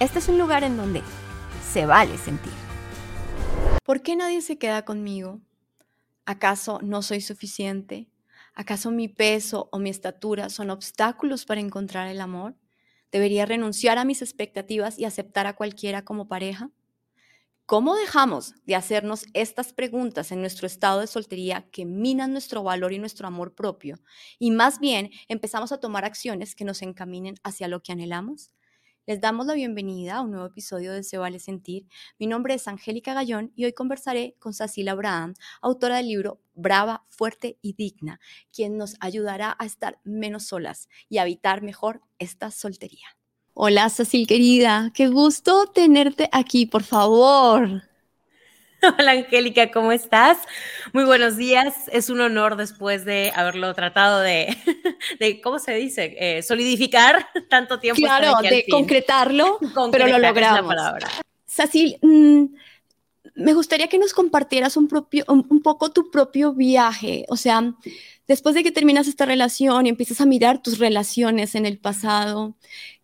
Este 0.00 0.18
es 0.18 0.28
un 0.28 0.38
lugar 0.38 0.64
en 0.64 0.76
donde 0.76 1.02
se 1.72 1.86
vale 1.86 2.16
sentir. 2.18 2.52
¿Por 3.84 4.02
qué 4.02 4.16
nadie 4.16 4.42
se 4.42 4.58
queda 4.58 4.84
conmigo? 4.84 5.40
¿Acaso 6.24 6.78
no 6.82 7.02
soy 7.02 7.20
suficiente? 7.20 8.08
¿Acaso 8.54 8.90
mi 8.90 9.08
peso 9.08 9.68
o 9.72 9.78
mi 9.78 9.88
estatura 9.88 10.50
son 10.50 10.70
obstáculos 10.70 11.44
para 11.46 11.60
encontrar 11.60 12.08
el 12.08 12.20
amor? 12.20 12.54
¿Debería 13.10 13.46
renunciar 13.46 13.98
a 13.98 14.04
mis 14.04 14.20
expectativas 14.20 14.98
y 14.98 15.04
aceptar 15.04 15.46
a 15.46 15.56
cualquiera 15.56 16.04
como 16.04 16.28
pareja? 16.28 16.70
¿Cómo 17.64 17.94
dejamos 17.96 18.54
de 18.64 18.76
hacernos 18.76 19.26
estas 19.34 19.74
preguntas 19.74 20.32
en 20.32 20.40
nuestro 20.40 20.66
estado 20.66 21.00
de 21.00 21.06
soltería 21.06 21.68
que 21.70 21.84
minan 21.84 22.32
nuestro 22.32 22.62
valor 22.62 22.94
y 22.94 22.98
nuestro 22.98 23.26
amor 23.26 23.54
propio? 23.54 24.00
Y 24.38 24.50
más 24.50 24.80
bien 24.80 25.10
empezamos 25.28 25.70
a 25.70 25.78
tomar 25.78 26.04
acciones 26.06 26.54
que 26.54 26.64
nos 26.64 26.80
encaminen 26.80 27.34
hacia 27.44 27.68
lo 27.68 27.82
que 27.82 27.92
anhelamos. 27.92 28.50
Les 29.08 29.22
damos 29.22 29.46
la 29.46 29.54
bienvenida 29.54 30.16
a 30.16 30.20
un 30.20 30.32
nuevo 30.32 30.44
episodio 30.44 30.92
de 30.92 31.02
Se 31.02 31.16
Vale 31.16 31.38
Sentir. 31.38 31.86
Mi 32.18 32.26
nombre 32.26 32.52
es 32.52 32.68
Angélica 32.68 33.14
Gallón 33.14 33.52
y 33.56 33.64
hoy 33.64 33.72
conversaré 33.72 34.36
con 34.38 34.52
Cecilia 34.52 34.92
Abraham, 34.92 35.32
autora 35.62 35.96
del 35.96 36.08
libro 36.08 36.42
Brava, 36.52 37.06
Fuerte 37.08 37.58
y 37.62 37.72
Digna, 37.72 38.20
quien 38.52 38.76
nos 38.76 38.96
ayudará 39.00 39.56
a 39.58 39.64
estar 39.64 39.98
menos 40.04 40.48
solas 40.48 40.90
y 41.08 41.16
a 41.16 41.22
habitar 41.22 41.62
mejor 41.62 42.02
esta 42.18 42.50
soltería. 42.50 43.06
Hola, 43.54 43.88
Cecil 43.88 44.26
querida, 44.26 44.90
qué 44.92 45.08
gusto 45.08 45.68
tenerte 45.68 46.28
aquí, 46.30 46.66
por 46.66 46.82
favor. 46.82 47.87
Hola 48.98 49.12
Angélica, 49.12 49.70
¿cómo 49.70 49.92
estás? 49.92 50.38
Muy 50.92 51.04
buenos 51.04 51.36
días. 51.36 51.74
Es 51.90 52.10
un 52.10 52.20
honor 52.20 52.56
después 52.56 53.04
de 53.04 53.32
haberlo 53.34 53.74
tratado 53.74 54.20
de, 54.20 54.56
¿cómo 55.42 55.58
se 55.58 55.74
dice? 55.74 56.16
Eh, 56.18 56.42
solidificar 56.42 57.28
tanto 57.50 57.80
tiempo. 57.80 58.00
Claro, 58.00 58.34
de 58.40 58.64
concretarlo, 58.70 59.58
pero 59.90 60.06
lo 60.06 60.18
logramos. 60.18 60.74
Cecil, 61.46 61.98
mm, 62.02 62.44
me 63.34 63.54
gustaría 63.54 63.88
que 63.88 63.98
nos 63.98 64.12
compartieras 64.14 64.76
un, 64.76 64.86
propio, 64.86 65.24
un, 65.28 65.60
poco 65.60 65.90
tu 65.90 66.10
propio 66.10 66.52
viaje. 66.52 67.24
O 67.28 67.36
sea, 67.36 67.74
después 68.28 68.54
de 68.54 68.62
que 68.62 68.70
terminas 68.70 69.08
esta 69.08 69.26
relación 69.26 69.86
y 69.86 69.88
empiezas 69.88 70.20
a 70.20 70.26
mirar 70.26 70.62
tus 70.62 70.78
relaciones 70.78 71.56
en 71.56 71.66
el 71.66 71.78
pasado, 71.78 72.54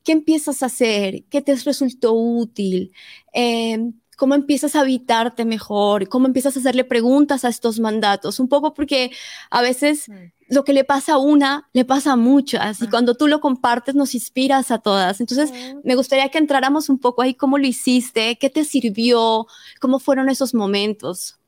¿qué 0.04 0.12
empiezas 0.12 0.62
a 0.62 0.66
hacer? 0.66 1.24
¿Qué 1.30 1.42
te 1.42 1.54
resultó 1.56 2.12
útil? 2.12 2.92
Eh, 3.32 3.92
cómo 4.16 4.34
empiezas 4.34 4.76
a 4.76 4.80
habitarte 4.80 5.44
mejor, 5.44 6.08
cómo 6.08 6.26
empiezas 6.26 6.56
a 6.56 6.60
hacerle 6.60 6.84
preguntas 6.84 7.44
a 7.44 7.48
estos 7.48 7.80
mandatos, 7.80 8.40
un 8.40 8.48
poco 8.48 8.74
porque 8.74 9.10
a 9.50 9.62
veces 9.62 10.08
mm. 10.08 10.14
lo 10.54 10.64
que 10.64 10.72
le 10.72 10.84
pasa 10.84 11.14
a 11.14 11.18
una, 11.18 11.68
le 11.72 11.84
pasa 11.84 12.12
a 12.12 12.16
muchas, 12.16 12.82
y 12.82 12.88
cuando 12.88 13.14
tú 13.14 13.28
lo 13.28 13.40
compartes 13.40 13.94
nos 13.94 14.14
inspiras 14.14 14.70
a 14.70 14.78
todas. 14.78 15.20
Entonces, 15.20 15.52
me 15.84 15.94
gustaría 15.94 16.28
que 16.28 16.38
entráramos 16.38 16.88
un 16.88 16.98
poco 16.98 17.22
ahí, 17.22 17.34
cómo 17.34 17.58
lo 17.58 17.66
hiciste, 17.66 18.36
qué 18.36 18.50
te 18.50 18.64
sirvió, 18.64 19.46
cómo 19.80 19.98
fueron 19.98 20.28
esos 20.28 20.54
momentos. 20.54 21.38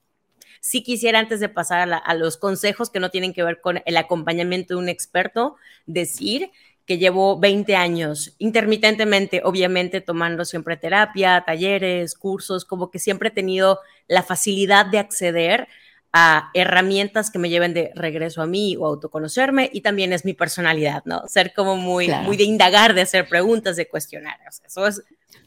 Sí 0.61 0.83
quisiera, 0.83 1.21
antes 1.21 1.39
de 1.39 1.49
pasar 1.49 1.93
a, 1.93 1.97
a 1.97 2.15
los 2.15 2.37
consejos 2.37 2.91
que 2.91 2.99
no 2.99 3.11
tienen 3.11 3.33
que 3.33 3.45
ver 3.45 3.61
con 3.61 3.83
el 3.85 3.97
acompañamiento 3.97 4.75
de 4.75 4.81
un 4.81 4.89
experto, 4.89 5.57
decir 5.87 6.51
que 6.87 6.99
llevo 6.99 7.39
20 7.39 7.75
años 7.75 8.35
intermitentemente, 8.39 9.43
obviamente 9.45 10.01
tomando 10.01 10.45
siempre 10.45 10.77
terapia, 10.77 11.43
talleres, 11.45 12.15
cursos, 12.15 12.65
como 12.65 12.91
que 12.91 12.99
siempre 12.99 13.29
he 13.29 13.33
tenido 13.33 13.81
la 14.07 14.23
facilidad 14.23 14.87
de 14.87 14.99
acceder 14.99 15.69
a 16.13 16.51
herramientas 16.55 17.31
que 17.31 17.39
me 17.39 17.51
lleven 17.51 17.75
de 17.75 17.91
regreso 17.95 18.41
a 18.41 18.47
mí 18.47 18.77
o 18.77 18.87
autoconocerme 18.87 19.69
y 19.73 19.83
también 19.83 20.13
es 20.13 20.25
mi 20.25 20.33
personalidad, 20.33 21.03
¿no? 21.05 21.27
Ser 21.27 21.53
como 21.53 21.77
muy, 21.77 22.09
muy 22.09 22.37
de 22.37 22.45
indagar, 22.45 22.95
de 22.95 23.03
hacer 23.03 23.29
preguntas, 23.29 23.77
de 23.77 23.89
cuestionar. 23.89 24.39
eso 24.65 24.87
es 24.87 25.03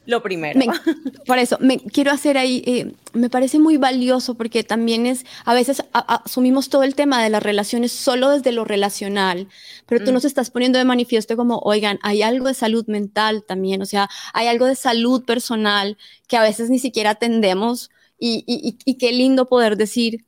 lo 0.06 0.22
primero. 0.22 0.58
por 1.26 1.38
eso, 1.38 1.56
me 1.60 1.78
quiero 1.78 2.10
hacer 2.10 2.36
ahí, 2.36 2.62
eh, 2.66 2.92
me 3.12 3.30
parece 3.30 3.58
muy 3.58 3.76
valioso 3.76 4.34
porque 4.34 4.64
también 4.64 5.06
es, 5.06 5.24
a 5.44 5.54
veces 5.54 5.84
asumimos 5.92 6.68
todo 6.68 6.82
el 6.82 6.94
tema 6.94 7.22
de 7.22 7.30
las 7.30 7.42
relaciones 7.42 7.92
solo 7.92 8.30
desde 8.30 8.52
lo 8.52 8.64
relacional, 8.64 9.48
pero 9.86 10.04
tú 10.04 10.10
mm. 10.10 10.14
nos 10.14 10.24
estás 10.24 10.50
poniendo 10.50 10.78
de 10.78 10.84
manifiesto 10.84 11.36
como, 11.36 11.58
oigan, 11.58 11.98
hay 12.02 12.22
algo 12.22 12.48
de 12.48 12.54
salud 12.54 12.86
mental 12.86 13.44
también, 13.46 13.82
o 13.82 13.86
sea, 13.86 14.08
hay 14.32 14.48
algo 14.48 14.66
de 14.66 14.74
salud 14.74 15.24
personal 15.24 15.96
que 16.26 16.36
a 16.36 16.42
veces 16.42 16.70
ni 16.70 16.78
siquiera 16.78 17.10
atendemos 17.10 17.90
y, 18.18 18.44
y, 18.46 18.78
y 18.84 18.94
qué 18.98 19.12
lindo 19.12 19.46
poder 19.48 19.76
decir, 19.76 20.24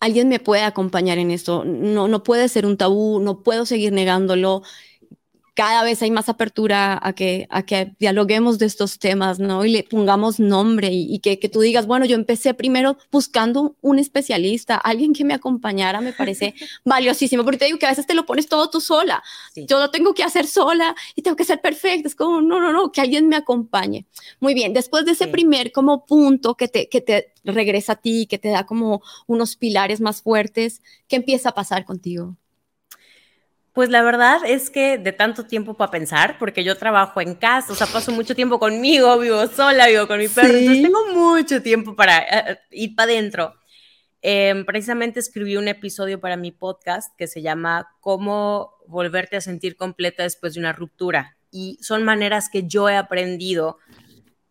alguien 0.00 0.28
me 0.28 0.38
puede 0.38 0.62
acompañar 0.62 1.18
en 1.18 1.30
esto, 1.30 1.64
no, 1.64 2.08
no 2.08 2.22
puede 2.22 2.48
ser 2.48 2.66
un 2.66 2.76
tabú, 2.76 3.20
no 3.20 3.42
puedo 3.42 3.64
seguir 3.64 3.92
negándolo 3.92 4.62
cada 5.54 5.84
vez 5.84 6.02
hay 6.02 6.10
más 6.10 6.28
apertura 6.28 6.98
a 7.00 7.12
que, 7.12 7.46
a 7.48 7.64
que 7.64 7.94
dialoguemos 8.00 8.58
de 8.58 8.66
estos 8.66 8.98
temas, 8.98 9.38
¿no? 9.38 9.64
Y 9.64 9.70
le 9.70 9.84
pongamos 9.84 10.40
nombre 10.40 10.88
y, 10.92 11.18
que, 11.20 11.38
que, 11.38 11.48
tú 11.48 11.60
digas, 11.60 11.86
bueno, 11.86 12.04
yo 12.06 12.16
empecé 12.16 12.54
primero 12.54 12.98
buscando 13.12 13.76
un 13.80 14.00
especialista, 14.00 14.76
alguien 14.76 15.12
que 15.12 15.24
me 15.24 15.32
acompañara, 15.32 16.00
me 16.00 16.12
parece 16.12 16.54
valiosísimo, 16.84 17.44
porque 17.44 17.58
te 17.58 17.64
digo 17.66 17.78
que 17.78 17.86
a 17.86 17.90
veces 17.90 18.06
te 18.06 18.14
lo 18.14 18.26
pones 18.26 18.48
todo 18.48 18.68
tú 18.68 18.80
sola. 18.80 19.22
Yo 19.54 19.78
lo 19.78 19.90
tengo 19.90 20.12
que 20.12 20.24
hacer 20.24 20.46
sola 20.46 20.94
y 21.14 21.22
tengo 21.22 21.36
que 21.36 21.44
ser 21.44 21.60
perfecta. 21.60 22.08
Es 22.08 22.16
como, 22.16 22.42
no, 22.42 22.60
no, 22.60 22.72
no, 22.72 22.90
que 22.90 23.00
alguien 23.00 23.28
me 23.28 23.36
acompañe. 23.36 24.06
Muy 24.40 24.54
bien, 24.54 24.72
después 24.72 25.04
de 25.04 25.12
ese 25.12 25.28
primer 25.28 25.70
como 25.70 26.04
punto 26.04 26.56
que 26.56 26.66
te, 26.66 26.88
que 26.88 27.00
te 27.00 27.32
regresa 27.44 27.92
a 27.92 27.96
ti, 27.96 28.26
que 28.26 28.38
te 28.38 28.48
da 28.48 28.66
como 28.66 29.02
unos 29.26 29.56
pilares 29.56 30.00
más 30.00 30.22
fuertes, 30.22 30.82
¿qué 31.06 31.16
empieza 31.16 31.50
a 31.50 31.54
pasar 31.54 31.84
contigo? 31.84 32.36
Pues 33.74 33.90
la 33.90 34.02
verdad 34.02 34.38
es 34.46 34.70
que 34.70 34.98
de 34.98 35.10
tanto 35.10 35.46
tiempo 35.46 35.74
para 35.74 35.90
pensar, 35.90 36.38
porque 36.38 36.62
yo 36.62 36.78
trabajo 36.78 37.20
en 37.20 37.34
casa, 37.34 37.72
o 37.72 37.76
sea, 37.76 37.88
paso 37.88 38.12
mucho 38.12 38.32
tiempo 38.36 38.60
conmigo, 38.60 39.18
vivo 39.18 39.48
sola, 39.48 39.88
vivo 39.88 40.06
con 40.06 40.20
mi 40.20 40.28
perro, 40.28 40.56
entonces 40.56 40.82
tengo 40.84 41.12
mucho 41.12 41.60
tiempo 41.60 41.96
para 41.96 42.20
eh, 42.20 42.52
eh, 42.52 42.58
ir 42.70 42.94
para 42.94 43.10
adentro. 43.10 43.54
Em, 44.22 44.64
precisamente 44.64 45.18
escribí 45.18 45.56
un 45.56 45.66
episodio 45.66 46.20
para 46.20 46.36
mi 46.36 46.52
podcast 46.52 47.12
que 47.18 47.26
se 47.26 47.42
llama 47.42 47.88
Cómo 47.98 48.74
volverte 48.86 49.36
a 49.36 49.40
sentir 49.40 49.76
completa 49.76 50.22
después 50.22 50.54
de 50.54 50.60
una 50.60 50.72
ruptura. 50.72 51.36
Y 51.50 51.76
son 51.82 52.04
maneras 52.04 52.48
que 52.48 52.68
yo 52.68 52.88
he 52.88 52.96
aprendido 52.96 53.78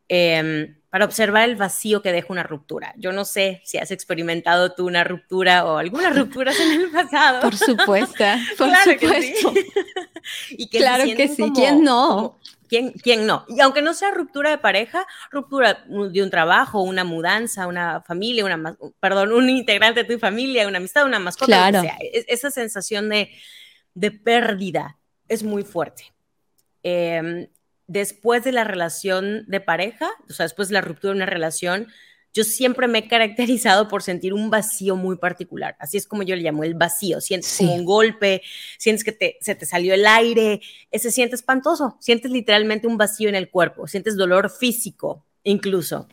eh, 0.09 0.75
para 0.93 1.05
observar 1.05 1.49
el 1.49 1.55
vacío 1.55 2.03
que 2.03 2.11
deja 2.11 2.27
una 2.29 2.43
ruptura. 2.43 2.93
Yo 2.97 3.11
no 3.13 3.25
sé 3.25 3.63
si 3.65 3.79
has 3.79 3.89
experimentado 3.89 4.75
tú 4.75 4.85
una 4.85 5.03
ruptura 5.03 5.65
o 5.65 5.79
algunas 5.79 6.15
rupturas 6.19 6.55
en 6.59 6.81
el 6.81 6.91
pasado. 6.91 7.41
Por 7.41 7.57
supuesto, 7.57 8.23
por 8.59 8.69
supuesto. 8.75 9.53
y 10.51 10.67
que 10.67 10.77
claro 10.77 11.03
que 11.17 11.27
sí, 11.29 11.51
¿quién 11.55 11.83
no? 11.83 12.37
¿quién, 12.69 12.91
¿Quién 12.91 13.25
no? 13.25 13.43
Y 13.47 13.59
aunque 13.61 13.81
no 13.81 13.95
sea 13.95 14.11
ruptura 14.11 14.51
de 14.51 14.59
pareja, 14.59 15.07
ruptura 15.31 15.83
de 15.87 16.21
un 16.21 16.29
trabajo, 16.29 16.83
una 16.83 17.03
mudanza, 17.03 17.65
una 17.65 18.01
familia, 18.01 18.45
una, 18.45 18.77
perdón, 18.99 19.31
un 19.31 19.49
integrante 19.49 20.03
de 20.03 20.13
tu 20.13 20.19
familia, 20.19 20.67
una 20.67 20.77
amistad, 20.77 21.05
una 21.05 21.17
mascota, 21.17 21.71
claro. 21.71 21.81
sea, 21.81 21.97
esa 22.11 22.51
sensación 22.51 23.09
de, 23.09 23.31
de 23.95 24.11
pérdida 24.11 24.99
es 25.27 25.41
muy 25.41 25.63
fuerte. 25.63 26.13
Eh, 26.83 27.49
después 27.87 28.43
de 28.43 28.51
la 28.51 28.63
relación 28.63 29.45
de 29.47 29.59
pareja, 29.59 30.09
o 30.29 30.33
sea, 30.33 30.45
después 30.45 30.69
de 30.69 30.73
la 30.73 30.81
ruptura 30.81 31.13
de 31.13 31.17
una 31.17 31.25
relación, 31.25 31.87
yo 32.33 32.43
siempre 32.43 32.87
me 32.87 32.99
he 32.99 33.07
caracterizado 33.07 33.87
por 33.87 34.01
sentir 34.01 34.33
un 34.33 34.49
vacío 34.49 34.95
muy 34.95 35.17
particular. 35.17 35.75
Así 35.79 35.97
es 35.97 36.07
como 36.07 36.23
yo 36.23 36.35
le 36.35 36.41
llamo 36.41 36.63
el 36.63 36.73
vacío. 36.73 37.21
Sientes 37.21 37.55
como 37.59 37.75
un 37.75 37.85
golpe, 37.85 38.41
sientes 38.79 39.03
que 39.03 39.37
se 39.39 39.53
te 39.53 39.65
salió 39.67 39.93
el 39.93 40.07
aire, 40.07 40.59
se 40.91 41.11
siente 41.11 41.35
espantoso. 41.35 41.95
Sientes 41.99 42.31
literalmente 42.31 42.87
un 42.87 42.97
vacío 42.97 43.29
en 43.29 43.35
el 43.35 43.51
cuerpo, 43.51 43.87
sientes 43.87 44.17
dolor 44.17 44.49
físico 44.49 45.23
incluso. 45.43 46.07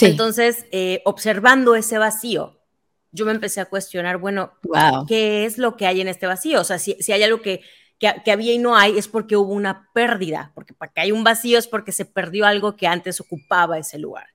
Entonces, 0.00 0.66
eh, 0.70 1.00
observando 1.06 1.74
ese 1.74 1.96
vacío, 1.96 2.58
yo 3.10 3.24
me 3.24 3.32
empecé 3.32 3.60
a 3.62 3.66
cuestionar, 3.66 4.18
bueno, 4.18 4.52
¿qué 5.06 5.46
es 5.46 5.56
lo 5.56 5.76
que 5.76 5.86
hay 5.86 6.02
en 6.02 6.08
este 6.08 6.26
vacío? 6.26 6.60
O 6.60 6.64
sea, 6.64 6.78
si, 6.78 6.94
si 7.00 7.12
hay 7.12 7.22
algo 7.22 7.40
que 7.40 7.62
que, 7.98 8.30
había 8.30 8.52
y 8.52 8.58
no 8.58 8.76
hay, 8.76 8.96
es 8.96 9.08
porque 9.08 9.36
hubo 9.36 9.52
una 9.52 9.88
pérdida, 9.92 10.52
porque 10.54 10.72
para 10.72 10.92
que 10.92 11.00
hay 11.00 11.12
un 11.12 11.24
vacío 11.24 11.58
es 11.58 11.66
porque 11.66 11.90
se 11.92 12.04
perdió 12.04 12.46
algo 12.46 12.76
que 12.76 12.86
antes 12.86 13.20
ocupaba 13.20 13.78
ese 13.78 13.98
lugar. 13.98 14.26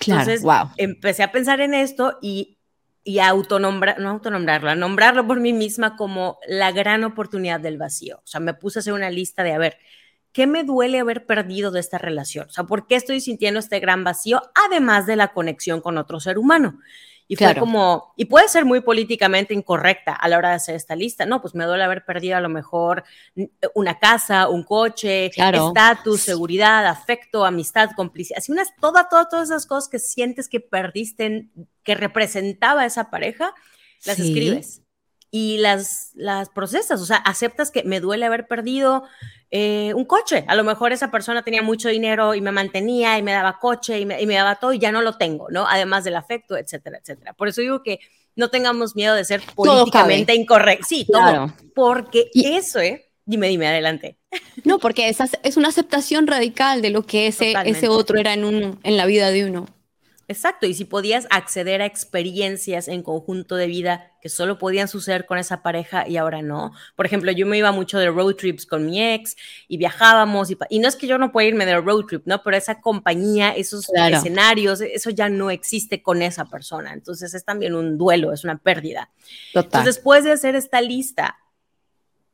Entonces, 0.00 0.42
empecé 0.78 1.22
a 1.22 1.30
pensar 1.30 1.60
en 1.60 1.74
esto 1.74 2.18
y, 2.22 2.58
y 3.04 3.18
a 3.18 3.28
autonombrar, 3.28 3.98
no 4.00 4.08
autonombrarlo, 4.08 4.70
a 4.70 4.74
nombrarlo 4.74 5.26
por 5.26 5.40
mí 5.40 5.52
misma 5.52 5.96
como 5.96 6.38
la 6.46 6.72
gran 6.72 7.04
oportunidad 7.04 7.60
del 7.60 7.76
vacío. 7.76 8.16
O 8.18 8.26
sea, 8.26 8.40
me 8.40 8.54
puse 8.54 8.78
a 8.78 8.80
hacer 8.80 8.94
una 8.94 9.10
lista 9.10 9.42
de, 9.42 9.52
a 9.52 9.58
ver, 9.58 9.76
¿qué 10.32 10.46
me 10.46 10.64
duele 10.64 10.98
haber 10.98 11.26
perdido 11.26 11.70
de 11.70 11.80
esta 11.80 11.98
relación? 11.98 12.46
O 12.48 12.52
sea, 12.52 12.64
¿por 12.64 12.86
qué 12.86 12.96
estoy 12.96 13.20
sintiendo 13.20 13.60
este 13.60 13.78
gran 13.78 14.04
vacío, 14.04 14.42
además 14.66 15.06
de 15.06 15.16
la 15.16 15.28
conexión 15.28 15.82
con 15.82 15.98
otro 15.98 16.18
ser 16.18 16.38
humano? 16.38 16.78
Y 17.28 17.36
fue 17.36 17.54
como, 17.54 18.12
y 18.16 18.26
puede 18.26 18.48
ser 18.48 18.64
muy 18.64 18.80
políticamente 18.80 19.54
incorrecta 19.54 20.12
a 20.12 20.28
la 20.28 20.36
hora 20.36 20.50
de 20.50 20.56
hacer 20.56 20.74
esta 20.74 20.94
lista, 20.94 21.24
no, 21.24 21.40
pues 21.40 21.54
me 21.54 21.64
duele 21.64 21.82
haber 21.82 22.04
perdido 22.04 22.36
a 22.36 22.40
lo 22.40 22.48
mejor 22.48 23.04
una 23.74 23.98
casa, 23.98 24.48
un 24.48 24.64
coche, 24.64 25.26
estatus, 25.26 26.20
seguridad, 26.20 26.86
afecto, 26.86 27.44
amistad, 27.46 27.90
complicidad, 27.96 28.38
así 28.38 28.52
unas, 28.52 28.68
todas, 28.80 29.08
todas, 29.08 29.28
todas 29.28 29.48
esas 29.48 29.66
cosas 29.66 29.88
que 29.88 29.98
sientes 29.98 30.48
que 30.48 30.60
perdiste, 30.60 31.48
que 31.82 31.94
representaba 31.94 32.84
esa 32.84 33.10
pareja, 33.10 33.54
las 34.04 34.18
escribes 34.18 34.81
y 35.34 35.56
las, 35.56 36.10
las 36.14 36.50
procesas, 36.50 37.00
o 37.00 37.06
sea, 37.06 37.16
aceptas 37.16 37.70
que 37.70 37.84
me 37.84 38.00
duele 38.00 38.26
haber 38.26 38.46
perdido 38.46 39.04
eh, 39.50 39.94
un 39.96 40.04
coche. 40.04 40.44
A 40.46 40.54
lo 40.54 40.62
mejor 40.62 40.92
esa 40.92 41.10
persona 41.10 41.42
tenía 41.42 41.62
mucho 41.62 41.88
dinero 41.88 42.34
y 42.34 42.42
me 42.42 42.52
mantenía 42.52 43.16
y 43.16 43.22
me 43.22 43.32
daba 43.32 43.58
coche 43.58 43.98
y 43.98 44.04
me, 44.04 44.26
daba 44.26 44.56
todo 44.56 44.74
y 44.74 44.78
ya 44.78 44.92
no 44.92 45.00
lo 45.00 45.16
tengo, 45.16 45.48
¿no? 45.48 45.66
Además 45.66 46.04
del 46.04 46.16
afecto, 46.16 46.58
etcétera, 46.58 46.98
etcétera. 46.98 47.32
Por 47.32 47.48
eso 47.48 47.62
digo 47.62 47.82
que 47.82 47.98
no 48.36 48.50
tengamos 48.50 48.94
miedo 48.94 49.14
de 49.14 49.24
ser 49.24 49.40
políticamente 49.54 50.34
incorrectos. 50.34 50.88
Sí, 50.88 51.06
claro. 51.06 51.50
porque 51.74 52.28
eso, 52.34 52.80
¿eh? 52.80 53.06
Dime, 53.24 53.48
dime, 53.48 53.68
adelante. 53.68 54.18
No, 54.64 54.78
porque 54.78 55.08
esa 55.08 55.26
es 55.42 55.56
una 55.56 55.68
aceptación 55.68 56.26
radical 56.26 56.82
de 56.82 56.90
lo 56.90 57.06
que 57.06 57.26
ese, 57.26 57.54
ese 57.64 57.88
otro 57.88 58.18
era 58.18 58.34
en, 58.34 58.44
un, 58.44 58.80
en 58.82 58.96
la 58.98 59.06
vida 59.06 59.30
de 59.30 59.46
uno. 59.46 59.66
Exacto, 60.28 60.66
y 60.66 60.74
si 60.74 60.84
podías 60.84 61.26
acceder 61.30 61.82
a 61.82 61.86
experiencias 61.86 62.88
en 62.88 63.02
conjunto 63.02 63.56
de 63.56 63.66
vida 63.66 64.12
que 64.20 64.28
solo 64.28 64.56
podían 64.56 64.86
suceder 64.86 65.26
con 65.26 65.38
esa 65.38 65.62
pareja 65.62 66.08
y 66.08 66.16
ahora 66.16 66.42
no. 66.42 66.72
Por 66.94 67.06
ejemplo, 67.06 67.32
yo 67.32 67.46
me 67.46 67.58
iba 67.58 67.72
mucho 67.72 67.98
de 67.98 68.08
road 68.08 68.36
trips 68.36 68.64
con 68.64 68.86
mi 68.86 69.02
ex 69.02 69.36
y 69.66 69.78
viajábamos 69.78 70.50
y, 70.70 70.78
no 70.78 70.88
es 70.88 70.96
que 70.96 71.06
yo 71.08 71.18
no 71.18 71.32
pueda 71.32 71.48
irme 71.48 71.66
de 71.66 71.80
road 71.80 72.04
trip, 72.06 72.22
¿no? 72.26 72.42
Pero 72.42 72.56
esa 72.56 72.80
compañía, 72.80 73.50
esos 73.50 73.88
escenarios, 73.92 74.80
eso 74.80 75.10
ya 75.10 75.28
no 75.28 75.50
existe 75.50 76.02
con 76.02 76.22
esa 76.22 76.44
persona. 76.44 76.92
Entonces 76.92 77.34
es 77.34 77.44
también 77.44 77.74
un 77.74 77.98
duelo, 77.98 78.32
es 78.32 78.44
una 78.44 78.58
pérdida. 78.58 79.10
Entonces, 79.54 79.84
después 79.84 80.24
de 80.24 80.32
hacer 80.32 80.54
esta 80.54 80.80
lista, 80.80 81.38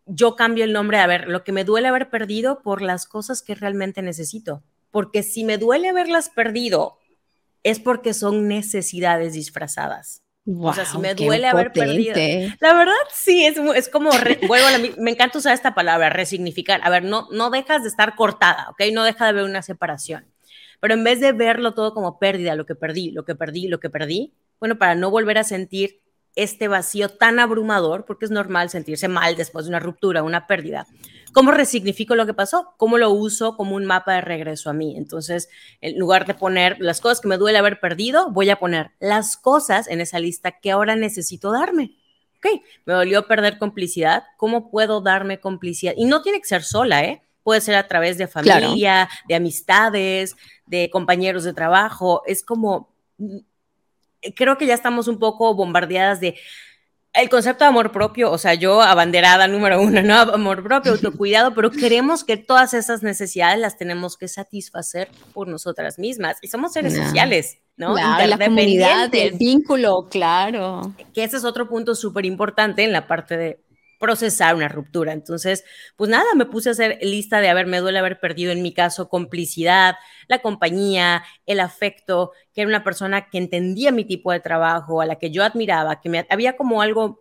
yo 0.04 0.36
cambio 0.36 0.64
el 0.64 0.72
nombre 0.72 0.98
a 0.98 1.06
ver 1.06 1.28
lo 1.28 1.42
que 1.42 1.52
me 1.52 1.64
duele 1.64 1.88
haber 1.88 2.10
perdido 2.10 2.60
por 2.62 2.82
las 2.82 3.06
cosas 3.06 3.42
que 3.42 3.54
realmente 3.54 4.02
necesito. 4.02 4.62
Porque 4.90 5.22
si 5.22 5.44
me 5.44 5.58
duele 5.58 5.88
haberlas 5.88 6.30
perdido 6.30 6.98
es 7.62 7.80
porque 7.80 8.14
son 8.14 8.48
necesidades 8.48 9.34
disfrazadas. 9.34 10.22
o 10.46 10.72
sea, 10.72 10.84
si 10.86 10.98
me 10.98 11.14
duele 11.14 11.46
haber 11.46 11.72
perdido. 11.72 12.14
La 12.60 12.74
verdad, 12.74 12.94
sí, 13.12 13.44
es, 13.44 13.58
es 13.74 13.88
como, 13.88 14.10
vuelvo 14.46 14.66
a 14.66 15.00
me 15.00 15.10
encanta 15.10 15.38
usar 15.38 15.54
esta 15.54 15.74
palabra, 15.74 16.10
resignificar. 16.10 16.80
A 16.82 16.90
ver, 16.90 17.04
no, 17.04 17.28
no 17.30 17.50
dejas 17.50 17.82
de 17.82 17.88
estar 17.88 18.14
cortada, 18.14 18.68
¿ok? 18.70 18.82
No 18.92 19.04
deja 19.04 19.24
de 19.24 19.30
haber 19.30 19.44
una 19.44 19.62
separación. 19.62 20.26
Pero 20.80 20.94
en 20.94 21.04
vez 21.04 21.20
de 21.20 21.32
verlo 21.32 21.74
todo 21.74 21.92
como 21.92 22.18
pérdida, 22.18 22.54
lo 22.54 22.66
que 22.66 22.74
perdí, 22.74 23.10
lo 23.10 23.24
que 23.24 23.34
perdí, 23.34 23.68
lo 23.68 23.80
que 23.80 23.90
perdí, 23.90 24.32
bueno, 24.60 24.78
para 24.78 24.94
no 24.94 25.10
volver 25.10 25.38
a 25.38 25.44
sentir 25.44 26.00
este 26.36 26.68
vacío 26.68 27.08
tan 27.08 27.40
abrumador, 27.40 28.04
porque 28.04 28.24
es 28.24 28.30
normal 28.30 28.70
sentirse 28.70 29.08
mal 29.08 29.34
después 29.36 29.64
de 29.64 29.70
una 29.70 29.80
ruptura, 29.80 30.22
una 30.22 30.46
pérdida. 30.46 30.86
¿Cómo 31.38 31.52
resignifico 31.52 32.16
lo 32.16 32.26
que 32.26 32.34
pasó? 32.34 32.74
¿Cómo 32.78 32.98
lo 32.98 33.12
uso 33.12 33.56
como 33.56 33.76
un 33.76 33.86
mapa 33.86 34.14
de 34.14 34.22
regreso 34.22 34.70
a 34.70 34.72
mí? 34.72 34.96
Entonces, 34.96 35.48
en 35.80 35.96
lugar 35.96 36.26
de 36.26 36.34
poner 36.34 36.78
las 36.80 37.00
cosas 37.00 37.20
que 37.20 37.28
me 37.28 37.36
duele 37.36 37.58
haber 37.58 37.78
perdido, 37.78 38.32
voy 38.32 38.50
a 38.50 38.58
poner 38.58 38.90
las 38.98 39.36
cosas 39.36 39.86
en 39.86 40.00
esa 40.00 40.18
lista 40.18 40.58
que 40.58 40.72
ahora 40.72 40.96
necesito 40.96 41.52
darme. 41.52 41.92
Ok, 42.38 42.60
me 42.86 42.94
dolió 42.94 43.28
perder 43.28 43.56
complicidad. 43.58 44.24
¿Cómo 44.36 44.68
puedo 44.68 45.00
darme 45.00 45.38
complicidad? 45.38 45.94
Y 45.96 46.06
no 46.06 46.22
tiene 46.22 46.40
que 46.40 46.48
ser 46.48 46.64
sola, 46.64 47.04
¿eh? 47.04 47.22
Puede 47.44 47.60
ser 47.60 47.76
a 47.76 47.86
través 47.86 48.18
de 48.18 48.26
familia, 48.26 49.08
de 49.28 49.36
amistades, 49.36 50.34
de 50.66 50.90
compañeros 50.90 51.44
de 51.44 51.54
trabajo. 51.54 52.22
Es 52.26 52.42
como 52.42 52.92
creo 54.34 54.58
que 54.58 54.66
ya 54.66 54.74
estamos 54.74 55.08
un 55.08 55.18
poco 55.18 55.54
bombardeadas 55.54 56.20
de 56.20 56.36
el 57.20 57.28
concepto 57.28 57.64
de 57.64 57.68
amor 57.68 57.92
propio, 57.92 58.30
o 58.30 58.38
sea, 58.38 58.54
yo 58.54 58.80
abanderada 58.82 59.48
número 59.48 59.80
uno, 59.80 60.02
¿no? 60.02 60.14
Amor 60.14 60.62
propio, 60.62 60.92
autocuidado, 60.92 61.54
pero 61.54 61.70
queremos 61.70 62.24
que 62.24 62.36
todas 62.36 62.74
esas 62.74 63.02
necesidades 63.02 63.58
las 63.58 63.76
tenemos 63.76 64.16
que 64.16 64.28
satisfacer 64.28 65.08
por 65.32 65.48
nosotras 65.48 65.98
mismas. 65.98 66.38
Y 66.42 66.48
somos 66.48 66.72
seres 66.72 66.94
sociales, 66.94 67.58
¿no? 67.76 67.94
Claro, 67.94 68.26
la 68.26 68.38
comunidad, 68.38 69.14
el 69.14 69.36
vínculo, 69.36 70.08
claro. 70.10 70.94
Que 71.14 71.24
ese 71.24 71.36
es 71.36 71.44
otro 71.44 71.68
punto 71.68 71.94
súper 71.94 72.24
importante 72.24 72.84
en 72.84 72.92
la 72.92 73.06
parte 73.06 73.36
de 73.36 73.60
procesar 73.98 74.54
una 74.54 74.68
ruptura. 74.68 75.12
Entonces, 75.12 75.64
pues 75.96 76.08
nada, 76.10 76.26
me 76.34 76.46
puse 76.46 76.68
a 76.68 76.72
hacer 76.72 76.98
lista 77.02 77.40
de, 77.40 77.48
a 77.48 77.54
ver, 77.54 77.66
me 77.66 77.78
duele 77.78 77.98
haber 77.98 78.20
perdido 78.20 78.52
en 78.52 78.62
mi 78.62 78.72
caso 78.72 79.08
complicidad, 79.08 79.96
la 80.28 80.38
compañía, 80.38 81.24
el 81.46 81.60
afecto, 81.60 82.32
que 82.54 82.62
era 82.62 82.68
una 82.68 82.84
persona 82.84 83.28
que 83.28 83.38
entendía 83.38 83.92
mi 83.92 84.04
tipo 84.04 84.32
de 84.32 84.40
trabajo, 84.40 85.00
a 85.00 85.06
la 85.06 85.16
que 85.16 85.30
yo 85.30 85.42
admiraba, 85.44 86.00
que 86.00 86.08
me 86.08 86.26
había 86.30 86.56
como 86.56 86.80
algo 86.80 87.20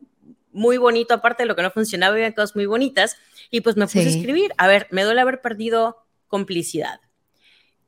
muy 0.52 0.78
bonito, 0.78 1.14
aparte 1.14 1.44
de 1.44 1.48
lo 1.48 1.56
que 1.56 1.62
no 1.62 1.72
funcionaba, 1.72 2.16
había 2.16 2.34
cosas 2.34 2.56
muy 2.56 2.66
bonitas, 2.66 3.18
y 3.52 3.62
pues 3.62 3.76
me 3.76 3.86
puse 3.86 4.00
a 4.00 4.04
escribir, 4.04 4.54
a 4.58 4.68
ver, 4.68 4.88
me 4.92 5.04
duele 5.04 5.22
haber 5.22 5.42
perdido 5.42 6.06
complicidad. 6.28 7.00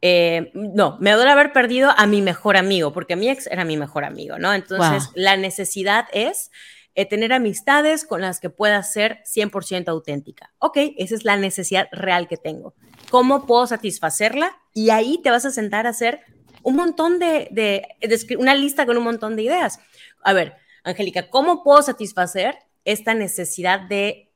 Eh, 0.02 0.52
no, 0.54 0.98
me 1.02 1.12
duele 1.12 1.32
haber 1.32 1.52
perdido 1.52 1.92
a 1.96 2.06
mi 2.06 2.22
mejor 2.22 2.58
amigo, 2.58 2.94
porque 2.94 3.16
mi 3.16 3.30
ex 3.30 3.48
era 3.48 3.66
mi 3.66 3.76
mejor 3.76 4.06
amigo, 4.06 4.38
¿no? 4.40 4.54
Entonces, 4.54 5.10
la 5.14 5.36
necesidad 5.36 6.06
es 6.14 6.52
eh, 6.96 7.06
tener 7.06 7.34
amistades 7.34 8.06
con 8.06 8.22
las 8.22 8.40
que 8.40 8.50
pueda 8.50 8.82
ser 8.84 9.22
100% 9.24 9.88
auténtica. 9.88 10.54
Ok, 10.60 10.78
esa 10.98 11.16
es 11.16 11.24
la 11.24 11.38
necesidad 11.38 11.88
real 11.92 12.28
que 12.28 12.38
tengo. 12.38 12.74
¿Cómo 13.10 13.46
puedo 13.46 13.68
satisfacerla? 13.68 14.58
Y 14.74 14.90
ahí 14.90 15.20
te 15.22 15.32
vas 15.32 15.46
a 15.46 15.52
sentar 15.52 15.88
a 15.88 15.92
hacer 15.92 16.22
un 16.64 16.76
montón 16.76 17.20
de, 17.20 17.48
de, 17.52 18.38
una 18.38 18.56
lista 18.56 18.86
con 18.86 18.98
un 18.98 19.04
montón 19.04 19.36
de 19.36 19.44
ideas. 19.44 19.80
A 20.24 20.34
ver, 20.34 20.56
Angélica, 20.84 21.30
¿cómo 21.30 21.64
puedo 21.64 21.82
satisfacer 21.82 22.58
esta 22.86 23.14
necesidad 23.14 23.82
de 23.82 24.32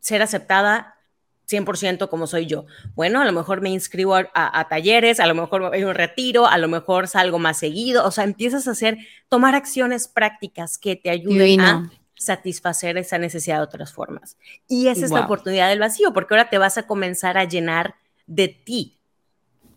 ser 0.00 0.22
aceptada 0.22 0.93
100% 1.48 2.08
como 2.08 2.26
soy 2.26 2.46
yo. 2.46 2.66
Bueno, 2.94 3.20
a 3.20 3.24
lo 3.24 3.32
mejor 3.32 3.60
me 3.60 3.70
inscribo 3.70 4.14
a, 4.16 4.66
talleres, 4.68 5.20
a 5.20 5.26
lo 5.26 5.34
mejor 5.34 5.74
hay 5.74 5.84
un 5.84 5.94
retiro, 5.94 6.46
a 6.46 6.58
lo 6.58 6.68
mejor 6.68 7.08
salgo 7.08 7.38
más 7.38 7.58
seguido, 7.58 8.04
o 8.04 8.10
sea, 8.10 8.24
empiezas 8.24 8.66
a 8.68 8.72
hacer, 8.72 8.98
tomar 9.28 9.54
acciones 9.54 10.08
prácticas 10.08 10.78
que 10.78 10.96
te 10.96 11.10
ayuden 11.10 11.60
a 11.60 11.90
satisfacer 12.14 12.96
esa 12.96 13.18
necesidad 13.18 13.58
de 13.58 13.64
otras 13.64 13.92
formas. 13.92 14.36
Y 14.68 14.88
esa 14.88 15.04
es 15.04 15.10
la 15.10 15.20
oportunidad 15.20 15.68
del 15.68 15.80
vacío, 15.80 16.12
porque 16.12 16.34
ahora 16.34 16.48
te 16.48 16.58
vas 16.58 16.78
a 16.78 16.86
comenzar 16.86 17.36
a 17.36 17.44
llenar 17.44 17.96
de 18.26 18.48
ti. 18.48 18.98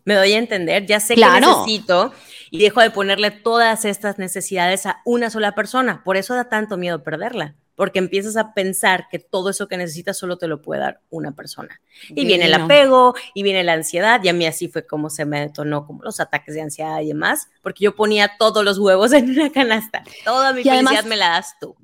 Me 0.05 0.13
doy 0.13 0.33
a 0.33 0.37
entender, 0.37 0.85
ya 0.85 1.01
sé 1.01 1.15
que 1.15 1.25
necesito 1.25 2.13
y 2.49 2.59
dejo 2.59 2.79
de 2.79 2.91
ponerle 2.91 3.29
todas 3.29 3.83
estas 3.83 4.17
necesidades 4.17 4.85
a 4.85 5.01
una 5.03 5.29
sola 5.29 5.53
persona. 5.53 6.01
Por 6.05 6.15
eso 6.15 6.33
da 6.33 6.45
tanto 6.45 6.77
miedo 6.77 7.03
perderla 7.03 7.55
porque 7.77 7.99
empiezas 7.99 8.35
a 8.37 8.55
pensar 8.55 9.07
que 9.07 9.19
todo 9.19 9.51
eso 9.51 9.67
que 9.67 9.77
necesitas 9.77 10.17
solo 10.17 10.39
te 10.39 10.47
lo 10.47 10.63
puede 10.63 10.81
dar 10.81 11.01
una 11.11 11.33
persona. 11.33 11.79
Y 12.09 12.25
viene 12.25 12.45
el 12.45 12.53
apego, 12.55 13.13
y 13.35 13.43
viene 13.43 13.63
la 13.63 13.73
ansiedad, 13.73 14.19
y 14.23 14.29
a 14.29 14.33
mí 14.33 14.47
así 14.47 14.67
fue 14.67 14.87
como 14.87 15.11
se 15.11 15.25
me 15.25 15.41
detonó, 15.41 15.85
como 15.85 16.03
los 16.03 16.19
ataques 16.19 16.55
de 16.55 16.61
ansiedad 16.61 16.99
y 17.01 17.09
demás, 17.09 17.49
porque 17.61 17.83
yo 17.83 17.95
ponía 17.95 18.31
todos 18.39 18.65
los 18.65 18.79
huevos 18.79 19.13
en 19.13 19.29
una 19.29 19.51
canasta. 19.51 20.03
Toda 20.25 20.53
mi 20.53 20.63
felicidad 20.63 21.05
me 21.05 21.17
la 21.17 21.29
das 21.29 21.53
tú. 21.61 21.75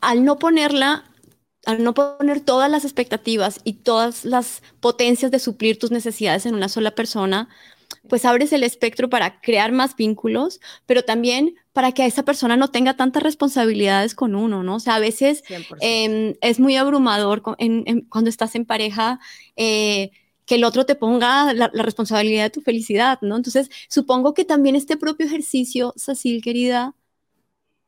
Al 0.00 0.24
no 0.24 0.38
ponerla, 0.38 1.02
al 1.66 1.82
no 1.82 1.94
poner 1.94 2.40
todas 2.40 2.70
las 2.70 2.84
expectativas 2.84 3.58
y 3.64 3.72
todas 3.72 4.24
las 4.24 4.62
potencias 4.78 5.32
de 5.32 5.40
suplir 5.40 5.80
tus 5.80 5.90
necesidades 5.90 6.46
en 6.46 6.54
una 6.54 6.68
sola 6.68 6.92
persona, 6.92 7.48
pues 8.08 8.24
abres 8.24 8.52
el 8.52 8.62
espectro 8.62 9.08
para 9.08 9.40
crear 9.40 9.72
más 9.72 9.96
vínculos, 9.96 10.60
pero 10.86 11.04
también 11.04 11.54
para 11.72 11.92
que 11.92 12.06
esa 12.06 12.22
persona 12.22 12.56
no 12.56 12.70
tenga 12.70 12.94
tantas 12.96 13.22
responsabilidades 13.22 14.14
con 14.14 14.34
uno, 14.34 14.62
¿no? 14.62 14.76
O 14.76 14.80
sea, 14.80 14.96
a 14.96 15.00
veces 15.00 15.42
em, 15.80 16.34
es 16.40 16.60
muy 16.60 16.76
abrumador 16.76 17.42
cuando 17.42 18.30
estás 18.30 18.54
en 18.54 18.64
pareja. 18.66 19.20
Eh, 19.56 20.10
que 20.46 20.56
el 20.56 20.64
otro 20.64 20.84
te 20.84 20.94
ponga 20.94 21.54
la, 21.54 21.68
responsabilidad 21.68 22.44
de 22.44 22.50
tu 22.50 22.60
felicidad, 22.60 23.18
¿no? 23.22 23.36
Entonces, 23.36 23.70
supongo 23.88 24.34
que 24.34 24.44
también 24.44 24.76
este 24.76 24.96
propio 24.98 25.24
ejercicio, 25.26 25.94
Sacil, 25.96 26.42
querida, 26.42 26.94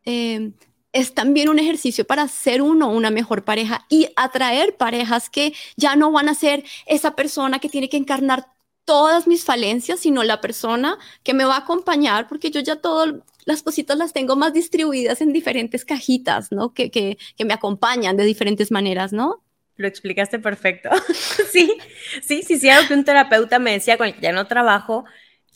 em, 0.05 0.55
es 0.93 1.13
también 1.15 1.51
un 1.51 1.59
ejercicio 1.59 2.07
para 2.07 2.27
ser 2.29 2.63
uno 2.63 2.89
una 2.89 3.11
mejor 3.11 3.45
pareja 3.45 3.85
y 3.91 4.09
atraer 4.17 4.77
parejas 4.77 5.29
que 5.29 5.53
ya 5.77 5.97
no 5.97 6.11
van 6.11 6.29
a 6.31 6.35
ser 6.35 6.65
esa 6.87 7.15
persona 7.15 7.59
que 7.59 7.69
tiene 7.69 7.91
que 7.91 7.99
encarnar 7.99 8.47
todas 8.87 9.27
mis 9.27 9.45
falencias, 9.45 10.01
sino 10.01 10.23
la 10.23 10.41
persona 10.41 10.97
que 11.23 11.35
me 11.35 11.45
va 11.45 11.57
a 11.57 11.61
acompañar, 11.61 12.29
porque 12.29 12.51
yo 12.51 12.61
ya 12.61 12.77
todas 12.77 13.17
las 13.45 13.63
cositas 13.63 13.99
las 13.99 14.15
tengo 14.15 14.37
más 14.37 14.55
distribuidas 14.55 15.21
en 15.21 15.35
diferentes 15.35 15.85
cajitas, 15.85 16.51
¿no? 16.51 16.73
Que, 16.73 16.91
que, 16.91 17.19
que 17.37 17.45
me 17.45 17.53
acompañan 17.53 18.17
de 18.17 18.25
diferentes 18.25 18.71
maneras, 18.71 19.13
¿no? 19.13 19.43
Lo 19.77 19.87
explicaste 19.87 20.39
perfecto. 20.39 20.89
sí, 21.51 21.77
sí, 22.23 22.43
sí, 22.43 22.59
sí, 22.59 22.69
algo 22.71 22.89
que 22.89 22.95
un 22.95 23.05
terapeuta 23.05 23.59
me 23.59 23.73
decía 23.73 23.99
con 23.99 24.07
el 24.07 24.15
que 24.15 24.23
ya 24.23 24.33
no 24.33 24.47
trabajo, 24.47 25.05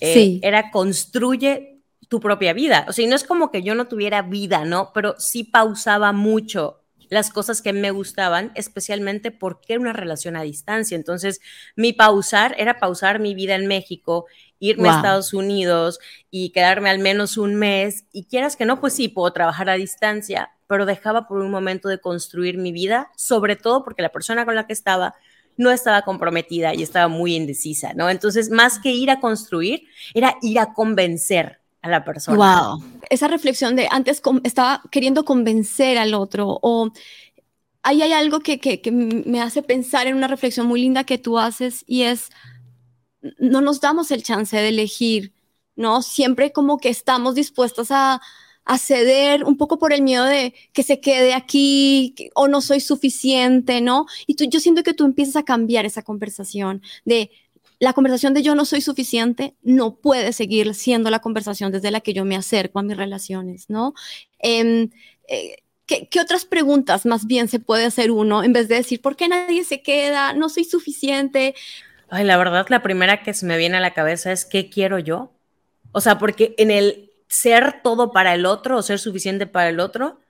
eh, 0.00 0.40
era 0.42 0.70
construye 0.70 1.78
tu 2.08 2.20
propia 2.20 2.52
vida. 2.52 2.84
O 2.88 2.92
sea, 2.92 3.04
y 3.04 3.08
no 3.08 3.16
es 3.16 3.24
como 3.24 3.50
que 3.50 3.62
yo 3.62 3.74
no 3.74 3.86
tuviera 3.86 4.22
vida, 4.22 4.64
¿no? 4.64 4.90
Pero 4.92 5.14
sí 5.18 5.44
pausaba 5.44 6.12
mucho 6.12 6.79
las 7.10 7.30
cosas 7.30 7.60
que 7.60 7.72
me 7.72 7.90
gustaban, 7.90 8.52
especialmente 8.54 9.30
porque 9.32 9.74
era 9.74 9.80
una 9.80 9.92
relación 9.92 10.36
a 10.36 10.42
distancia. 10.42 10.94
Entonces, 10.96 11.40
mi 11.76 11.92
pausar 11.92 12.54
era 12.56 12.78
pausar 12.78 13.18
mi 13.18 13.34
vida 13.34 13.56
en 13.56 13.66
México, 13.66 14.26
irme 14.60 14.88
a 14.88 14.96
Estados 14.96 15.34
Unidos 15.34 15.98
y 16.30 16.50
quedarme 16.50 16.88
al 16.88 17.00
menos 17.00 17.36
un 17.36 17.56
mes. 17.56 18.06
Y 18.12 18.24
quieras 18.24 18.56
que 18.56 18.64
no, 18.64 18.80
pues 18.80 18.94
sí, 18.94 19.08
puedo 19.08 19.32
trabajar 19.32 19.68
a 19.68 19.74
distancia, 19.74 20.50
pero 20.68 20.86
dejaba 20.86 21.26
por 21.26 21.38
un 21.38 21.50
momento 21.50 21.88
de 21.88 22.00
construir 22.00 22.56
mi 22.56 22.70
vida, 22.70 23.10
sobre 23.16 23.56
todo 23.56 23.82
porque 23.84 24.02
la 24.02 24.12
persona 24.12 24.44
con 24.44 24.54
la 24.54 24.66
que 24.66 24.72
estaba 24.72 25.14
no 25.56 25.70
estaba 25.70 26.02
comprometida 26.02 26.74
y 26.74 26.82
estaba 26.82 27.08
muy 27.08 27.34
indecisa, 27.34 27.92
¿no? 27.92 28.08
Entonces, 28.08 28.50
más 28.50 28.78
que 28.78 28.90
ir 28.92 29.10
a 29.10 29.20
construir, 29.20 29.82
era 30.14 30.36
ir 30.40 30.58
a 30.58 30.72
convencer 30.72 31.59
a 31.82 31.88
la 31.88 32.04
persona. 32.04 32.36
Wow. 32.36 32.82
Esa 33.08 33.28
reflexión 33.28 33.76
de 33.76 33.88
antes 33.90 34.22
estaba 34.44 34.82
queriendo 34.90 35.24
convencer 35.24 35.98
al 35.98 36.14
otro 36.14 36.58
o 36.62 36.90
ahí 37.82 38.02
hay 38.02 38.12
algo 38.12 38.40
que, 38.40 38.58
que, 38.60 38.90
me 38.92 39.40
hace 39.40 39.62
pensar 39.62 40.06
en 40.06 40.16
una 40.16 40.28
reflexión 40.28 40.66
muy 40.66 40.80
linda 40.80 41.04
que 41.04 41.18
tú 41.18 41.38
haces 41.38 41.84
y 41.86 42.02
es, 42.02 42.28
no 43.38 43.60
nos 43.60 43.80
damos 43.80 44.10
el 44.10 44.22
chance 44.22 44.56
de 44.56 44.68
elegir, 44.68 45.32
¿no? 45.76 46.02
Siempre 46.02 46.52
como 46.52 46.78
que 46.78 46.90
estamos 46.90 47.34
dispuestos 47.34 47.90
a, 47.90 48.20
a 48.64 48.78
ceder 48.78 49.44
un 49.44 49.56
poco 49.56 49.78
por 49.78 49.92
el 49.92 50.02
miedo 50.02 50.24
de 50.24 50.54
que 50.72 50.82
se 50.82 51.00
quede 51.00 51.34
aquí 51.34 52.14
o 52.34 52.48
no 52.48 52.60
soy 52.60 52.80
suficiente, 52.80 53.80
¿no? 53.80 54.06
Y 54.26 54.34
tú, 54.34 54.44
yo 54.44 54.60
siento 54.60 54.82
que 54.82 54.94
tú 54.94 55.04
empiezas 55.04 55.36
a 55.36 55.44
cambiar 55.44 55.86
esa 55.86 56.02
conversación 56.02 56.82
de 57.04 57.30
la 57.80 57.94
conversación 57.94 58.34
de 58.34 58.42
yo 58.42 58.54
no 58.54 58.66
soy 58.66 58.82
suficiente 58.82 59.54
no 59.62 59.96
puede 59.96 60.32
seguir 60.32 60.74
siendo 60.74 61.10
la 61.10 61.18
conversación 61.20 61.72
desde 61.72 61.90
la 61.90 62.00
que 62.00 62.12
yo 62.12 62.24
me 62.26 62.36
acerco 62.36 62.78
a 62.78 62.82
mis 62.82 62.96
relaciones, 62.96 63.70
¿no? 63.70 63.94
Em, 64.38 64.90
eh, 65.28 65.56
¿qué, 65.86 66.06
¿qué, 66.08 66.20
otras 66.20 66.44
preguntas 66.44 67.06
más 67.06 67.26
bien 67.26 67.48
se 67.48 67.58
puede 67.58 67.86
hacer 67.86 68.10
uno 68.10 68.44
en 68.44 68.52
vez 68.52 68.68
de 68.68 68.76
decir, 68.76 69.00
¿por 69.00 69.16
qué 69.16 69.28
nadie 69.28 69.64
se 69.64 69.82
queda? 69.82 70.34
No 70.34 70.50
soy 70.50 70.64
suficiente. 70.64 71.54
Ay, 72.10 72.24
la 72.24 72.36
verdad, 72.36 72.66
la 72.68 72.82
primera 72.82 73.22
que 73.22 73.32
se 73.32 73.46
me 73.46 73.56
viene 73.56 73.78
a 73.78 73.80
la 73.80 73.94
cabeza 73.94 74.30
es, 74.30 74.44
¿qué 74.44 74.68
quiero 74.68 74.98
yo? 74.98 75.32
O 75.92 76.02
sea, 76.02 76.18
porque 76.18 76.54
en 76.58 76.70
el 76.70 77.10
ser 77.28 77.80
todo 77.82 78.12
para 78.12 78.34
el 78.34 78.44
otro 78.44 78.76
o 78.76 78.82
ser 78.82 78.98
suficiente 78.98 79.46
para 79.46 79.70
el 79.70 79.80
otro, 79.80 80.20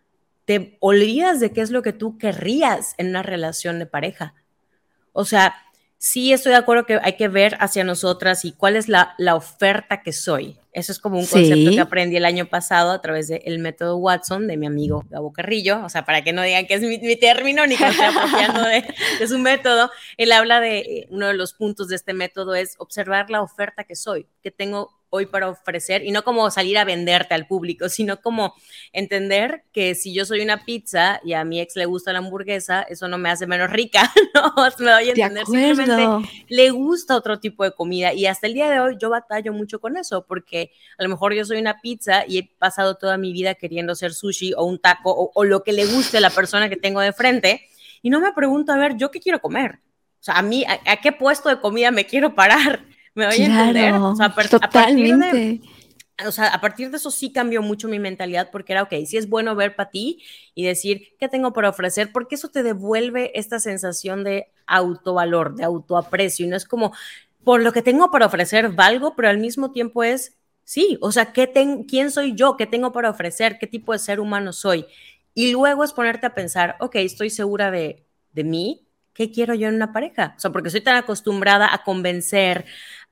te 0.44 0.76
olvidas 0.80 1.40
de 1.40 1.52
qué 1.52 1.62
es 1.62 1.70
lo 1.70 1.82
que 1.82 1.92
tú 1.92 2.16
querrías 2.16 2.94
en 2.96 3.08
una 3.08 3.22
relación 3.24 3.80
de 3.80 3.86
pareja. 3.86 4.34
O 5.12 5.24
sea, 5.24 5.54
sí 6.00 6.32
estoy 6.32 6.52
de 6.52 6.58
acuerdo 6.58 6.86
que 6.86 6.98
hay 7.02 7.12
que 7.12 7.28
ver 7.28 7.58
hacia 7.60 7.84
nosotras 7.84 8.46
y 8.46 8.52
cuál 8.52 8.74
es 8.74 8.88
la, 8.88 9.14
la 9.18 9.36
oferta 9.36 10.02
que 10.02 10.12
soy. 10.12 10.56
Eso 10.72 10.92
es 10.92 10.98
como 10.98 11.18
un 11.18 11.26
concepto 11.26 11.70
que 11.72 11.80
aprendí 11.80 12.16
el 12.16 12.24
año 12.24 12.46
pasado 12.46 12.92
a 12.92 13.02
través 13.02 13.28
del 13.28 13.58
método 13.58 13.96
Watson 13.98 14.46
de 14.46 14.56
mi 14.56 14.66
amigo 14.66 15.04
Gabo 15.10 15.32
Carrillo. 15.32 15.84
O 15.84 15.88
sea, 15.88 16.06
para 16.06 16.22
que 16.22 16.32
no 16.32 16.42
digan 16.42 16.66
que 16.66 16.74
es 16.74 16.80
mi, 16.80 17.16
término 17.16 17.66
ni 17.66 17.76
que 17.76 17.86
estoy 17.86 18.06
apropiando 18.06 18.62
de, 18.62 18.84
de, 19.18 19.28
su 19.28 19.38
método. 19.38 19.90
Él 20.16 20.32
habla 20.32 20.60
de 20.60 20.78
eh, 20.78 21.06
uno 21.10 21.26
de 21.26 21.34
los 21.34 21.52
puntos 21.52 21.88
de 21.88 21.96
este 21.96 22.14
método 22.14 22.54
es 22.54 22.76
observar 22.78 23.28
la 23.30 23.42
oferta 23.42 23.84
que 23.84 23.96
soy, 23.96 24.26
que 24.42 24.50
tengo 24.50 24.99
hoy 25.10 25.26
para 25.26 25.48
ofrecer 25.48 26.04
y 26.04 26.12
no 26.12 26.22
como 26.22 26.50
salir 26.50 26.78
a 26.78 26.84
venderte 26.84 27.34
al 27.34 27.46
público, 27.46 27.88
sino 27.88 28.20
como 28.20 28.54
entender 28.92 29.64
que 29.72 29.94
si 29.94 30.14
yo 30.14 30.24
soy 30.24 30.40
una 30.40 30.64
pizza 30.64 31.20
y 31.24 31.34
a 31.34 31.44
mi 31.44 31.60
ex 31.60 31.76
le 31.76 31.84
gusta 31.84 32.12
la 32.12 32.20
hamburguesa, 32.20 32.82
eso 32.82 33.08
no 33.08 33.18
me 33.18 33.28
hace 33.28 33.46
menos 33.46 33.70
rica, 33.70 34.10
no, 34.34 34.54
me 34.78 34.90
doy 34.90 35.08
a 35.08 35.12
entender, 35.12 35.44
simplemente 35.46 36.06
le 36.48 36.70
gusta 36.70 37.16
otro 37.16 37.40
tipo 37.40 37.64
de 37.64 37.72
comida 37.72 38.14
y 38.14 38.26
hasta 38.26 38.46
el 38.46 38.54
día 38.54 38.70
de 38.70 38.80
hoy 38.80 38.96
yo 39.00 39.10
batallo 39.10 39.52
mucho 39.52 39.80
con 39.80 39.96
eso 39.96 40.24
porque 40.26 40.70
a 40.96 41.02
lo 41.02 41.08
mejor 41.08 41.34
yo 41.34 41.44
soy 41.44 41.58
una 41.58 41.80
pizza 41.80 42.24
y 42.26 42.38
he 42.38 42.50
pasado 42.58 42.96
toda 42.96 43.18
mi 43.18 43.32
vida 43.32 43.54
queriendo 43.56 43.94
ser 43.94 44.14
sushi 44.14 44.54
o 44.56 44.64
un 44.64 44.78
taco 44.78 45.32
o, 45.34 45.44
lo 45.44 45.64
que 45.64 45.72
le 45.72 45.86
guste 45.86 46.18
a 46.18 46.20
la 46.20 46.30
persona 46.30 46.68
que 46.68 46.76
tengo 46.76 47.00
de 47.00 47.12
frente 47.12 47.66
y 48.02 48.10
no 48.10 48.20
me 48.20 48.32
pregunto, 48.32 48.72
a 48.72 48.76
ver, 48.76 48.96
¿yo 48.96 49.10
qué 49.10 49.20
quiero 49.20 49.40
comer? 49.40 49.80
O 50.20 50.22
sea, 50.22 50.38
a 50.38 50.42
mí, 50.42 50.64
a 50.64 51.00
qué 51.00 51.12
puesto 51.12 51.48
de 51.48 51.60
comida 51.60 51.90
me 51.90 52.06
quiero 52.06 52.34
parar? 52.34 52.84
¿Me 53.20 53.26
voy 53.26 53.36
a 53.42 53.46
entender? 53.46 53.92
O 53.92 54.16
sea, 54.16 54.34
totalmente. 54.48 55.60
o 56.26 56.32
sea, 56.32 56.46
a 56.46 56.60
partir 56.62 56.90
de 56.90 56.96
eso 56.96 57.10
sí 57.10 57.34
cambió 57.34 57.60
mucho 57.60 57.86
mi 57.86 57.98
mentalidad 57.98 58.48
porque 58.50 58.72
era, 58.72 58.84
ok, 58.84 58.94
sí 59.04 59.18
es 59.18 59.28
bueno 59.28 59.54
ver 59.54 59.76
para 59.76 59.90
ti 59.90 60.22
y 60.54 60.64
decir 60.64 61.08
qué 61.18 61.28
tengo 61.28 61.52
para 61.52 61.68
ofrecer, 61.68 62.12
porque 62.12 62.36
eso 62.36 62.48
te 62.48 62.62
devuelve 62.62 63.38
esta 63.38 63.60
sensación 63.60 64.24
de 64.24 64.50
autovalor, 64.66 65.54
de 65.54 65.64
autoaprecio, 65.64 66.46
y 66.46 66.48
no 66.48 66.56
es 66.56 66.64
como, 66.64 66.94
por 67.44 67.60
lo 67.60 67.72
que 67.72 67.82
tengo 67.82 68.10
para 68.10 68.24
ofrecer 68.24 68.70
valgo, 68.70 69.14
pero 69.14 69.28
al 69.28 69.36
mismo 69.36 69.70
tiempo 69.70 70.02
es, 70.02 70.38
sí, 70.64 70.96
o 71.02 71.12
sea, 71.12 71.34
¿qué 71.34 71.52
¿quién 71.86 72.10
soy 72.10 72.34
yo? 72.34 72.56
¿Qué 72.56 72.64
tengo 72.64 72.90
para 72.90 73.10
ofrecer? 73.10 73.58
¿Qué 73.58 73.66
tipo 73.66 73.92
de 73.92 73.98
ser 73.98 74.18
humano 74.18 74.54
soy? 74.54 74.86
Y 75.34 75.52
luego 75.52 75.84
es 75.84 75.92
ponerte 75.92 76.26
a 76.26 76.34
pensar, 76.34 76.76
ok, 76.80 76.96
estoy 76.96 77.28
segura 77.28 77.70
de, 77.70 78.06
de 78.32 78.44
mí, 78.44 78.86
¿qué 79.20 79.30
quiero 79.30 79.54
yo 79.54 79.68
en 79.68 79.74
una 79.74 79.92
pareja? 79.92 80.34
O 80.36 80.40
sea, 80.40 80.50
porque 80.50 80.70
soy 80.70 80.80
tan 80.80 80.96
acostumbrada 80.96 81.74
a 81.74 81.82
convencer, 81.84 82.64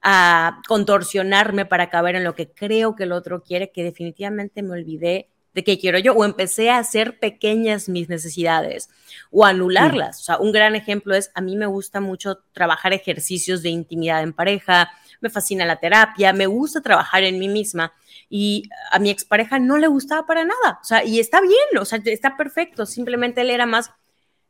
a 0.02 0.60
contorsionarme 0.68 1.66
para 1.66 1.90
caber 1.90 2.16
en 2.16 2.24
lo 2.24 2.34
que 2.34 2.50
creo 2.50 2.94
que 2.94 3.04
el 3.04 3.12
otro 3.12 3.42
quiere, 3.42 3.72
que 3.72 3.82
definitivamente 3.82 4.62
me 4.62 4.72
olvidé 4.72 5.28
de 5.54 5.64
qué 5.64 5.78
quiero 5.78 5.98
yo, 5.98 6.12
o 6.12 6.24
empecé 6.24 6.70
a 6.70 6.78
hacer 6.78 7.18
pequeñas 7.18 7.88
mis 7.88 8.08
necesidades 8.08 8.90
o 9.30 9.44
anularlas. 9.44 10.20
O 10.20 10.22
sea, 10.22 10.38
un 10.38 10.52
gran 10.52 10.76
ejemplo 10.76 11.14
es, 11.14 11.32
a 11.34 11.40
mí 11.40 11.56
me 11.56 11.66
gusta 11.66 12.00
mucho 12.00 12.38
trabajar 12.52 12.92
ejercicios 12.92 13.62
de 13.62 13.70
intimidad 13.70 14.22
en 14.22 14.32
pareja, 14.32 14.90
me 15.20 15.30
fascina 15.30 15.64
la 15.64 15.80
terapia, 15.80 16.32
me 16.32 16.46
gusta 16.46 16.80
trabajar 16.80 17.24
en 17.24 17.38
mí 17.38 17.48
misma 17.48 17.92
y 18.28 18.68
a 18.92 18.98
mi 18.98 19.10
expareja 19.10 19.58
no 19.58 19.78
le 19.78 19.88
gustaba 19.88 20.26
para 20.26 20.44
nada. 20.44 20.78
O 20.80 20.84
sea, 20.84 21.02
y 21.02 21.18
está 21.18 21.40
bien, 21.40 21.78
o 21.80 21.84
sea, 21.84 22.00
está 22.04 22.36
perfecto, 22.36 22.86
simplemente 22.86 23.40
él 23.40 23.50
era 23.50 23.66
más 23.66 23.90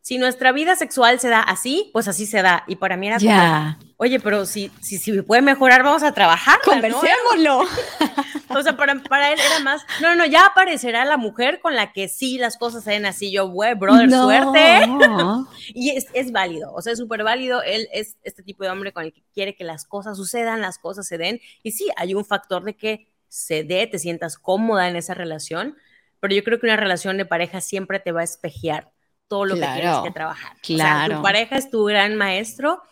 si 0.01 0.17
nuestra 0.17 0.53
vida 0.53 0.75
sexual 0.77 1.21
se 1.21 1.29
da 1.29 1.41
así, 1.41 1.91
pues 1.93 2.09
así 2.09 2.25
se 2.25 2.41
da. 2.41 2.65
Y 2.67 2.77
para 2.77 2.97
mí 2.97 3.09
era 3.09 3.19
como, 3.19 3.77
oye, 3.99 4.21
pero 4.21 4.47
si, 4.47 4.71
si, 4.81 4.97
si 4.97 5.21
puede 5.23 5.43
mejorar, 5.43 5.83
vamos 5.83 6.03
a 6.03 6.13
trabajar. 6.13 6.59
Conversémoslo. 6.65 7.61
o 8.49 8.63
sea, 8.63 8.77
para, 8.77 9.03
para, 9.03 9.33
él 9.33 9.39
era 9.39 9.61
más, 9.61 9.85
no, 10.01 10.15
no, 10.15 10.25
ya 10.25 10.47
aparecerá 10.47 11.05
la 11.05 11.17
mujer 11.17 11.61
con 11.61 11.75
la 11.75 11.93
que 11.93 12.09
sí 12.09 12.39
las 12.39 12.57
cosas 12.57 12.85
se 12.85 12.93
den 12.93 13.07
así. 13.07 13.31
Yo, 13.31 13.49
güey, 13.49 13.75
brother, 13.75 14.11
suerte. 14.11 14.89
y 15.75 15.91
es, 15.91 16.07
es, 16.15 16.33
válido, 16.33 16.73
o 16.73 16.81
sea, 16.81 16.95
es 16.95 16.99
súper 16.99 17.23
válido. 17.23 17.63
Él 17.63 17.89
es 17.93 18.17
este 18.23 18.43
tipo 18.43 18.65
de 18.65 18.71
hombre 18.71 18.93
con 18.93 19.05
el 19.05 19.13
que 19.13 19.23
quiere 19.35 19.55
que 19.55 19.65
las 19.65 19.85
cosas 19.85 20.17
sucedan, 20.17 20.61
las 20.61 20.79
cosas 20.79 21.07
se 21.07 21.19
den. 21.19 21.41
Y 21.63 21.73
sí, 21.73 21.89
hay 21.97 22.15
un 22.15 22.25
factor 22.25 22.65
de 22.65 22.77
que 22.77 23.09
se 23.29 23.63
dé, 23.65 23.87
te 23.87 23.99
sientas 23.99 24.39
cómoda 24.39 24.89
en 24.89 24.97
esa 24.97 25.15
relación. 25.15 25.77
Pero 26.21 26.35
yo 26.35 26.43
creo 26.43 26.59
que 26.59 26.67
una 26.67 26.77
relación 26.77 27.19
de 27.19 27.27
pareja 27.27 27.61
siempre 27.61 28.01
te 28.01 28.13
va 28.13 28.23
a 28.23 28.25
espejear 28.25 28.91
todo 29.29 29.45
lo 29.45 29.55
que 29.55 29.61
tienes 29.61 29.99
que 30.03 30.11
trabajar. 30.11 30.57
Claro. 30.63 31.05
O 31.05 31.09
sea, 31.09 31.17
tu 31.17 31.23
pareja 31.23 31.57
es 31.57 31.71
tu 31.71 31.85
gran 31.85 32.17
maestro 32.17 32.83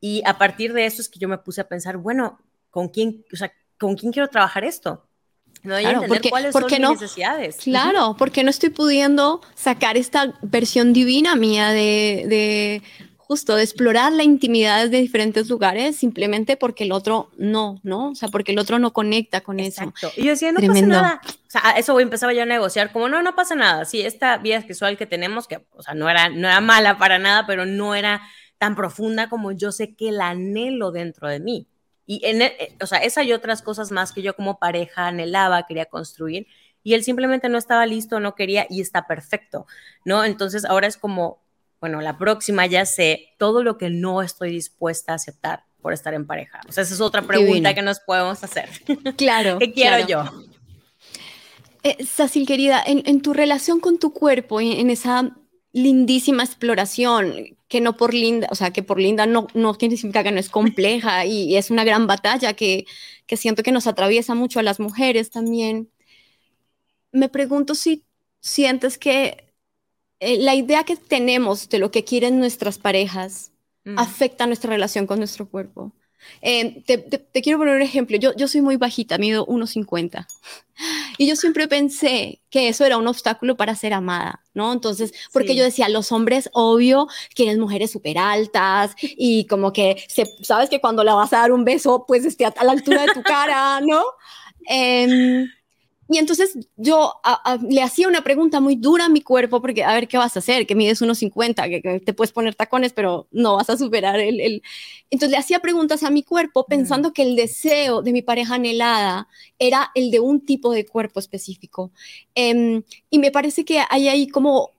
y 0.00 0.22
a 0.26 0.36
partir 0.36 0.72
de 0.72 0.86
eso 0.86 1.00
es 1.00 1.08
que 1.08 1.18
yo 1.18 1.28
me 1.28 1.38
puse 1.38 1.60
a 1.60 1.68
pensar, 1.68 1.96
bueno, 1.96 2.38
¿con 2.70 2.88
quién, 2.88 3.24
o 3.32 3.36
sea, 3.36 3.52
¿con 3.78 3.96
quién 3.96 4.12
quiero 4.12 4.28
trabajar 4.28 4.64
esto? 4.64 5.06
No 5.62 5.78
claro, 5.78 5.88
entender 6.02 6.08
porque, 6.08 6.28
cuáles 6.28 6.52
son 6.52 6.64
mis 6.66 6.78
necesidades. 6.78 7.56
Claro, 7.56 8.14
porque 8.18 8.44
no 8.44 8.50
estoy 8.50 8.68
pudiendo 8.68 9.40
sacar 9.54 9.96
esta 9.96 10.34
versión 10.42 10.92
divina 10.92 11.36
mía 11.36 11.70
de, 11.70 12.26
de 12.28 12.82
justo 13.26 13.56
de 13.56 13.62
explorar 13.62 14.12
la 14.12 14.22
intimidad 14.22 14.88
de 14.88 15.00
diferentes 15.00 15.48
lugares 15.48 15.96
simplemente 15.96 16.56
porque 16.56 16.84
el 16.84 16.92
otro 16.92 17.30
no, 17.38 17.80
¿no? 17.82 18.10
O 18.10 18.14
sea, 18.14 18.28
porque 18.28 18.52
el 18.52 18.58
otro 18.58 18.78
no 18.78 18.92
conecta 18.92 19.40
con 19.40 19.60
Exacto. 19.60 20.08
eso. 20.08 20.12
Y 20.16 20.24
yo 20.24 20.30
decía, 20.30 20.52
no 20.52 20.60
pasa 20.60 20.86
nada. 20.86 21.20
O 21.24 21.50
sea, 21.50 21.70
eso 21.78 21.98
empezaba 22.00 22.34
yo 22.34 22.42
a 22.42 22.46
negociar, 22.46 22.92
como 22.92 23.08
no, 23.08 23.22
no 23.22 23.34
pasa 23.34 23.54
nada. 23.54 23.86
Sí, 23.86 24.02
esta 24.02 24.36
vida 24.38 24.60
sexual 24.60 24.98
que 24.98 25.06
tenemos, 25.06 25.48
que, 25.48 25.66
o 25.70 25.82
sea, 25.82 25.94
no 25.94 26.08
era, 26.10 26.28
no 26.28 26.48
era 26.48 26.60
mala 26.60 26.98
para 26.98 27.18
nada, 27.18 27.46
pero 27.46 27.64
no 27.64 27.94
era 27.94 28.20
tan 28.58 28.76
profunda 28.76 29.28
como 29.28 29.52
yo 29.52 29.72
sé 29.72 29.94
que 29.94 30.12
la 30.12 30.30
anhelo 30.30 30.92
dentro 30.92 31.28
de 31.28 31.40
mí. 31.40 31.66
Y, 32.06 32.20
en, 32.24 32.42
e, 32.42 32.56
eh, 32.58 32.76
o 32.82 32.86
sea, 32.86 32.98
esa 32.98 33.22
y 33.22 33.32
otras 33.32 33.62
cosas 33.62 33.90
más 33.90 34.12
que 34.12 34.22
yo 34.22 34.36
como 34.36 34.58
pareja 34.58 35.06
anhelaba, 35.06 35.66
quería 35.66 35.86
construir, 35.86 36.46
y 36.82 36.92
él 36.92 37.02
simplemente 37.02 37.48
no 37.48 37.56
estaba 37.56 37.86
listo, 37.86 38.20
no 38.20 38.34
quería, 38.34 38.66
y 38.68 38.82
está 38.82 39.06
perfecto, 39.06 39.66
¿no? 40.04 40.24
Entonces 40.24 40.66
ahora 40.66 40.86
es 40.86 40.98
como, 40.98 41.43
bueno, 41.84 42.00
la 42.00 42.16
próxima 42.16 42.64
ya 42.64 42.86
sé 42.86 43.34
todo 43.38 43.62
lo 43.62 43.76
que 43.76 43.90
no 43.90 44.22
estoy 44.22 44.50
dispuesta 44.50 45.12
a 45.12 45.16
aceptar 45.16 45.64
por 45.82 45.92
estar 45.92 46.14
en 46.14 46.26
pareja. 46.26 46.62
O 46.66 46.72
sea, 46.72 46.82
esa 46.82 46.94
es 46.94 47.00
otra 47.02 47.20
pregunta 47.20 47.74
que 47.74 47.82
nos 47.82 48.00
podemos 48.00 48.42
hacer. 48.42 48.70
Claro. 49.18 49.58
¿Qué 49.58 49.70
quiero 49.70 50.08
yo? 50.08 50.24
Eh, 51.82 52.02
Sacil, 52.06 52.46
querida, 52.46 52.82
en, 52.86 53.20
tu 53.20 53.34
relación 53.34 53.80
con 53.80 53.98
tu 53.98 54.14
cuerpo, 54.14 54.62
en, 54.62 54.88
esa 54.88 55.36
lindísima 55.74 56.42
exploración, 56.42 57.54
que 57.68 57.82
no 57.82 57.98
por 57.98 58.14
linda, 58.14 58.48
o 58.50 58.54
sea, 58.54 58.70
que 58.70 58.82
por 58.82 58.98
linda 58.98 59.26
no, 59.26 59.48
no 59.52 59.74
significa 59.74 60.22
que 60.22 60.32
no 60.32 60.40
es 60.40 60.48
compleja 60.48 61.26
y, 61.26 61.54
es 61.54 61.70
una 61.70 61.84
gran 61.84 62.06
batalla 62.06 62.54
que, 62.54 62.86
que 63.26 63.36
siento 63.36 63.62
que 63.62 63.72
nos 63.72 63.86
atraviesa 63.86 64.34
mucho 64.34 64.58
a 64.58 64.62
las 64.62 64.80
mujeres 64.80 65.28
también. 65.28 65.90
Me 67.12 67.28
pregunto 67.28 67.74
si 67.74 68.06
sientes 68.40 68.96
que 68.96 69.43
eh, 70.24 70.38
la 70.40 70.54
idea 70.54 70.84
que 70.84 70.96
tenemos 70.96 71.68
de 71.68 71.78
lo 71.78 71.90
que 71.90 72.04
quieren 72.04 72.38
nuestras 72.38 72.78
parejas 72.78 73.52
mm. 73.84 73.98
afecta 73.98 74.46
nuestra 74.46 74.70
relación 74.70 75.06
con 75.06 75.18
nuestro 75.18 75.48
cuerpo. 75.48 75.92
Eh, 76.40 76.82
te, 76.86 77.42
quiero 77.42 77.58
poner 77.58 77.76
un 77.76 77.82
ejemplo. 77.82 78.16
Yo, 78.16 78.34
yo 78.34 78.48
soy 78.48 78.60
muy 78.60 78.76
bajita, 78.76 79.18
mido 79.18 79.46
1,50. 79.46 80.26
Y 81.16 81.28
yo 81.28 81.36
siempre 81.36 81.68
pensé 81.68 82.42
que 82.50 82.66
eso 82.66 82.84
era 82.84 82.96
un 82.96 83.06
obstáculo 83.06 83.56
para 83.56 83.76
ser 83.76 83.92
amada, 83.92 84.42
¿no? 84.54 84.72
Entonces, 84.72 85.14
porque 85.32 85.54
yo 85.54 85.62
decía, 85.62 85.88
los 85.88 86.10
hombres, 86.10 86.50
obvio, 86.52 87.06
quieren 87.32 87.60
mujeres 87.60 87.92
súper 87.92 88.18
altas 88.18 88.96
y 89.00 89.46
como 89.46 89.72
que, 89.72 90.04
se, 90.08 90.26
sabes 90.42 90.68
que 90.70 90.80
cuando 90.80 91.04
le 91.04 91.12
vas 91.12 91.32
a 91.32 91.38
dar 91.38 91.52
un 91.52 91.64
beso, 91.64 92.04
pues 92.08 92.24
esté 92.24 92.44
a, 92.44 92.52
la 92.64 92.72
altura 92.72 93.02
de 93.02 93.12
tu 93.12 93.22
cara, 93.22 93.80
¿no? 93.80 94.02
Eh, 94.66 95.44
y 96.08 96.18
entonces 96.18 96.58
yo 96.76 97.14
le 97.68 97.82
hacía 97.82 98.08
una 98.08 98.22
pregunta 98.22 98.60
muy 98.60 98.76
dura 98.76 99.06
a 99.06 99.08
mi 99.08 99.22
cuerpo, 99.22 99.60
porque 99.60 99.84
a 99.84 99.94
ver, 99.94 100.06
¿qué 100.06 100.18
vas 100.18 100.36
a 100.36 100.40
hacer? 100.40 100.66
Que 100.66 100.74
mides 100.74 101.00
unos 101.00 101.18
50, 101.18 101.68
que, 101.68 102.02
te 102.04 102.12
puedes 102.12 102.32
poner 102.32 102.54
tacones, 102.54 102.92
pero 102.92 103.26
no 103.30 103.56
vas 103.56 103.70
a 103.70 103.78
superar 103.78 104.20
el, 104.20 104.40
el... 104.40 104.62
Entonces 105.10 105.30
le 105.30 105.38
hacía 105.38 105.60
preguntas 105.60 106.02
a 106.02 106.10
mi 106.10 106.22
cuerpo 106.22 106.66
pensando 106.66 107.12
que 107.12 107.22
el 107.22 107.36
deseo 107.36 108.02
de 108.02 108.12
mi 108.12 108.20
pareja 108.20 108.56
anhelada 108.56 109.28
era 109.58 109.90
el 109.94 110.10
de 110.10 110.20
un 110.20 110.44
tipo 110.44 110.72
de 110.72 110.84
cuerpo 110.84 111.20
específico. 111.20 111.90
Em, 112.34 112.82
y 113.08 113.18
me 113.18 113.30
parece 113.30 113.64
que 113.64 113.82
hay 113.88 114.08
ahí 114.08 114.28
como 114.28 114.73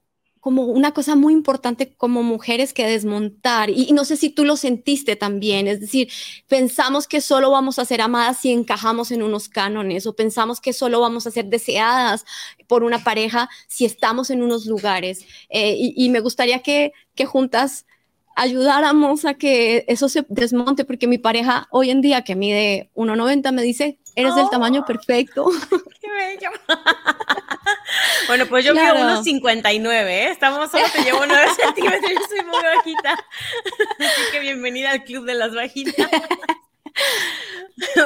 como 0.46 0.66
una 0.66 0.92
cosa 0.92 1.16
muy 1.16 1.34
importante 1.34 1.96
como 1.96 2.22
mujeres 2.22 2.72
que 2.72 2.86
desmontar. 2.86 3.72
Y, 3.72 3.92
no 3.94 4.06
sé 4.06 4.16
si 4.16 4.30
tú 4.30 4.46
lo 4.46 4.58
sentiste 4.58 5.16
también, 5.16 5.68
es 5.68 5.80
decir, 5.80 6.12
pensamos 6.48 7.08
que 7.08 7.20
solo 7.20 7.50
vamos 7.50 7.80
a 7.80 7.86
ser 7.86 8.00
amadas 8.00 8.42
si 8.42 8.52
encajamos 8.52 9.10
en 9.10 9.24
unos 9.24 9.50
cánones 9.50 10.06
o 10.06 10.16
pensamos 10.16 10.62
que 10.62 10.72
solo 10.72 11.00
vamos 11.00 11.26
a 11.26 11.32
ser 11.32 11.46
deseadas 11.46 12.26
por 12.68 12.84
una 12.84 13.04
pareja 13.04 13.50
si 13.68 13.86
estamos 13.86 14.30
en 14.30 14.44
unos 14.44 14.68
lugares. 14.68 15.26
Eh, 15.50 15.78
y, 15.80 16.10
me 16.10 16.20
gustaría 16.20 16.60
que, 16.60 16.94
que 17.16 17.26
juntas 17.26 17.88
ayudáramos 18.36 19.26
a 19.26 19.34
que 19.34 19.84
eso 19.88 20.10
se 20.10 20.28
desmonte, 20.30 20.86
porque 20.86 21.08
mi 21.08 21.18
pareja 21.18 21.68
hoy 21.72 21.90
en 21.90 22.02
día 22.02 22.24
que 22.24 22.36
mide 22.36 22.92
1,90 22.94 23.52
me 23.52 23.64
dice, 23.64 23.98
eres 24.16 24.36
del 24.36 24.50
tamaño 24.50 24.82
oh. 24.82 24.86
perfecto. 24.86 25.46
¡Qué 26.02 26.10
bello! 26.10 26.50
bueno, 28.28 28.46
pues 28.48 28.66
yo 28.66 28.74
claro. 28.74 29.00
mido 29.00 29.22
1,59, 29.22 30.08
¿eh? 30.08 30.32
Estamos, 30.32 30.72
solo 30.72 30.86
te 30.94 31.04
llevo 31.04 31.26
9 31.26 31.48
centímetros, 31.56 32.12
yo 32.12 32.28
soy 32.28 32.46
muy 32.46 32.62
bajita. 32.62 33.14
Así 33.14 34.22
que 34.32 34.40
bienvenida 34.40 34.92
al 34.92 35.04
club 35.04 35.26
de 35.26 35.36
las 35.36 35.54
bajitas. 35.54 36.10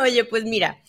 Oye, 0.01 0.25
pues 0.25 0.43
mira, 0.45 0.81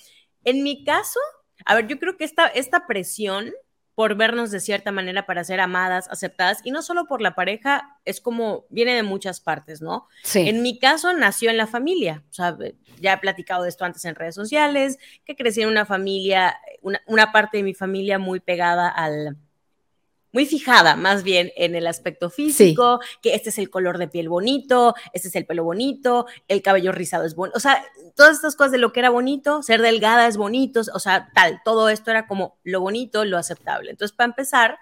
en 0.45 0.62
mi 0.62 0.85
caso, 0.85 1.21
a 1.65 1.75
ver, 1.75 1.87
yo 1.87 1.99
creo 1.99 2.17
que 2.17 2.25
esta, 2.25 2.47
esta 2.47 2.87
presión 2.87 3.53
por 4.00 4.14
vernos 4.14 4.50
de 4.50 4.61
cierta 4.61 4.92
manera 4.92 5.26
para 5.26 5.45
ser 5.45 5.61
amadas, 5.61 6.09
aceptadas, 6.09 6.62
y 6.64 6.71
no 6.71 6.80
solo 6.80 7.04
por 7.04 7.21
la 7.21 7.35
pareja, 7.35 7.99
es 8.07 8.23
como 8.23 8.64
viene 8.71 8.95
de 8.95 9.02
muchas 9.02 9.40
partes, 9.40 9.83
¿no? 9.83 10.07
Sí. 10.23 10.49
En 10.49 10.62
mi 10.62 10.78
caso 10.78 11.12
nació 11.12 11.50
en 11.50 11.59
la 11.59 11.66
familia, 11.66 12.25
o 12.30 12.33
sea, 12.33 12.57
ya 12.99 13.12
he 13.12 13.19
platicado 13.19 13.64
de 13.64 13.69
esto 13.69 13.85
antes 13.85 14.02
en 14.07 14.14
redes 14.14 14.35
sociales, 14.35 14.99
que 15.26 15.37
crecí 15.37 15.61
en 15.61 15.69
una 15.69 15.85
familia, 15.85 16.57
una, 16.80 17.02
una 17.09 17.30
parte 17.30 17.59
de 17.59 17.62
mi 17.62 17.75
familia 17.75 18.19
muy 18.19 18.40
pegada 18.40 18.88
al, 18.88 19.37
muy 20.33 20.47
fijada 20.47 20.97
más 20.97 21.23
bien 21.23 21.53
en 21.57 21.75
el 21.75 21.87
aspecto 21.87 22.31
físico, 22.31 23.01
que 23.23 23.35
este 23.35 23.51
es 23.51 23.59
el 23.59 23.71
color 23.71 23.99
de 23.99 24.09
piel 24.09 24.29
bonito, 24.29 24.95
este 25.13 25.29
es 25.29 25.37
el 25.37 25.47
pelo 25.47 25.65
bonito, 25.65 26.27
el 26.49 26.63
cabello 26.63 26.93
rizado 26.93 27.25
es 27.25 27.35
bonito, 27.35 27.57
o 27.57 27.61
sea, 27.61 27.85
todas 28.15 28.37
estas 28.37 28.57
cosas 28.57 28.73
de 28.73 28.79
lo 28.79 28.93
que 28.93 29.01
era 29.01 29.11
bonito, 29.11 29.63
ser 29.63 29.83
delgada 29.83 30.27
es 30.27 30.37
bonito, 30.37 30.83
o 30.95 30.99
sea, 30.99 31.31
tal, 31.35 31.61
todo 31.65 31.89
esto 31.89 32.11
era 32.11 32.27
como 32.27 32.59
lo 32.65 32.81
bonito, 32.81 33.25
lo 33.25 33.39
aceptable. 33.39 33.91
Entonces, 33.91 34.17
para 34.17 34.29
empezar, 34.29 34.79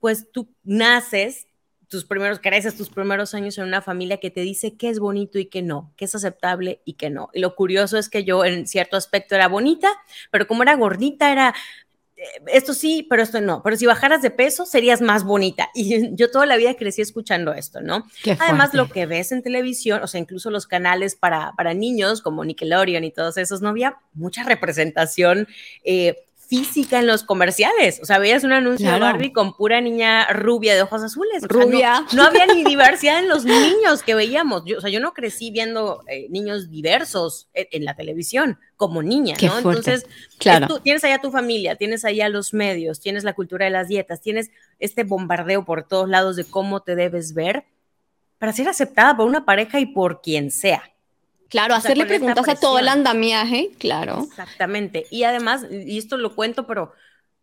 pues 0.00 0.30
tú 0.32 0.48
naces 0.64 1.46
tus 1.88 2.04
primeros, 2.04 2.40
creces 2.40 2.76
tus 2.76 2.90
primeros 2.90 3.34
años 3.34 3.58
en 3.58 3.64
una 3.64 3.80
familia 3.80 4.18
que 4.18 4.30
te 4.30 4.40
dice 4.40 4.76
qué 4.76 4.88
es 4.88 4.98
bonito 4.98 5.38
y 5.38 5.46
qué 5.46 5.62
no, 5.62 5.92
qué 5.96 6.06
es 6.06 6.14
aceptable 6.14 6.82
y 6.84 6.94
qué 6.94 7.10
no. 7.10 7.30
Y 7.32 7.40
lo 7.40 7.54
curioso 7.54 7.96
es 7.96 8.08
que 8.08 8.24
yo 8.24 8.44
en 8.44 8.66
cierto 8.66 8.96
aspecto 8.96 9.34
era 9.34 9.48
bonita, 9.48 9.88
pero 10.30 10.48
como 10.48 10.64
era 10.64 10.74
gordita, 10.74 11.30
era 11.30 11.54
esto 12.46 12.72
sí, 12.72 13.06
pero 13.08 13.22
esto 13.22 13.40
no. 13.40 13.62
Pero 13.62 13.76
si 13.76 13.86
bajaras 13.86 14.22
de 14.22 14.30
peso, 14.30 14.64
serías 14.64 15.00
más 15.00 15.24
bonita. 15.24 15.70
Y 15.74 16.14
yo 16.16 16.30
toda 16.30 16.46
la 16.46 16.56
vida 16.56 16.74
crecí 16.74 17.02
escuchando 17.02 17.52
esto, 17.52 17.80
¿no? 17.80 18.06
Además, 18.38 18.72
lo 18.72 18.88
que 18.88 19.06
ves 19.06 19.30
en 19.30 19.42
televisión, 19.42 20.02
o 20.02 20.06
sea, 20.06 20.20
incluso 20.20 20.50
los 20.50 20.66
canales 20.66 21.14
para, 21.14 21.52
para 21.56 21.74
niños 21.74 22.22
como 22.22 22.44
Nickelodeon 22.44 23.04
y 23.04 23.10
todos 23.10 23.36
esos, 23.36 23.60
no 23.60 23.68
había 23.68 23.98
mucha 24.14 24.42
representación 24.42 25.46
eh, 25.84 26.16
física 26.46 26.98
en 27.00 27.06
los 27.06 27.22
comerciales. 27.24 28.00
O 28.02 28.04
sea, 28.04 28.18
veías 28.18 28.44
un 28.44 28.52
anuncio 28.52 28.90
de 28.90 28.98
Barbie 28.98 29.32
con 29.32 29.54
pura 29.54 29.80
niña 29.80 30.26
rubia 30.32 30.74
de 30.74 30.82
ojos 30.82 31.02
azules. 31.02 31.42
Rubia. 31.42 32.04
no, 32.12 32.22
había 32.22 32.46
ni 32.46 32.64
diversidad 32.64 33.18
en 33.18 33.28
los 33.28 33.44
niños 33.44 34.02
que 34.04 34.14
veíamos. 34.14 34.62
Yo, 34.64 34.78
o 34.78 34.80
sea, 34.80 34.90
yo 34.90 35.00
no 35.00 35.12
crecí 35.12 35.50
viendo 35.50 36.02
eh, 36.06 36.26
niños 36.30 36.70
diversos 36.70 37.48
en, 37.52 37.84
la 37.84 37.94
televisión 37.94 38.58
como 38.76 39.02
niña, 39.02 39.36
¿no? 39.42 39.56
Entonces, 39.58 40.06
claro. 40.38 40.66
tú, 40.66 40.80
tienes 40.80 41.02
allá 41.04 41.20
tu 41.20 41.30
familia, 41.30 41.76
tienes 41.76 42.04
allá 42.04 42.28
los 42.28 42.54
medios, 42.54 43.00
tienes 43.00 43.24
la 43.24 43.34
cultura 43.34 43.64
de 43.64 43.70
las 43.70 43.88
dietas, 43.88 44.20
tienes 44.20 44.50
este 44.78 45.04
bombardeo 45.04 45.64
por 45.64 45.82
todos 45.86 46.08
lados 46.08 46.36
de 46.36 46.44
cómo 46.44 46.80
te 46.80 46.94
debes 46.94 47.34
ver 47.34 47.64
para 48.38 48.52
ser 48.52 48.68
aceptada 48.68 49.16
por 49.16 49.26
una 49.26 49.44
pareja 49.44 49.80
y 49.80 49.86
por 49.86 50.20
quien 50.20 50.50
sea. 50.50 50.82
Claro, 51.48 51.74
hacerle 51.74 52.06
preguntas 52.06 52.48
a 52.48 52.56
todo 52.56 52.78
el 52.78 52.88
andamiaje, 52.88 53.70
claro. 53.78 54.24
Exactamente. 54.24 55.06
Y 55.10 55.24
además, 55.24 55.66
y 55.70 55.98
esto 55.98 56.16
lo 56.16 56.34
cuento, 56.34 56.66
pero 56.66 56.92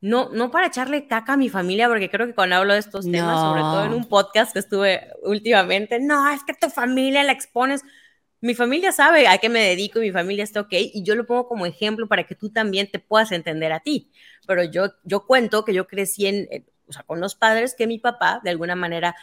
no, 0.01 0.29
no 0.29 0.51
para 0.51 0.67
echarle 0.67 1.07
caca 1.07 1.33
a 1.33 1.37
mi 1.37 1.47
familia, 1.47 1.87
porque 1.87 2.09
creo 2.09 2.27
que 2.27 2.35
cuando 2.35 2.57
hablo 2.57 2.73
de 2.73 2.79
estos 2.79 3.09
temas, 3.09 3.39
sobre 3.39 3.61
todo 3.61 3.85
en 3.85 3.93
un 3.93 4.09
podcast 4.09 4.51
que 4.51 4.59
estuve 4.59 5.07
últimamente, 5.21 5.99
no, 5.99 6.29
es 6.29 6.43
que 6.43 6.53
tu 6.53 6.69
familia 6.69 7.23
la 7.23 7.31
expones. 7.31 7.83
Mi 8.41 8.53
familia 8.53 8.91
sabe 8.91 9.29
a 9.29 9.37
qué 9.37 9.47
me 9.47 9.61
dedico 9.61 9.99
y 9.99 10.07
mi 10.07 10.11
familia 10.11 10.43
está 10.43 10.59
ok, 10.59 10.73
y 10.73 11.03
yo 11.03 11.15
lo 11.15 11.25
pongo 11.25 11.47
como 11.47 11.65
ejemplo 11.65 12.09
para 12.09 12.25
que 12.25 12.35
tú 12.35 12.49
también 12.49 12.91
te 12.91 12.99
puedas 12.99 13.31
entender 13.31 13.71
a 13.71 13.79
ti. 13.79 14.11
Pero 14.45 14.65
yo, 14.65 14.87
yo 15.05 15.25
cuento 15.25 15.63
que 15.63 15.73
yo 15.73 15.87
crecí 15.87 16.27
en, 16.27 16.65
o 16.87 16.91
sea, 16.91 17.03
con 17.03 17.21
los 17.21 17.35
padres 17.35 17.73
que 17.73 17.87
mi 17.87 17.99
papá, 17.99 18.41
de 18.43 18.49
alguna 18.49 18.75
manera, 18.75 19.15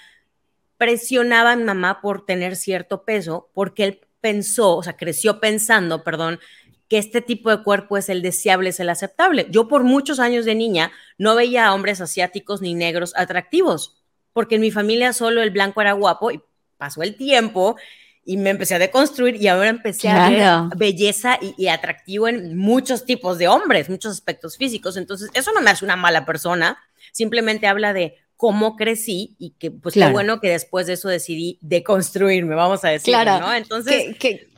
presionaba 0.79 1.53
a 1.53 1.57
mi 1.57 1.65
mamá 1.65 2.01
por 2.01 2.25
tener 2.25 2.57
cierto 2.57 3.05
peso, 3.05 3.51
porque 3.53 3.85
él 3.85 4.01
pensó, 4.21 4.77
o 4.77 4.83
sea, 4.83 4.97
creció 4.97 5.41
pensando, 5.41 6.05
perdón, 6.05 6.41
que 6.89 6.99
este 6.99 7.21
tipo 7.21 7.51
de 7.51 7.63
cuerpo 7.63 7.97
es 7.97 8.09
el 8.09 8.21
deseable, 8.21 8.71
es 8.71 8.81
el 8.81 8.89
aceptable. 8.89 9.47
Yo 9.51 9.69
por 9.69 9.85
muchos 9.85 10.19
años 10.19 10.45
de 10.45 10.57
niña 10.57 10.91
no 11.19 11.37
veía 11.37 11.67
a 11.67 11.75
hombres 11.75 12.01
asiáticos 12.01 12.61
ni 12.61 12.75
negros 12.75 13.13
atractivos, 13.17 13.97
porque 14.33 14.57
en 14.57 14.61
mi 14.61 14.73
familia 14.73 15.13
solo 15.13 15.43
el 15.43 15.51
blanco 15.51 15.81
era 15.81 15.93
guapo 15.93 16.33
y 16.33 16.41
pasó 16.79 17.03
el 17.03 17.17
tiempo 17.17 17.77
y 18.25 18.37
me 18.37 18.51
empecé 18.51 18.75
a 18.75 18.79
deconstruir 18.81 19.37
y 19.37 19.49
ahora 19.49 19.69
empecé 19.69 20.09
a 20.09 20.29
ver 20.29 20.77
belleza 20.77 21.39
y, 21.41 21.55
y, 21.57 21.69
atractivo 21.69 22.29
en 22.29 22.57
muchos 22.57 23.05
tipos 23.05 23.39
de 23.39 23.49
hombres, 23.49 23.89
muchos 23.89 24.13
aspectos 24.13 24.57
físicos. 24.57 24.97
Entonces, 24.97 25.31
eso 25.35 25.53
no 25.53 25.61
me 25.61 25.71
hace 25.71 25.85
una 25.85 25.97
mala 25.97 26.27
persona, 26.27 26.79
simplemente 27.13 27.67
habla 27.67 27.93
de 27.93 28.19
cómo 28.41 28.75
crecí 28.75 29.35
y 29.39 29.51
que 29.51 29.71
pues 29.71 29.95
qué 29.95 30.11
bueno 30.11 30.41
que 30.41 30.49
después 30.49 30.87
de 30.87 30.95
eso 30.95 31.11
decidí 31.11 31.59
deconstruirme, 31.61 32.55
vamos 32.55 32.83
a 32.87 32.89
decir, 32.89 33.13
claro. 33.13 33.47
¿no? 33.47 33.53
Entonces... 33.53 34.17
Que, 34.17 34.49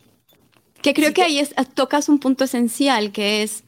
que, 0.81 0.95
creo 0.95 1.13
que, 1.13 1.23
ahí 1.25 1.41
es, 1.41 1.53
tocas 1.75 2.09
un 2.09 2.21
punto 2.21 2.45
esencial, 2.45 3.11
que 3.11 3.43
es 3.43 3.65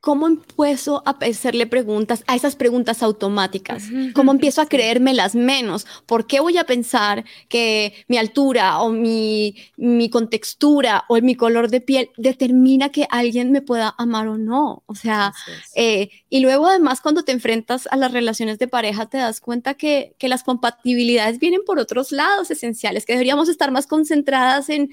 ¿cómo 0.00 0.28
empiezo 0.28 1.02
a 1.06 1.10
hacerle 1.10 1.66
preguntas 1.66 2.22
a 2.26 2.36
esas 2.36 2.54
preguntas 2.56 3.02
automáticas? 3.02 3.84
¿Cómo 4.14 4.32
empiezo 4.32 4.60
a 4.60 4.66
creérmelas 4.68 5.34
menos? 5.34 5.86
¿Por 6.06 6.26
qué 6.26 6.40
voy 6.40 6.56
a 6.56 6.64
pensar 6.64 7.24
que 7.48 7.92
mi 8.06 8.16
altura 8.16 8.80
o 8.80 8.90
mi, 8.90 9.56
mi 9.76 10.08
contextura 10.08 11.04
o 11.08 11.20
mi 11.20 11.34
color 11.34 11.68
de 11.68 11.80
piel 11.80 12.10
determina 12.16 12.90
que 12.90 13.06
alguien 13.10 13.50
me 13.50 13.60
pueda 13.60 13.94
amar 13.98 14.28
o 14.28 14.38
no? 14.38 14.82
O 14.86 14.94
sea, 14.94 15.32
eh, 15.74 16.10
y 16.30 16.40
luego 16.40 16.68
además 16.68 17.00
cuando 17.00 17.24
te 17.24 17.32
enfrentas 17.32 17.88
a 17.90 17.96
las 17.96 18.12
relaciones 18.12 18.58
de 18.58 18.68
pareja 18.68 19.06
te 19.06 19.18
das 19.18 19.40
cuenta 19.40 19.74
que, 19.74 20.14
que 20.18 20.28
las 20.28 20.44
compatibilidades 20.44 21.38
vienen 21.38 21.62
por 21.66 21.78
otros 21.78 22.12
lados 22.12 22.50
esenciales, 22.50 23.04
que 23.04 23.14
deberíamos 23.14 23.48
estar 23.48 23.72
más 23.72 23.86
concentradas 23.86 24.68
en, 24.68 24.90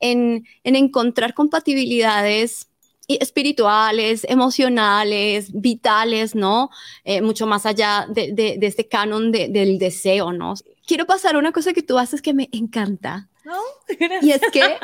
en, 0.00 0.46
en 0.64 0.76
encontrar 0.76 1.34
compatibilidades 1.34 2.68
espirituales, 3.08 4.26
emocionales, 4.28 5.50
vitales, 5.52 6.34
¿no? 6.34 6.70
Eh, 7.04 7.22
mucho 7.22 7.46
más 7.46 7.66
allá 7.66 8.06
de, 8.08 8.32
de, 8.32 8.58
este 8.66 8.88
canon 8.88 9.30
del 9.30 9.78
deseo, 9.78 10.32
¿no? 10.32 10.54
Quiero 10.86 11.06
pasar 11.06 11.36
una 11.36 11.52
cosa 11.52 11.72
que 11.72 11.82
tú 11.82 11.98
haces 11.98 12.20
que 12.22 12.34
me 12.34 12.48
encanta. 12.52 13.28
¿No? 13.44 13.60
Y 14.22 14.32
es 14.32 14.40
que, 14.52 14.78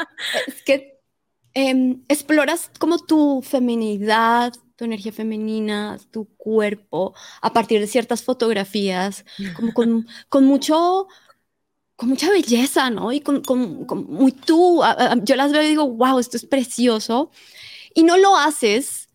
es 0.46 0.62
que 0.62 1.00
em, 1.54 2.02
exploras 2.08 2.70
como 2.78 2.98
tu 2.98 3.42
feminidad, 3.42 4.52
tu 4.76 4.84
energía 4.84 5.12
femenina, 5.12 5.98
tu 6.12 6.26
cuerpo, 6.36 7.14
a 7.40 7.52
partir 7.52 7.80
de 7.80 7.88
ciertas 7.88 8.22
fotografías, 8.22 9.24
como 9.56 9.72
con, 9.72 10.06
con 10.28 10.44
mucho 10.44 11.08
con 11.96 12.08
mucha 12.08 12.30
belleza, 12.30 12.90
¿no? 12.90 13.12
Y 13.12 13.20
con, 13.20 13.42
con, 13.42 13.84
con 13.84 14.04
muy 14.06 14.32
tú. 14.32 14.82
Yo 15.22 15.36
las 15.36 15.52
veo 15.52 15.62
y 15.62 15.68
digo, 15.68 15.88
wow, 15.88 16.18
esto 16.18 16.36
es 16.36 16.44
precioso. 16.44 17.30
Y 17.94 18.04
no 18.04 18.16
lo 18.16 18.36
haces 18.36 19.08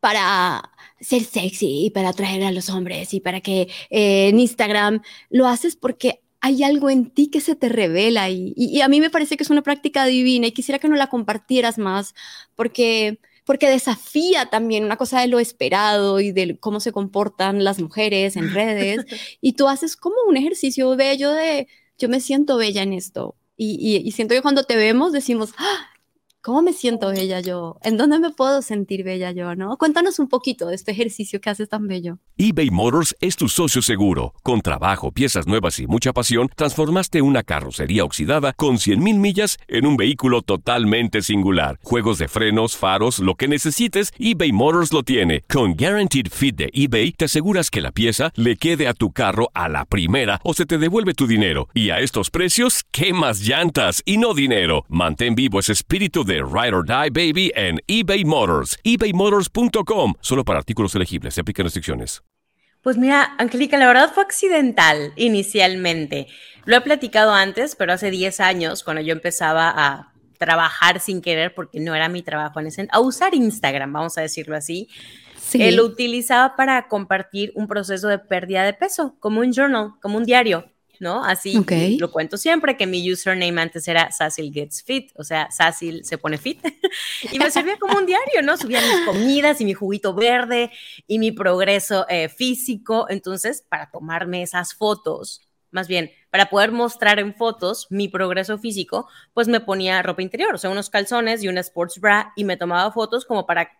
para 0.00 0.70
ser 1.00 1.24
sexy 1.24 1.86
y 1.86 1.90
para 1.90 2.10
atraer 2.10 2.44
a 2.44 2.52
los 2.52 2.70
hombres 2.70 3.14
y 3.14 3.20
para 3.20 3.40
que 3.40 3.68
eh, 3.90 4.28
en 4.28 4.38
Instagram 4.38 5.02
lo 5.30 5.46
haces 5.46 5.76
porque 5.76 6.20
hay 6.40 6.62
algo 6.62 6.90
en 6.90 7.10
ti 7.10 7.28
que 7.28 7.40
se 7.40 7.56
te 7.56 7.68
revela 7.68 8.28
y, 8.28 8.52
y, 8.56 8.82
a 8.82 8.88
mí 8.88 9.00
me 9.00 9.08
parece 9.08 9.36
que 9.36 9.44
es 9.44 9.50
una 9.50 9.62
práctica 9.62 10.04
divina 10.04 10.46
y 10.46 10.52
quisiera 10.52 10.78
que 10.78 10.88
no 10.88 10.96
la 10.96 11.08
compartieras 11.08 11.78
más 11.78 12.14
porque 12.54 13.18
porque 13.44 13.68
desafía 13.68 14.46
también 14.46 14.84
una 14.84 14.96
cosa 14.96 15.20
de 15.20 15.28
lo 15.28 15.38
esperado 15.38 16.20
y 16.20 16.32
de 16.32 16.58
cómo 16.58 16.80
se 16.80 16.92
comportan 16.92 17.62
las 17.62 17.78
mujeres 17.80 18.36
en 18.36 18.52
redes. 18.52 19.04
y 19.40 19.52
tú 19.52 19.68
haces 19.68 19.96
como 19.96 20.16
un 20.26 20.36
ejercicio 20.36 20.96
bello 20.96 21.30
de, 21.30 21.68
yo 21.98 22.08
me 22.08 22.20
siento 22.20 22.56
bella 22.56 22.82
en 22.82 22.94
esto. 22.94 23.36
Y, 23.56 24.02
y, 24.04 24.10
siento 24.12 24.34
que 24.34 24.42
cuando 24.42 24.64
te 24.64 24.76
vemos 24.76 25.12
decimos, 25.12 25.52
¡Ah! 25.58 25.93
¿Cómo 26.44 26.60
me 26.60 26.74
siento 26.74 27.08
bella 27.08 27.40
yo? 27.40 27.78
¿En 27.82 27.96
dónde 27.96 28.18
me 28.18 28.28
puedo 28.28 28.60
sentir 28.60 29.02
bella 29.02 29.32
yo? 29.32 29.54
¿no? 29.54 29.78
Cuéntanos 29.78 30.18
un 30.18 30.28
poquito 30.28 30.66
de 30.66 30.74
este 30.74 30.92
ejercicio 30.92 31.40
que 31.40 31.48
haces 31.48 31.70
tan 31.70 31.88
bello. 31.88 32.18
eBay 32.36 32.68
Motors 32.68 33.16
es 33.22 33.36
tu 33.36 33.48
socio 33.48 33.80
seguro. 33.80 34.34
Con 34.42 34.60
trabajo, 34.60 35.10
piezas 35.10 35.46
nuevas 35.46 35.78
y 35.78 35.86
mucha 35.86 36.12
pasión, 36.12 36.50
transformaste 36.54 37.22
una 37.22 37.44
carrocería 37.44 38.04
oxidada 38.04 38.52
con 38.52 38.76
100.000 38.76 38.98
millas 39.18 39.56
en 39.68 39.86
un 39.86 39.96
vehículo 39.96 40.42
totalmente 40.42 41.22
singular. 41.22 41.78
Juegos 41.82 42.18
de 42.18 42.28
frenos, 42.28 42.76
faros, 42.76 43.20
lo 43.20 43.36
que 43.36 43.48
necesites, 43.48 44.12
eBay 44.18 44.52
Motors 44.52 44.92
lo 44.92 45.02
tiene. 45.02 45.44
Con 45.48 45.74
Guaranteed 45.74 46.26
Fit 46.30 46.56
de 46.56 46.68
eBay, 46.74 47.12
te 47.12 47.24
aseguras 47.24 47.70
que 47.70 47.80
la 47.80 47.90
pieza 47.90 48.32
le 48.34 48.58
quede 48.58 48.86
a 48.86 48.92
tu 48.92 49.12
carro 49.12 49.48
a 49.54 49.70
la 49.70 49.86
primera 49.86 50.42
o 50.44 50.52
se 50.52 50.66
te 50.66 50.76
devuelve 50.76 51.14
tu 51.14 51.26
dinero. 51.26 51.70
Y 51.72 51.88
a 51.88 52.00
estos 52.00 52.28
precios, 52.28 52.84
¿qué 52.92 53.14
más 53.14 53.40
llantas 53.40 54.02
y 54.04 54.18
no 54.18 54.34
dinero? 54.34 54.84
Mantén 54.90 55.34
vivo 55.34 55.58
ese 55.58 55.72
espíritu 55.72 56.22
de 56.22 56.33
Ride 56.42 56.74
or 56.74 56.84
Die 56.84 57.10
Baby 57.10 57.52
en 57.54 57.78
eBay 57.86 58.24
Motors. 58.24 58.78
ebaymotors.com. 58.82 60.14
Solo 60.20 60.44
para 60.44 60.58
artículos 60.58 60.94
elegibles. 60.94 61.34
Se 61.34 61.40
aplican 61.40 61.64
restricciones. 61.64 62.22
Pues 62.84 62.98
mira, 62.98 63.34
Angélica, 63.38 63.78
la 63.78 63.86
verdad 63.86 64.12
fue 64.12 64.22
accidental 64.22 65.14
inicialmente. 65.16 66.26
Lo 66.66 66.76
he 66.76 66.80
platicado 66.82 67.32
antes, 67.32 67.76
pero 67.76 67.94
hace 67.94 68.10
10 68.10 68.40
años, 68.40 68.84
cuando 68.84 69.00
yo 69.00 69.12
empezaba 69.12 69.72
a 69.74 70.12
trabajar 70.38 71.00
sin 71.00 71.22
querer, 71.22 71.54
porque 71.54 71.80
no 71.80 71.94
era 71.94 72.10
mi 72.10 72.22
trabajo 72.22 72.60
en 72.60 72.66
ese, 72.66 72.86
a 72.90 73.00
usar 73.00 73.34
Instagram, 73.34 73.90
vamos 73.90 74.18
a 74.18 74.20
decirlo 74.20 74.54
así, 74.54 74.90
sí. 75.34 75.62
Eh, 75.62 75.72
lo 75.72 75.86
utilizaba 75.86 76.56
para 76.56 76.86
compartir 76.88 77.52
un 77.54 77.68
proceso 77.68 78.08
de 78.08 78.18
pérdida 78.18 78.64
de 78.64 78.74
peso, 78.74 79.16
como 79.18 79.40
un 79.40 79.54
journal, 79.54 79.92
como 80.02 80.18
un 80.18 80.24
diario. 80.24 80.70
¿No? 81.00 81.24
Así 81.24 81.64
lo 81.98 82.10
cuento 82.10 82.36
siempre, 82.36 82.76
que 82.76 82.86
mi 82.86 83.10
username 83.12 83.60
antes 83.60 83.86
era 83.88 84.10
Sacil 84.10 84.52
Gets 84.52 84.82
Fit, 84.82 85.12
o 85.16 85.24
sea, 85.24 85.50
Sacil 85.50 86.04
se 86.04 86.18
pone 86.18 86.38
fit. 86.38 86.60
y 87.32 87.38
me 87.38 87.50
servía 87.50 87.78
como 87.78 87.98
un 87.98 88.06
diario, 88.06 88.42
¿no? 88.42 88.56
Subía 88.56 88.80
mis 88.80 89.06
comidas 89.06 89.60
y 89.60 89.64
mi 89.64 89.74
juguito 89.74 90.14
verde 90.14 90.70
y 91.06 91.18
mi 91.18 91.32
progreso 91.32 92.06
eh, 92.08 92.28
físico. 92.28 93.06
Entonces, 93.08 93.64
para 93.68 93.90
tomarme 93.90 94.42
esas 94.42 94.74
fotos, 94.74 95.40
más 95.70 95.88
bien, 95.88 96.10
para 96.30 96.46
poder 96.46 96.72
mostrar 96.72 97.18
en 97.18 97.34
fotos 97.34 97.88
mi 97.90 98.08
progreso 98.08 98.58
físico, 98.58 99.08
pues 99.32 99.48
me 99.48 99.60
ponía 99.60 100.02
ropa 100.02 100.22
interior, 100.22 100.54
o 100.54 100.58
sea, 100.58 100.70
unos 100.70 100.88
calzones 100.90 101.42
y 101.42 101.48
una 101.48 101.60
sports 101.60 102.00
bra 102.00 102.32
y 102.36 102.44
me 102.44 102.56
tomaba 102.56 102.92
fotos 102.92 103.24
como 103.24 103.46
para 103.46 103.70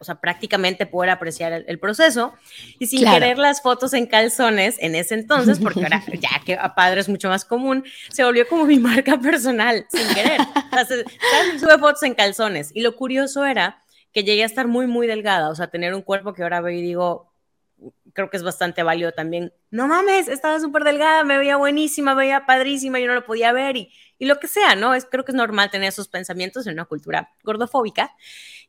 o 0.00 0.04
sea, 0.04 0.16
prácticamente 0.20 0.86
poder 0.86 1.10
apreciar 1.10 1.52
el, 1.52 1.78
proceso. 1.78 2.34
Y 2.78 2.86
sin 2.86 3.04
querer 3.04 3.38
las 3.38 3.62
fotos 3.62 3.94
en 3.94 4.06
calzones 4.06 4.76
en 4.80 4.94
ese 4.94 5.14
entonces, 5.14 5.58
porque 5.58 5.82
ahora 5.82 6.02
ya 6.20 6.40
que 6.44 6.54
a 6.54 6.74
padre 6.74 7.00
es 7.00 7.08
mucho 7.08 7.28
más 7.28 7.44
común, 7.44 7.84
se 8.10 8.24
volvió 8.24 8.48
como 8.48 8.64
mi 8.66 8.78
marca 8.78 9.18
personal, 9.18 9.86
sin 9.90 10.06
querer. 10.14 10.40
O 10.40 10.84
sea, 10.84 11.58
sube 11.58 11.78
fotos 11.78 12.02
en 12.02 12.14
calzones. 12.14 12.70
Y 12.74 12.82
lo 12.82 12.96
curioso 12.96 13.44
era 13.44 13.82
que 14.12 14.24
llegué 14.24 14.42
a 14.42 14.46
estar 14.46 14.66
muy, 14.66 14.86
muy 14.86 15.06
delgada, 15.06 15.50
o 15.50 15.54
sea, 15.54 15.68
tener 15.68 15.94
un 15.94 16.02
cuerpo 16.02 16.32
que 16.32 16.42
ahora 16.42 16.60
veo 16.60 16.76
y 16.76 16.82
digo, 16.82 17.27
creo 18.12 18.30
que 18.30 18.36
es 18.36 18.42
bastante 18.42 18.82
válido 18.82 19.12
también. 19.12 19.52
No 19.70 19.86
mames, 19.86 20.28
estaba 20.28 20.60
súper 20.60 20.84
delgada, 20.84 21.24
me 21.24 21.38
veía 21.38 21.56
buenísima, 21.56 22.14
me 22.14 22.22
veía 22.22 22.46
padrísima, 22.46 22.98
yo 23.00 23.06
no 23.06 23.14
lo 23.14 23.24
podía 23.24 23.52
ver 23.52 23.76
y, 23.76 23.92
y 24.18 24.26
lo 24.26 24.38
que 24.38 24.48
sea, 24.48 24.74
¿no? 24.74 24.94
Es, 24.94 25.04
creo 25.04 25.24
que 25.24 25.32
es 25.32 25.36
normal 25.36 25.70
tener 25.70 25.88
esos 25.88 26.08
pensamientos 26.08 26.66
en 26.66 26.74
una 26.74 26.84
cultura 26.84 27.32
gordofóbica. 27.42 28.14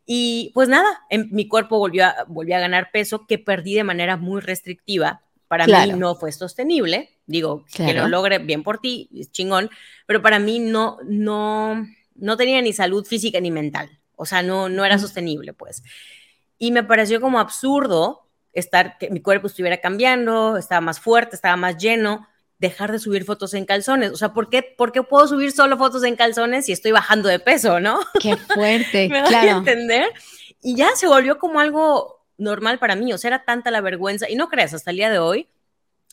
Y 0.06 0.52
pues 0.54 0.70
nada, 0.70 0.88
en, 1.10 1.30
mi 1.32 1.48
cuerpo 1.48 1.78
volvió 1.78 2.06
a, 2.06 2.26
volvió 2.28 2.56
a 2.56 2.60
ganar 2.60 2.90
peso 2.92 3.28
que 3.28 3.38
perdí 3.38 3.76
de 3.76 3.84
manera 3.84 4.18
muy 4.18 4.42
restrictiva. 4.42 5.22
Para 5.48 5.66
mí 5.66 5.94
no 5.94 6.16
fue 6.16 6.32
sostenible. 6.32 7.18
Digo, 7.26 7.66
que 7.76 7.94
lo 7.94 8.08
logre 8.08 8.40
bien 8.40 8.64
por 8.64 8.80
ti, 8.80 9.10
es 9.16 9.32
chingón, 9.32 9.70
pero 10.08 10.22
para 10.22 10.40
mí 10.40 10.60
no, 10.60 10.98
no, 11.06 11.86
no 12.16 12.38
tenía 12.38 12.62
ni 12.62 12.74
salud 12.74 13.06
física 13.06 13.40
ni 13.40 13.52
mental. 13.52 14.00
O 14.16 14.26
sea, 14.26 14.42
no, 14.42 14.68
no 14.68 14.84
era 14.84 14.98
sostenible, 15.00 15.54
pues. 15.54 15.84
Y 16.58 16.72
me 16.72 16.84
pareció 16.84 17.22
como 17.22 17.40
absurdo 17.40 18.29
estar, 18.54 18.98
que 18.98 19.10
mi 19.10 19.22
cuerpo 19.22 19.48
estuviera 19.48 19.78
cambiando, 19.78 20.58
estaba 20.58 20.82
más 20.82 21.00
fuerte, 21.00 21.36
estaba 21.36 21.56
más 21.56 21.78
lleno, 21.78 22.28
dejar 22.60 22.92
de 22.92 23.00
subir 23.00 23.24
fotos 23.24 23.54
en 23.54 23.66
calzones. 23.66 24.12
O 24.12 24.18
sea, 24.18 24.34
¿por 24.34 24.50
qué, 24.50 24.64
¿por 24.64 24.92
qué 24.92 25.02
puedo 25.02 25.28
subir 25.28 25.52
solo 25.52 25.78
fotos 25.78 26.04
en 26.04 26.16
calzones 26.16 26.66
si 26.66 26.74
estoy 26.74 26.92
bajando 26.92 27.30
de 27.30 27.40
peso, 27.40 27.80
no? 27.80 28.00
Qué 28.22 28.36
fuerte, 28.36 29.08
¿Me 29.12 29.24
claro. 29.24 29.48
a 29.48 29.58
entender? 29.60 30.12
Y 30.62 30.76
ya 30.76 30.90
se 30.96 31.08
volvió 31.08 31.38
como 31.40 31.60
algo 31.60 32.26
normal 32.38 32.80
para 32.80 32.96
mí. 32.96 33.14
O 33.14 33.18
sea, 33.18 33.30
era 33.30 33.46
tanta 33.46 33.72
la 33.72 33.82
vergüenza. 33.82 34.30
Y 34.30 34.36
no 34.36 34.50
creas, 34.50 34.74
hasta 34.74 34.92
el 34.92 34.98
día 34.98 35.10
de 35.10 35.20
hoy, 35.20 35.48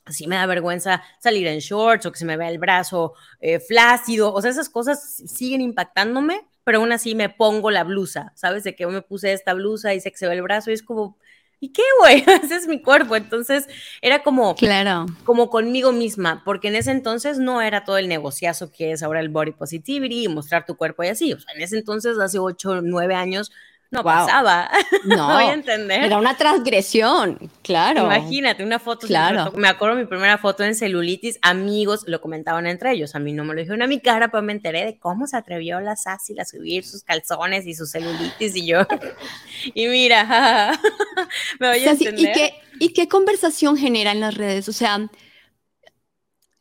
sí 0.08 0.26
me 0.26 0.36
da 0.36 0.46
vergüenza 0.46 1.02
salir 1.18 1.46
en 1.46 1.58
shorts 1.58 2.06
o 2.06 2.12
que 2.12 2.18
se 2.18 2.24
me 2.24 2.36
vea 2.36 2.50
el 2.50 2.58
brazo 2.58 3.14
eh, 3.40 3.58
flácido. 3.58 4.32
O 4.32 4.40
sea, 4.40 4.50
esas 4.50 4.68
cosas 4.68 5.22
siguen 5.26 5.60
impactándome, 5.60 6.46
pero 6.64 6.78
aún 6.78 6.92
así 6.92 7.14
me 7.14 7.28
pongo 7.28 7.70
la 7.70 7.84
blusa, 7.84 8.32
¿sabes? 8.34 8.64
De 8.64 8.74
que 8.74 8.82
yo 8.82 8.90
me 8.90 9.02
puse 9.02 9.32
esta 9.32 9.54
blusa 9.54 9.94
y 9.94 10.00
sé 10.00 10.10
que 10.10 10.18
se 10.18 10.28
ve 10.28 10.34
el 10.34 10.42
brazo 10.42 10.70
y 10.70 10.74
es 10.74 10.82
como, 10.82 11.18
¿y 11.60 11.72
qué, 11.72 11.82
güey? 12.00 12.24
Ese 12.42 12.56
es 12.56 12.66
mi 12.66 12.80
cuerpo. 12.80 13.16
Entonces 13.16 13.68
era 14.02 14.22
como, 14.22 14.54
claro. 14.54 15.06
como 15.24 15.50
conmigo 15.50 15.92
misma, 15.92 16.42
porque 16.44 16.68
en 16.68 16.76
ese 16.76 16.90
entonces 16.90 17.38
no 17.38 17.62
era 17.62 17.84
todo 17.84 17.98
el 17.98 18.08
negociazo 18.08 18.70
que 18.70 18.92
es 18.92 19.02
ahora 19.02 19.20
el 19.20 19.28
body 19.28 19.52
positivity 19.52 20.24
y 20.24 20.28
mostrar 20.28 20.66
tu 20.66 20.76
cuerpo 20.76 21.04
y 21.04 21.08
así. 21.08 21.32
O 21.32 21.40
sea, 21.40 21.54
en 21.54 21.62
ese 21.62 21.78
entonces, 21.78 22.18
hace 22.18 22.38
8, 22.38 22.82
9 22.82 23.14
años, 23.14 23.50
no 23.90 24.02
pasaba. 24.02 24.70
No, 25.04 25.34
voy 25.34 25.44
a 25.44 25.52
entender. 25.52 26.04
Era 26.04 26.18
una 26.18 26.36
transgresión, 26.36 27.38
claro. 27.62 28.06
Imagínate, 28.06 28.64
una 28.64 28.78
foto. 28.80 29.06
Claro. 29.06 29.52
Me 29.52 29.68
acuerdo 29.68 29.94
mi 29.94 30.04
primera 30.04 30.36
foto 30.36 30.64
en 30.64 30.74
celulitis, 30.74 31.38
amigos 31.42 32.04
lo 32.08 32.20
comentaban 32.20 32.66
entre 32.66 32.92
ellos. 32.92 33.14
A 33.14 33.20
mí 33.20 33.32
no 33.32 33.44
me 33.44 33.54
lo 33.54 33.60
dijeron 33.60 33.82
a 33.82 33.86
mi 33.86 34.00
cara, 34.00 34.28
pero 34.30 34.42
me 34.42 34.52
enteré 34.52 34.84
de 34.84 34.98
cómo 34.98 35.26
se 35.26 35.36
atrevió 35.36 35.80
la 35.80 35.94
Sassy 35.94 36.38
a 36.40 36.44
subir 36.44 36.84
sus 36.84 37.04
calzones 37.04 37.66
y 37.66 37.74
su 37.74 37.86
celulitis 37.86 38.56
y 38.56 38.66
yo. 38.66 38.80
y 39.74 39.86
mira, 39.86 40.72
me 41.60 41.68
voy 41.68 41.84
a 41.84 41.90
entender. 41.92 42.18
¿y 42.18 42.32
qué, 42.32 42.54
¿Y 42.80 42.92
qué 42.92 43.08
conversación 43.08 43.76
genera 43.76 44.10
en 44.10 44.20
las 44.20 44.34
redes? 44.34 44.68
O 44.68 44.72
sea, 44.72 45.08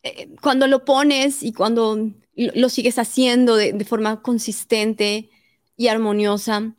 eh, 0.04 0.30
cuando 0.42 0.68
lo 0.68 0.86
pones 0.86 1.42
y 1.42 1.52
cuando 1.52 2.12
lo 2.36 2.70
sigues 2.70 3.00
haciendo 3.00 3.56
de, 3.56 3.74
de 3.74 3.86
forma 3.86 4.22
consistente 4.22 5.30
y 5.78 5.88
armoniosa, 5.88 6.76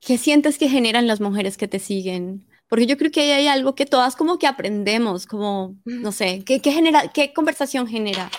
¿qué 0.00 0.18
sientes 0.18 0.58
que 0.58 0.68
generan 0.68 1.06
las 1.06 1.20
mujeres 1.20 1.56
que 1.56 1.68
te 1.68 1.78
siguen? 1.78 2.46
Porque 2.68 2.86
yo 2.86 2.96
creo 2.96 3.10
que 3.10 3.20
ahí 3.20 3.30
hay 3.30 3.46
algo 3.48 3.74
que 3.74 3.86
todas 3.86 4.16
como 4.16 4.38
que 4.38 4.46
aprendemos, 4.46 5.26
como, 5.26 5.76
no 5.84 6.12
sé, 6.12 6.42
¿qué, 6.44 6.60
genera, 6.60 7.08
qué 7.08 7.32
conversación 7.32 7.86
genera? 7.86 8.30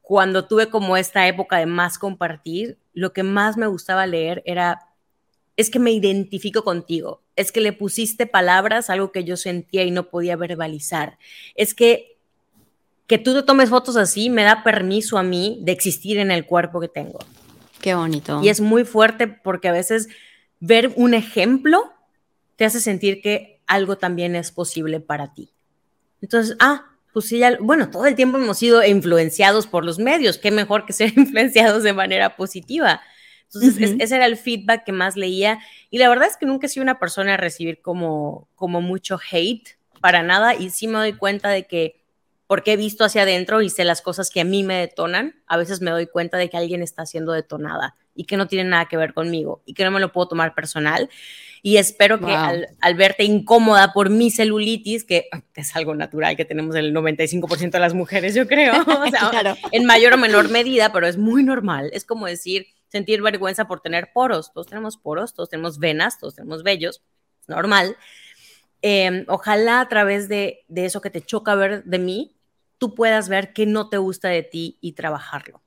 Cuando 0.00 0.46
tuve 0.46 0.68
como 0.68 0.96
esta 0.96 1.26
época 1.28 1.58
de 1.58 1.66
más 1.66 1.98
compartir, 1.98 2.78
lo 2.92 3.12
que 3.12 3.22
más 3.22 3.56
me 3.56 3.66
gustaba 3.66 4.06
leer 4.06 4.42
era, 4.46 4.88
es 5.56 5.70
que 5.70 5.78
me 5.78 5.92
identifico 5.92 6.64
contigo, 6.64 7.22
es 7.36 7.52
que 7.52 7.60
le 7.60 7.72
pusiste 7.72 8.26
palabras 8.26 8.90
algo 8.90 9.12
que 9.12 9.24
yo 9.24 9.36
sentía 9.36 9.84
y 9.84 9.90
no 9.90 10.08
podía 10.08 10.36
verbalizar, 10.36 11.18
es 11.54 11.74
que 11.74 12.12
que 13.12 13.18
tú 13.18 13.34
te 13.34 13.42
tomes 13.42 13.68
fotos 13.68 13.96
así 13.96 14.30
me 14.30 14.42
da 14.42 14.62
permiso 14.62 15.18
a 15.18 15.22
mí 15.22 15.58
de 15.60 15.72
existir 15.72 16.18
en 16.18 16.30
el 16.30 16.46
cuerpo 16.46 16.80
que 16.80 16.88
tengo. 16.88 17.18
Qué 17.82 17.94
bonito. 17.94 18.40
Y 18.42 18.48
es 18.48 18.62
muy 18.62 18.84
fuerte 18.84 19.26
porque 19.26 19.68
a 19.68 19.72
veces 19.72 20.08
ver 20.62 20.92
un 20.94 21.12
ejemplo 21.12 21.92
te 22.54 22.64
hace 22.64 22.80
sentir 22.80 23.20
que 23.20 23.60
algo 23.66 23.98
también 23.98 24.36
es 24.36 24.52
posible 24.52 25.00
para 25.00 25.34
ti. 25.34 25.50
Entonces, 26.20 26.56
ah, 26.60 26.86
pues 27.12 27.26
sí, 27.26 27.38
ya, 27.40 27.58
bueno, 27.60 27.90
todo 27.90 28.06
el 28.06 28.14
tiempo 28.14 28.38
hemos 28.38 28.58
sido 28.58 28.84
influenciados 28.84 29.66
por 29.66 29.84
los 29.84 29.98
medios, 29.98 30.38
qué 30.38 30.52
mejor 30.52 30.86
que 30.86 30.92
ser 30.92 31.12
influenciados 31.16 31.82
de 31.82 31.92
manera 31.92 32.36
positiva. 32.36 33.02
Entonces, 33.52 33.96
ese 33.98 34.14
era 34.14 34.24
el 34.24 34.36
feedback 34.36 34.84
que 34.84 34.92
más 34.92 35.16
leía. 35.16 35.58
Y 35.90 35.98
la 35.98 36.08
verdad 36.08 36.28
es 36.28 36.36
que 36.36 36.46
nunca 36.46 36.66
he 36.66 36.70
sido 36.70 36.84
una 36.84 37.00
persona 37.00 37.34
a 37.34 37.36
recibir 37.36 37.82
como, 37.82 38.48
como 38.54 38.80
mucho 38.80 39.18
hate, 39.30 39.76
para 40.00 40.22
nada. 40.22 40.54
Y 40.54 40.70
sí 40.70 40.86
me 40.86 40.98
doy 40.98 41.12
cuenta 41.14 41.50
de 41.50 41.66
que, 41.66 42.00
porque 42.46 42.74
he 42.74 42.76
visto 42.76 43.04
hacia 43.04 43.22
adentro 43.22 43.62
y 43.62 43.68
sé 43.68 43.84
las 43.84 44.00
cosas 44.00 44.30
que 44.30 44.40
a 44.40 44.44
mí 44.44 44.62
me 44.62 44.76
detonan, 44.76 45.42
a 45.46 45.56
veces 45.56 45.80
me 45.80 45.90
doy 45.90 46.06
cuenta 46.06 46.38
de 46.38 46.48
que 46.48 46.56
alguien 46.56 46.82
está 46.82 47.04
siendo 47.04 47.32
detonada 47.32 47.96
y 48.14 48.24
que 48.24 48.36
no 48.36 48.46
tiene 48.46 48.68
nada 48.68 48.86
que 48.86 48.96
ver 48.96 49.14
conmigo 49.14 49.62
y 49.64 49.74
que 49.74 49.84
no 49.84 49.90
me 49.90 50.00
lo 50.00 50.12
puedo 50.12 50.28
tomar 50.28 50.54
personal. 50.54 51.08
Y 51.62 51.76
espero 51.76 52.18
que 52.18 52.32
al, 52.32 52.94
verte 52.96 53.22
incómoda 53.22 53.92
por 53.92 54.10
mi 54.10 54.30
celulitis, 54.30 55.04
que 55.04 55.28
es 55.54 55.76
algo 55.76 55.94
natural 55.94 56.36
que 56.36 56.44
tenemos 56.44 56.74
el 56.74 56.92
95% 56.92 57.70
de 57.70 57.78
las 57.78 57.94
mujeres, 57.94 58.34
yo 58.34 58.48
creo, 58.48 58.74
en 59.72 59.84
mayor 59.84 60.14
o 60.14 60.18
menor 60.18 60.50
medida, 60.50 60.92
pero 60.92 61.06
es 61.06 61.16
muy 61.16 61.44
normal. 61.44 61.90
Es 61.92 62.04
como 62.04 62.26
decir, 62.26 62.66
sentir 62.88 63.22
vergüenza 63.22 63.68
por 63.68 63.80
tener 63.80 64.10
poros. 64.12 64.52
Todos 64.52 64.66
tenemos 64.66 64.96
poros, 64.96 65.34
todos 65.34 65.50
tenemos 65.50 65.78
venas, 65.78 66.18
todos 66.18 66.34
tenemos 66.34 66.64
vellos, 66.64 67.02
es 67.40 67.48
normal. 67.48 67.96
Em, 68.82 69.24
ojalá 69.28 69.80
a 69.80 69.88
través 69.88 70.28
de, 70.28 70.64
de 70.66 70.84
eso 70.84 71.00
que 71.00 71.10
te 71.10 71.22
choca 71.22 71.54
ver 71.54 71.84
de 71.84 71.98
mí, 72.00 72.34
tú 72.78 72.96
puedas 72.96 73.28
ver 73.28 73.52
qué 73.52 73.66
no 73.66 73.88
te 73.88 73.98
gusta 73.98 74.28
de 74.28 74.42
ti 74.42 74.78
y 74.80 74.92
trabajarlo. 74.92 75.62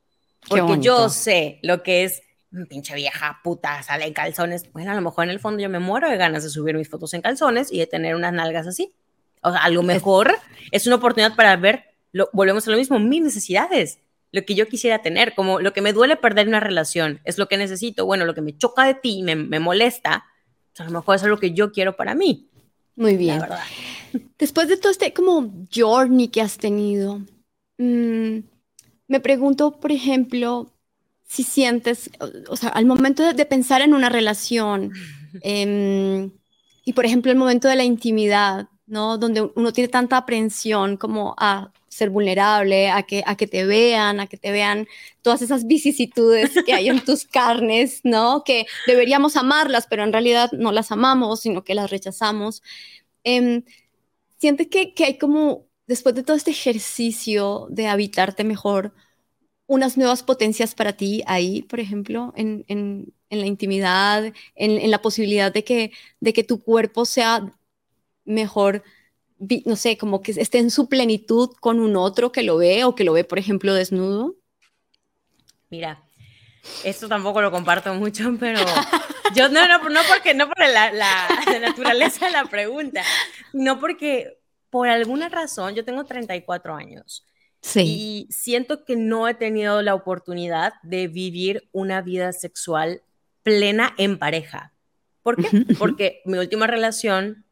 Porque 0.49 0.79
yo 0.81 1.09
sé 1.09 1.59
lo 1.63 1.81
que 1.81 2.03
es 2.03 2.21
pinche 2.67 2.95
vieja 2.95 3.39
puta, 3.43 3.83
sale 3.83 4.05
en 4.05 4.13
calzones. 4.13 4.71
Bueno, 4.71 4.91
a 4.91 4.95
lo 4.95 5.01
mejor 5.01 5.25
en 5.25 5.31
el 5.31 5.39
fondo 5.39 5.61
yo 5.61 5.69
me 5.69 5.79
muero 5.79 6.09
de 6.09 6.17
ganas 6.17 6.43
de 6.43 6.49
subir 6.49 6.75
mis 6.75 6.89
fotos 6.89 7.13
en 7.13 7.21
calzones 7.21 7.71
y 7.71 7.79
de 7.79 7.87
tener 7.87 8.15
unas 8.15 8.33
nalgas 8.33 8.67
así. 8.67 8.93
O 9.41 9.51
sea, 9.51 9.63
a 9.63 9.69
lo 9.69 9.83
mejor 9.83 10.35
es 10.71 10.87
una 10.87 10.95
oportunidad 10.95 11.35
para 11.35 11.55
ver, 11.57 11.83
lo, 12.11 12.29
volvemos 12.33 12.67
a 12.67 12.71
lo 12.71 12.77
mismo, 12.77 12.99
mis 12.99 13.21
necesidades, 13.21 13.99
lo 14.31 14.43
que 14.45 14.55
yo 14.55 14.67
quisiera 14.67 15.01
tener, 15.01 15.35
como 15.35 15.59
lo 15.59 15.73
que 15.73 15.81
me 15.81 15.93
duele 15.93 16.15
perder 16.15 16.47
una 16.47 16.59
relación, 16.59 17.19
es 17.25 17.37
lo 17.37 17.47
que 17.47 17.57
necesito, 17.57 18.05
bueno, 18.05 18.25
lo 18.25 18.33
que 18.33 18.41
me 18.41 18.57
choca 18.57 18.85
de 18.85 18.95
ti, 18.95 19.21
me, 19.23 19.35
me 19.35 19.59
molesta, 19.59 20.25
pues 20.71 20.81
a 20.81 20.91
lo 20.91 20.99
mejor 20.99 21.15
es 21.15 21.23
algo 21.23 21.37
que 21.37 21.51
yo 21.51 21.71
quiero 21.71 21.95
para 21.95 22.15
mí. 22.15 22.49
Muy 22.95 23.17
bien. 23.17 23.41
Después 24.39 24.67
de 24.67 24.77
todo 24.77 24.91
este 24.91 25.13
como 25.13 25.51
journey 25.73 26.29
que 26.29 26.41
has 26.41 26.57
tenido, 26.57 27.19
mmm, 27.77 28.39
me 29.07 29.19
pregunto, 29.19 29.79
por 29.79 29.91
ejemplo, 29.91 30.71
si 31.25 31.43
sientes, 31.43 32.09
o 32.47 32.55
sea, 32.55 32.69
al 32.69 32.85
momento 32.85 33.33
de, 33.33 33.45
pensar 33.45 33.81
en 33.81 33.93
una 33.93 34.09
relación 34.09 34.91
eh, 35.41 36.29
y, 36.83 36.93
por 36.93 37.05
ejemplo, 37.05 37.31
el 37.31 37.37
momento 37.37 37.67
de 37.67 37.75
la 37.75 37.83
intimidad, 37.83 38.69
¿no? 38.85 39.17
Donde 39.17 39.41
uno 39.55 39.73
tiene 39.73 39.87
tanta 39.87 40.17
aprensión 40.17 40.97
como 40.97 41.35
a 41.37 41.71
ser 41.87 42.09
vulnerable, 42.09 42.89
a 42.89 43.03
que, 43.03 43.23
a 43.25 43.35
que 43.35 43.47
te 43.47 43.65
vean, 43.65 44.19
a 44.19 44.27
que 44.27 44.37
te 44.37 44.51
vean 44.51 44.87
todas 45.21 45.41
esas 45.41 45.65
vicisitudes 45.65 46.51
que 46.65 46.73
hay 46.73 46.89
en 46.89 47.03
tus 47.03 47.25
carnes, 47.31 48.01
¿no? 48.03 48.43
Que 48.43 48.67
deberíamos 48.85 49.35
amarlas, 49.37 49.87
pero 49.89 50.03
en 50.03 50.11
realidad 50.13 50.51
no 50.51 50.71
las 50.71 50.91
amamos, 50.91 51.41
sino 51.41 51.63
que 51.63 51.73
las 51.73 51.89
rechazamos. 51.89 52.61
Eh, 53.23 53.63
sientes 54.37 54.67
que, 54.67 54.93
que 54.93 55.05
hay 55.05 55.17
como 55.17 55.65
después 55.87 56.13
de 56.15 56.23
todo 56.23 56.35
este 56.35 56.51
ejercicio 56.51 57.67
de 57.69 57.87
habitarte 57.87 58.43
mejor, 58.43 58.93
unas 59.67 59.97
nuevas 59.97 60.23
potencias 60.23 60.75
para 60.75 60.93
ti 60.93 61.23
ahí, 61.25 61.63
por 61.63 61.79
ejemplo, 61.79 62.33
en, 62.35 62.65
en, 62.67 63.13
en 63.29 63.39
la 63.41 63.47
intimidad, 63.47 64.25
en, 64.25 64.33
en, 64.55 64.91
la 64.91 65.01
posibilidad 65.01 65.51
de 65.51 65.63
que, 65.63 65.91
de 66.19 66.33
que 66.33 66.43
tu 66.43 66.61
cuerpo 66.61 67.05
sea 67.05 67.51
mejor, 68.25 68.83
no 69.65 69.75
sé, 69.75 69.97
como 69.97 70.21
que 70.21 70.31
esté 70.31 70.59
en 70.59 70.71
su 70.71 70.87
plenitud 70.87 71.49
con 71.59 71.79
un 71.79 71.95
otro 71.95 72.31
que 72.31 72.43
lo 72.43 72.57
ve 72.57 72.83
o 72.83 72.95
que 72.95 73.03
lo 73.03 73.13
ve, 73.13 73.23
por 73.23 73.39
ejemplo, 73.39 73.73
desnudo? 73.73 74.35
Mira, 75.69 76.03
esto 76.83 77.07
tampoco 77.07 77.41
lo 77.41 77.51
comparto 77.51 77.93
mucho, 77.95 78.35
pero 78.39 78.59
yo 79.35 79.49
no, 79.49 79.67
no, 79.67 79.89
no 79.89 79.99
porque 80.07 80.33
no 80.33 80.47
por 80.47 80.59
la, 80.59 80.91
la, 80.91 81.27
la 81.47 81.59
naturaleza 81.59 82.27
de 82.27 82.31
la 82.31 82.45
pregunta, 82.45 83.03
no 83.53 83.79
porque 83.79 84.37
por 84.69 84.89
alguna 84.89 85.29
razón, 85.29 85.73
yo 85.73 85.85
tengo 85.85 86.03
34 86.03 86.75
años. 86.75 87.25
Sí. 87.65 88.27
Y 88.29 88.31
siento 88.31 88.85
que 88.85 88.95
no 88.95 89.27
he 89.27 89.33
tenido 89.33 89.81
la 89.81 89.95
oportunidad 89.95 90.73
de 90.83 91.07
vivir 91.07 91.67
una 91.71 92.03
vida 92.03 92.31
sexual 92.31 93.01
plena 93.41 93.95
en 93.97 94.19
pareja. 94.19 94.71
¿Por 95.23 95.35
qué? 95.37 95.65
Porque 95.79 96.21
mi 96.25 96.37
última 96.37 96.67
relación, 96.67 97.43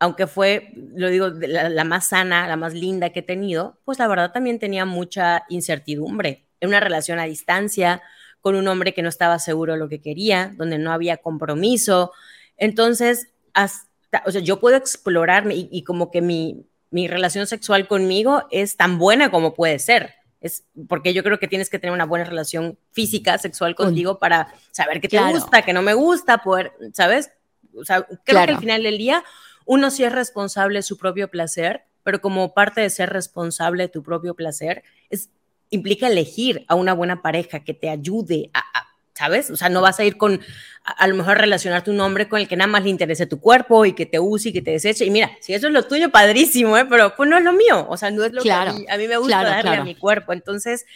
aunque 0.00 0.26
fue, 0.26 0.72
lo 0.74 1.08
digo, 1.08 1.28
la, 1.28 1.68
la, 1.68 1.84
más 1.84 2.08
sana, 2.08 2.48
la 2.48 2.56
más 2.56 2.74
linda 2.74 3.10
que 3.10 3.20
he 3.20 3.22
tenido, 3.22 3.78
pues 3.84 4.00
la 4.00 4.08
verdad 4.08 4.32
también 4.32 4.58
tenía 4.58 4.84
mucha 4.84 5.44
incertidumbre. 5.48 6.48
En 6.58 6.70
una 6.70 6.80
relación 6.80 7.20
a 7.20 7.24
distancia, 7.24 8.02
con 8.40 8.56
un 8.56 8.66
hombre 8.66 8.92
que 8.92 9.02
no 9.02 9.08
estaba 9.08 9.38
seguro 9.38 9.74
de 9.74 9.78
lo 9.78 9.88
que 9.88 10.00
quería, 10.00 10.52
donde 10.56 10.78
no 10.78 10.90
había 10.90 11.16
compromiso. 11.18 12.10
Entonces, 12.56 13.28
hasta 13.54 13.88
o 14.24 14.30
sea, 14.30 14.40
yo 14.40 14.58
puedo 14.60 14.76
explorarme 14.76 15.54
y, 15.70 15.84
como 15.84 16.10
que 16.10 16.22
mi, 16.22 16.66
mi, 16.90 17.08
relación 17.08 17.46
sexual 17.46 17.88
conmigo 17.88 18.46
es 18.50 18.76
tan 18.76 18.98
buena 18.98 19.30
como 19.30 19.54
puede 19.54 19.78
ser. 19.78 20.14
Es 20.40 20.64
porque 20.88 21.14
yo 21.14 21.22
creo 21.24 21.38
que 21.38 21.48
tienes 21.48 21.68
que 21.68 21.78
tener 21.78 21.92
una 21.92 22.04
buena 22.06 22.24
relación 22.24 22.78
física, 22.92 23.38
sexual 23.38 23.74
contigo 23.74 24.18
para 24.18 24.54
saber 24.70 25.00
qué 25.00 25.08
te 25.08 25.20
gusta, 25.32 25.62
qué 25.62 25.72
no 25.72 25.82
me 25.82 25.94
gusta, 25.94 26.38
poder, 26.38 26.72
¿sabes? 26.92 27.32
O 27.74 27.84
sea, 27.84 28.06
creo 28.24 28.44
que 28.44 28.52
al 28.52 28.58
final 28.58 28.82
del 28.82 28.98
día 28.98 29.24
uno 29.64 29.90
sí 29.90 30.04
es 30.04 30.12
responsable 30.12 30.78
de 30.78 30.82
su 30.82 30.96
propio 30.96 31.28
placer, 31.28 31.84
pero 32.04 32.20
como 32.20 32.54
parte 32.54 32.80
de 32.80 32.90
ser 32.90 33.10
responsable 33.10 33.84
de 33.84 33.88
tu 33.88 34.02
propio 34.02 34.34
placer, 34.34 34.84
es, 35.10 35.30
implica 35.70 36.06
elegir 36.06 36.64
a 36.68 36.74
una 36.74 36.94
buena 36.94 37.20
pareja 37.20 37.64
que 37.64 37.74
te 37.74 37.90
ayude 37.90 38.50
a, 38.54 38.60
a 38.60 38.87
¿sabes? 39.18 39.50
O 39.50 39.56
sea, 39.56 39.68
no 39.68 39.82
vas 39.82 39.98
a 39.98 40.04
ir 40.04 40.16
con, 40.16 40.40
a, 40.84 41.08
lo 41.08 41.16
mejor 41.16 41.38
relacionarte 41.38 41.90
un 41.90 42.00
hombre 42.00 42.28
con 42.28 42.40
el 42.40 42.46
que 42.46 42.56
nada 42.56 42.68
más 42.68 42.84
le 42.84 42.90
interese 42.90 43.26
tu 43.26 43.40
cuerpo 43.40 43.84
y 43.84 43.92
que 43.92 44.06
te 44.06 44.20
use 44.20 44.50
y 44.50 44.52
que 44.52 44.62
te 44.62 44.70
deseche. 44.70 45.04
Y 45.04 45.10
mira, 45.10 45.32
si 45.40 45.54
eso 45.54 45.66
es 45.66 45.72
lo 45.72 45.82
tuyo, 45.82 46.10
padrísimo, 46.10 46.78
¿eh? 46.78 46.86
Pero 46.88 47.16
pues 47.16 47.28
no 47.28 47.36
es 47.36 47.42
lo 47.42 47.52
mío. 47.52 47.84
O 47.88 47.96
sea, 47.96 48.12
no 48.12 48.24
es 48.24 48.32
lo 48.32 48.42
que 48.42 48.52
a 48.52 48.72
mí, 48.72 49.08
me 49.08 49.16
gusta 49.16 49.42
darle 49.42 49.76
a 49.76 49.82
mi 49.82 49.96
cuerpo. 49.96 50.32
Entonces, 50.32 50.86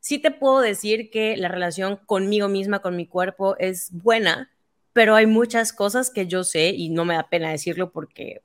sí 0.00 0.18
te 0.18 0.30
puedo 0.30 0.60
decir 0.60 1.10
que 1.10 1.36
la 1.36 1.48
relación 1.48 1.98
conmigo 2.06 2.48
misma, 2.48 2.78
con 2.78 2.96
mi 2.96 3.06
cuerpo, 3.06 3.56
es 3.58 3.90
buena, 3.92 4.50
pero 4.94 5.14
hay 5.14 5.26
muchas 5.26 5.74
cosas 5.74 6.08
que 6.08 6.26
yo 6.26 6.44
sé 6.44 6.70
y 6.70 6.88
no 6.88 7.04
me 7.04 7.14
da 7.14 7.28
pena 7.28 7.50
decirlo 7.50 7.90
porque 7.90 8.40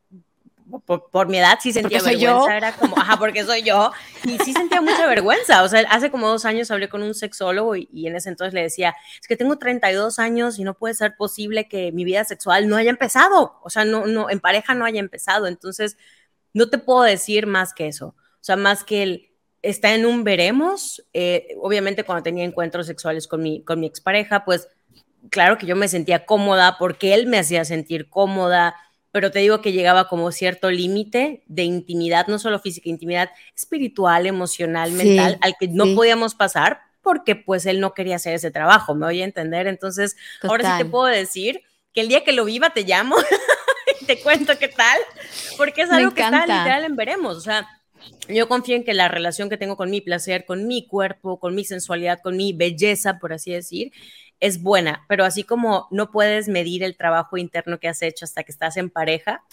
por, 0.86 1.28
mi 1.28 1.38
edad 1.38 1.60
sí 1.62 1.72
sentía 1.72 2.02
vergüenza, 2.02 2.58
era 2.58 2.76
como, 2.76 2.98
ajá, 2.98 3.18
porque 3.18 3.44
soy 3.44 3.62
yo, 3.64 3.92
y 4.24 4.38
sí 4.40 4.54
sentía 4.54 4.82
mucha 4.82 5.06
vergüenza, 5.08 5.64
o 5.64 5.68
sea, 5.68 5.82
hace 5.90 6.10
como 6.10 6.28
dos 6.28 6.46
años 6.46 6.72
hablé 6.72 6.90
con 6.90 7.04
un 7.04 7.14
sexólogo 7.14 7.76
y, 7.76 7.88
y, 7.94 8.08
en 8.08 8.16
ese 8.16 8.30
entonces 8.30 8.54
le 8.54 8.64
decía, 8.64 8.96
es 9.20 9.28
que 9.28 9.38
tengo 9.38 9.58
32 9.58 10.20
años 10.20 10.58
y 10.58 10.64
no 10.64 10.74
puede 10.74 10.96
ser 10.96 11.16
posible 11.16 11.68
que 11.68 11.92
mi 11.92 12.04
vida 12.04 12.24
sexual 12.24 12.68
no 12.68 12.78
haya 12.78 12.90
empezado, 12.90 13.60
o 13.64 13.70
sea, 13.70 13.86
no, 13.86 14.06
no, 14.08 14.30
en 14.30 14.40
pareja 14.40 14.74
no 14.74 14.86
haya 14.86 15.00
empezado, 15.00 15.48
entonces 15.48 15.98
no 16.54 16.70
te 16.70 16.78
puedo 16.78 17.04
decir 17.04 17.48
más 17.48 17.74
que 17.74 17.88
eso, 17.88 18.08
o 18.08 18.44
sea, 18.44 18.56
más 18.56 18.84
que 18.84 19.04
el, 19.04 19.32
está 19.62 19.94
en 19.94 20.06
un 20.06 20.24
veremos, 20.24 21.06
eh, 21.14 21.56
obviamente 21.60 22.04
cuando 22.04 22.24
tenía 22.24 22.44
encuentros 22.44 22.88
sexuales 22.88 23.28
con 23.28 23.42
mi, 23.42 23.64
con 23.64 23.80
mi 23.80 23.88
expareja, 23.88 24.46
pues 24.46 24.68
claro 25.30 25.58
que 25.58 25.66
yo 25.66 25.76
me 25.76 25.88
sentía 25.88 26.26
cómoda 26.26 26.78
porque 26.78 27.14
él 27.14 27.28
me 27.28 27.40
hacía 27.40 27.66
sentir 27.66 28.10
cómoda, 28.10 28.76
pero 29.16 29.32
te 29.32 29.40
digo 29.40 29.62
que 29.62 29.72
llegaba 29.72 30.10
como 30.10 30.30
cierto 30.34 30.70
límite 30.70 31.42
de 31.46 31.64
intimidad, 31.64 32.28
no 32.28 32.38
solo 32.38 32.60
física, 32.60 32.90
intimidad 32.90 33.30
espiritual, 33.56 34.26
emocional, 34.26 34.92
mental, 34.92 35.38
al 35.40 35.56
que 35.58 35.70
no 35.70 35.86
podíamos 35.96 36.36
pasar 36.36 36.82
porque 37.02 37.38
pues 37.38 37.66
él 37.66 37.80
no 37.80 37.94
quería 37.94 38.18
hacer 38.18 38.34
ese 38.34 38.52
trabajo, 38.52 38.94
me 38.94 39.06
voy 39.06 39.22
a 39.22 39.24
entender. 39.24 39.68
Entonces, 39.68 40.18
ahora 40.42 40.70
sí 40.70 40.84
te 40.84 40.90
puedo 40.90 41.06
decir 41.06 41.62
que 41.94 42.02
el 42.02 42.10
día 42.10 42.26
que 42.26 42.34
lo 42.34 42.44
viva 42.44 42.72
te 42.72 42.84
llamo 42.84 43.16
y 44.02 44.06
te 44.06 44.20
cuento 44.20 44.60
qué 44.60 44.68
tal, 44.68 44.98
porque 45.56 45.84
es 45.84 45.92
algo 45.92 46.14
que 46.14 46.22
está 46.22 46.42
literal 46.42 46.84
en 46.84 46.98
veremos, 46.98 47.38
o 47.38 47.42
sea, 47.42 47.70
yo 48.28 48.50
confío 48.50 48.76
en 48.76 48.84
que 48.84 48.94
la 48.94 49.08
relación 49.08 49.50
que 49.50 49.56
tengo 49.56 49.78
con 49.78 49.90
mi 49.90 50.02
placer, 50.02 50.44
con 50.44 50.68
mi 50.68 50.88
cuerpo, 50.88 51.40
con 51.40 51.56
mi 51.56 51.64
sensualidad, 51.64 52.20
con 52.22 52.36
mi 52.36 52.52
belleza, 52.52 53.18
por 53.18 53.32
así 53.32 53.54
decir, 53.54 53.94
es 54.40 54.62
buena, 54.62 55.06
pero 55.08 55.26
así 55.26 55.44
como 55.44 55.88
no 55.92 56.12
puedes 56.12 56.48
medir 56.48 56.84
el 56.84 56.98
trabajo 56.98 57.38
interno 57.38 57.80
que 57.80 57.88
has 57.88 58.02
hecho 58.02 58.26
hasta 58.26 58.44
que 58.44 58.52
estás 58.52 58.78
en 58.78 58.90
pareja, 58.90 59.44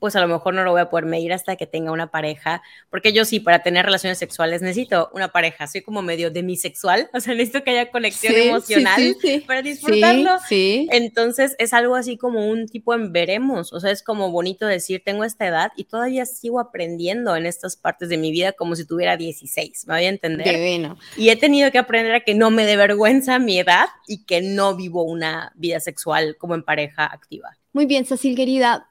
pues 0.00 0.16
a 0.16 0.20
lo 0.20 0.26
mejor 0.26 0.54
no 0.54 0.64
lo 0.64 0.72
voy 0.72 0.80
a 0.80 0.90
poder 0.90 1.04
medir 1.04 1.32
hasta 1.32 1.54
que 1.56 1.66
tenga 1.66 1.92
una 1.92 2.10
pareja, 2.10 2.62
porque 2.88 3.12
yo 3.12 3.24
sí, 3.24 3.38
para 3.38 3.62
tener 3.62 3.84
relaciones 3.84 4.18
sexuales 4.18 4.62
necesito 4.62 5.10
una 5.12 5.28
pareja, 5.28 5.66
soy 5.66 5.82
como 5.82 6.02
medio 6.02 6.30
demisexual, 6.30 7.08
o 7.14 7.20
sea, 7.20 7.34
necesito 7.34 7.62
que 7.62 7.70
haya 7.70 7.90
conexión 7.90 8.34
emocional 8.34 9.16
para 9.46 9.62
disfrutarlo. 9.62 10.38
Entonces 10.50 11.54
es 11.58 11.72
algo 11.72 11.94
así 11.94 12.16
como 12.16 12.48
un 12.48 12.66
tipo 12.66 12.94
en 12.94 13.12
veremos, 13.12 13.72
o 13.72 13.80
sea, 13.80 13.90
es 13.90 14.02
como 14.02 14.30
bonito 14.30 14.66
decir, 14.66 15.02
tengo 15.04 15.24
esta 15.24 15.46
edad 15.46 15.72
y 15.76 15.84
todavía 15.84 16.24
sigo 16.24 16.58
aprendiendo 16.58 17.36
en 17.36 17.46
estas 17.46 17.76
partes 17.76 18.08
de 18.08 18.16
mi 18.16 18.32
vida 18.32 18.52
como 18.52 18.74
si 18.74 18.86
tuviera 18.86 19.16
16, 19.16 19.86
me 19.86 19.94
voy 19.94 20.04
a 20.04 20.08
entender. 20.08 20.90
Y 21.16 21.28
he 21.28 21.36
tenido 21.36 21.70
que 21.70 21.78
aprender 21.78 22.14
a 22.14 22.20
que 22.20 22.34
no 22.34 22.50
me 22.50 22.64
dé 22.64 22.76
vergüenza 22.76 23.38
mi 23.38 23.58
edad 23.58 23.88
y 24.06 24.24
que 24.24 24.40
no 24.40 24.74
vivo 24.74 25.02
una 25.02 25.52
vida 25.56 25.78
sexual 25.80 26.36
como 26.38 26.54
en 26.54 26.62
pareja 26.62 27.04
activa. 27.04 27.56
Muy 27.72 27.86
bien, 27.86 28.04
Cecil, 28.04 28.34
querida 28.34 28.89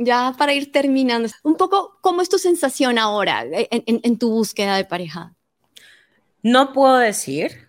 ya 0.00 0.34
para 0.36 0.54
ir 0.54 0.72
terminando, 0.72 1.28
un 1.42 1.56
poco, 1.56 1.98
¿cómo 2.00 2.22
es 2.22 2.28
tu 2.28 2.38
sensación 2.38 2.98
ahora 2.98 3.44
en, 3.50 4.18
tu 4.18 4.30
búsqueda 4.30 4.76
de 4.76 4.84
pareja? 4.84 5.34
No 6.42 6.72
puedo 6.72 6.96
decir 6.96 7.68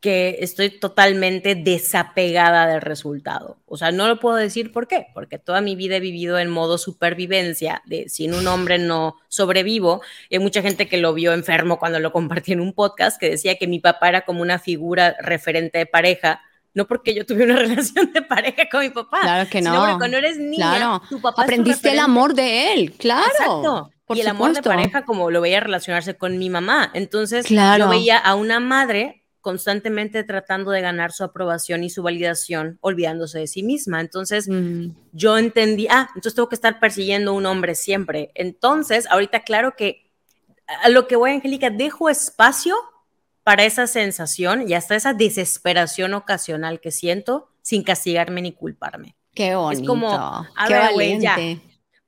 que 0.00 0.38
estoy 0.40 0.70
totalmente 0.80 1.54
desapegada 1.54 2.66
del 2.66 2.80
resultado. 2.80 3.58
O 3.66 3.76
sea, 3.76 3.92
no 3.92 4.08
lo 4.08 4.18
puedo 4.18 4.34
decir 4.34 4.72
por 4.72 4.88
qué, 4.88 5.06
porque 5.14 5.38
toda 5.38 5.60
mi 5.60 5.76
vida 5.76 5.96
he 5.96 6.00
vivido 6.00 6.40
en 6.40 6.50
modo 6.50 6.76
supervivencia, 6.76 7.82
de 7.86 8.08
sin 8.08 8.34
un 8.34 8.48
hombre 8.48 8.80
no 8.80 9.14
sobrevivo. 9.28 10.02
Hay 10.28 10.40
mucha 10.40 10.60
gente 10.60 10.88
que 10.88 10.96
lo 10.96 11.14
vio 11.14 11.32
enfermo 11.32 11.78
cuando 11.78 12.00
lo 12.00 12.10
compartí 12.10 12.50
en 12.50 12.60
un 12.60 12.72
podcast, 12.72 13.20
que 13.20 13.30
decía 13.30 13.56
que 13.58 13.68
mi 13.68 13.78
papá 13.78 14.08
era 14.08 14.22
como 14.22 14.42
una 14.42 14.58
figura 14.58 15.14
referente 15.20 15.78
de 15.78 15.86
pareja, 15.86 16.42
no 16.74 16.86
porque 16.86 17.14
yo 17.14 17.26
tuve 17.26 17.44
una 17.44 17.56
relación 17.56 18.12
de 18.12 18.22
pareja 18.22 18.68
con 18.70 18.80
mi 18.80 18.90
papá. 18.90 19.20
Claro 19.20 19.50
que 19.50 19.60
no. 19.60 19.86
Sino 19.86 19.98
cuando 19.98 20.16
eres 20.16 20.38
niña, 20.38 20.76
claro. 20.76 21.02
tu 21.08 21.20
papá 21.20 21.42
Aprendiste 21.42 21.92
el 21.92 21.98
amor 21.98 22.34
de 22.34 22.72
él, 22.72 22.92
claro. 22.92 23.26
Exacto. 23.30 23.90
y 24.10 24.20
el 24.20 24.28
amor 24.28 24.54
de 24.54 24.62
pareja 24.62 25.04
como 25.04 25.30
lo 25.30 25.40
veía 25.40 25.60
relacionarse 25.60 26.16
con 26.16 26.38
mi 26.38 26.50
mamá. 26.50 26.90
Entonces, 26.94 27.46
yo 27.48 27.88
veía 27.88 28.18
a 28.18 28.34
una 28.34 28.60
madre 28.60 29.22
constantemente 29.40 30.22
tratando 30.22 30.70
de 30.70 30.80
ganar 30.80 31.10
su 31.10 31.24
aprobación 31.24 31.82
y 31.82 31.90
su 31.90 32.02
validación, 32.02 32.78
olvidándose 32.80 33.40
de 33.40 33.48
sí 33.48 33.64
misma. 33.64 34.00
Entonces, 34.00 34.48
mm. 34.48 34.90
yo 35.12 35.36
entendí, 35.36 35.88
ah, 35.90 36.08
entonces 36.14 36.36
tengo 36.36 36.48
que 36.48 36.54
estar 36.54 36.78
persiguiendo 36.78 37.32
a 37.32 37.34
un 37.34 37.46
hombre 37.46 37.74
siempre. 37.74 38.30
Entonces, 38.36 39.06
ahorita 39.10 39.40
claro 39.40 39.74
que 39.76 40.12
a 40.82 40.88
lo 40.88 41.08
que 41.08 41.16
voy, 41.16 41.32
Angélica, 41.32 41.70
dejo 41.70 42.08
espacio 42.08 42.76
para 43.44 43.64
esa 43.64 43.86
sensación 43.86 44.68
y 44.68 44.74
hasta 44.74 44.94
esa 44.94 45.14
desesperación 45.14 46.14
ocasional 46.14 46.80
que 46.80 46.90
siento 46.90 47.48
sin 47.62 47.82
castigarme 47.82 48.42
ni 48.42 48.52
culparme. 48.52 49.16
Qué 49.34 49.54
bonito. 49.54 49.82
Es 49.82 49.88
como, 49.88 50.10
a 50.10 50.68
ver, 50.68 51.20
ya. 51.20 51.36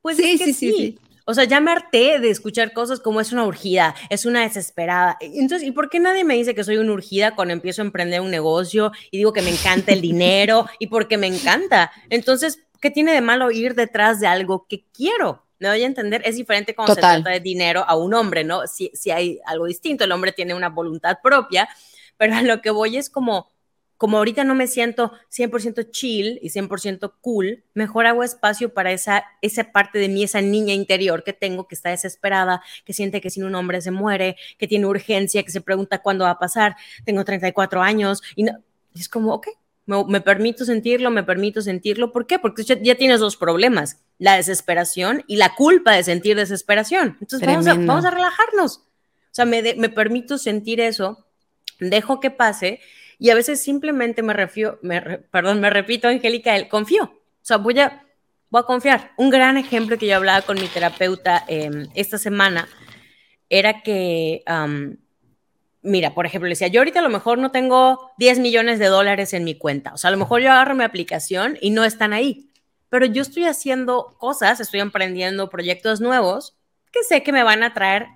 Pues 0.01 0.17
sí, 0.17 0.37
sí, 0.37 0.53
sí, 0.53 0.71
sí, 0.71 0.99
O 1.25 1.33
sea, 1.33 1.45
ya 1.45 1.59
me 1.59 1.71
harté 1.71 2.19
de 2.19 2.29
escuchar 2.29 2.73
cosas 2.73 2.99
como 2.99 3.19
es 3.19 3.31
una 3.31 3.45
urgida, 3.45 3.95
es 4.09 4.25
una 4.25 4.41
desesperada. 4.41 5.17
Entonces, 5.19 5.67
¿y 5.67 5.71
por 5.71 5.89
qué 5.89 5.99
nadie 5.99 6.23
me 6.23 6.35
dice 6.35 6.53
que 6.53 6.63
soy 6.63 6.77
una 6.77 6.91
urgida 6.91 7.35
cuando 7.35 7.53
empiezo 7.53 7.81
a 7.81 7.85
emprender 7.85 8.21
un 8.21 8.29
negocio 8.29 8.91
y 9.09 9.17
digo 9.17 9.33
que 9.33 9.41
me 9.41 9.49
encanta 9.49 9.91
el 9.93 10.01
dinero 10.01 10.67
y 10.77 10.87
porque 10.87 11.17
me 11.17 11.27
encanta? 11.27 11.91
Entonces, 12.09 12.59
¿qué 12.79 12.91
tiene 12.91 13.13
de 13.13 13.21
malo 13.21 13.49
ir 13.49 13.73
detrás 13.73 14.19
de 14.19 14.27
algo 14.27 14.67
que 14.69 14.85
quiero? 14.93 15.44
Me 15.59 15.67
doy 15.67 15.83
a 15.83 15.85
entender, 15.85 16.21
es 16.25 16.35
diferente 16.35 16.75
cuando 16.75 16.95
se 16.95 17.01
trata 17.01 17.29
de 17.29 17.39
dinero 17.39 17.83
a 17.87 17.95
un 17.95 18.13
hombre, 18.13 18.43
¿no? 18.43 18.67
Si, 18.67 18.91
si 18.93 19.11
hay 19.11 19.39
algo 19.45 19.65
distinto, 19.65 20.03
el 20.03 20.11
hombre 20.11 20.31
tiene 20.31 20.53
una 20.53 20.69
voluntad 20.69 21.17
propia, 21.23 21.69
pero 22.17 22.35
a 22.35 22.41
lo 22.41 22.61
que 22.61 22.69
voy 22.69 22.97
es 22.97 23.09
como, 23.09 23.51
como 23.97 24.17
ahorita 24.17 24.43
no 24.43 24.55
me 24.55 24.67
siento 24.67 25.13
100% 25.29 25.89
chill 25.91 26.39
y 26.41 26.49
100% 26.49 27.13
cool, 27.21 27.63
mejor 27.73 28.05
hago 28.05 28.23
espacio 28.23 28.73
para 28.73 28.91
esa, 28.91 29.25
esa 29.41 29.71
parte 29.71 29.99
de 29.99 30.09
mí, 30.09 30.23
esa 30.23 30.41
niña 30.41 30.73
interior 30.73 31.23
que 31.23 31.33
tengo, 31.33 31.67
que 31.67 31.75
está 31.75 31.89
desesperada, 31.89 32.61
que 32.83 32.93
siente 32.93 33.21
que 33.21 33.29
sin 33.29 33.45
un 33.45 33.55
hombre 33.55 33.81
se 33.81 33.91
muere, 33.91 34.35
que 34.57 34.67
tiene 34.67 34.85
urgencia, 34.85 35.43
que 35.43 35.51
se 35.51 35.61
pregunta 35.61 36.01
cuándo 36.01 36.25
va 36.25 36.31
a 36.31 36.39
pasar, 36.39 36.75
tengo 37.05 37.23
34 37.23 37.81
años 37.81 38.21
y, 38.35 38.43
no, 38.43 38.53
es 38.93 39.07
como, 39.07 39.33
ok, 39.33 39.47
me, 39.85 40.21
permito 40.21 40.65
sentirlo, 40.65 41.11
me 41.11 41.23
permito 41.23 41.61
sentirlo. 41.61 42.11
¿Por 42.11 42.25
qué? 42.25 42.39
Porque 42.39 42.63
ya, 42.63 42.95
tienes 42.95 43.19
dos 43.19 43.37
problemas, 43.37 44.01
la 44.17 44.35
desesperación 44.35 45.23
y 45.27 45.35
la 45.35 45.53
culpa 45.55 45.93
de 45.93 46.03
sentir 46.03 46.35
desesperación. 46.35 47.17
Entonces 47.21 47.47
vamos 47.47 47.67
a, 47.67 47.73
vamos 47.75 48.05
a, 48.05 48.11
relajarnos. 48.11 48.77
O 48.77 49.31
sea, 49.31 49.45
me, 49.45 49.61
me 49.75 49.89
permito 49.89 50.37
sentir 50.37 50.79
eso, 50.79 51.25
dejo 51.79 52.19
que 52.19 52.31
pase 52.31 52.79
y 53.19 53.29
a 53.29 53.35
veces 53.35 53.63
simplemente 53.63 54.23
me 54.23 54.33
refío, 54.33 54.79
me, 54.81 55.01
perdón, 55.01 55.61
me 55.61 55.69
repito, 55.69 56.07
Angélica, 56.07 56.55
el 56.55 56.67
confío. 56.67 57.03
O 57.05 57.47
sea, 57.47 57.57
voy 57.57 57.79
a, 57.79 58.03
voy 58.49 58.61
a 58.61 58.65
confiar. 58.65 59.11
Un 59.17 59.29
gran 59.29 59.57
ejemplo 59.57 59.97
que 59.97 60.07
yo 60.07 60.15
hablaba 60.15 60.41
con 60.41 60.59
mi 60.59 60.67
terapeuta 60.67 61.43
em, 61.47 61.87
esta 61.95 62.17
semana 62.17 62.67
era 63.49 63.81
que, 63.81 64.43
mira, 65.85 66.13
por 66.13 66.25
ejemplo, 66.25 66.47
le 66.47 66.53
decía, 66.53 66.67
yo 66.67 66.81
ahorita 66.81 66.99
a 66.99 67.03
lo 67.03 67.09
mejor 67.09 67.37
no 67.37 67.51
tengo 67.51 68.11
10 68.17 68.39
millones 68.39 68.79
de 68.79 68.87
dólares 68.87 69.33
en 69.33 69.43
mi 69.43 69.57
cuenta. 69.57 69.93
O 69.93 69.97
sea, 69.97 70.09
a 70.09 70.11
lo 70.11 70.17
mejor 70.17 70.41
yo 70.41 70.51
agarro 70.51 70.75
mi 70.75 70.83
aplicación 70.83 71.57
y 71.61 71.69
no 71.69 71.85
están 71.85 72.11
ahí. 72.11 72.49
Pero 72.89 73.05
yo 73.05 73.21
estoy 73.21 73.45
haciendo 73.45 74.15
cosas, 74.17 74.59
estoy 74.59 74.79
emprendiendo 74.79 75.49
proyectos 75.49 76.01
nuevos 76.01 76.57
que 76.91 77.03
sé 77.03 77.23
que 77.23 77.31
me 77.31 77.43
van 77.43 77.61
a 77.63 77.73
traer 77.73 78.07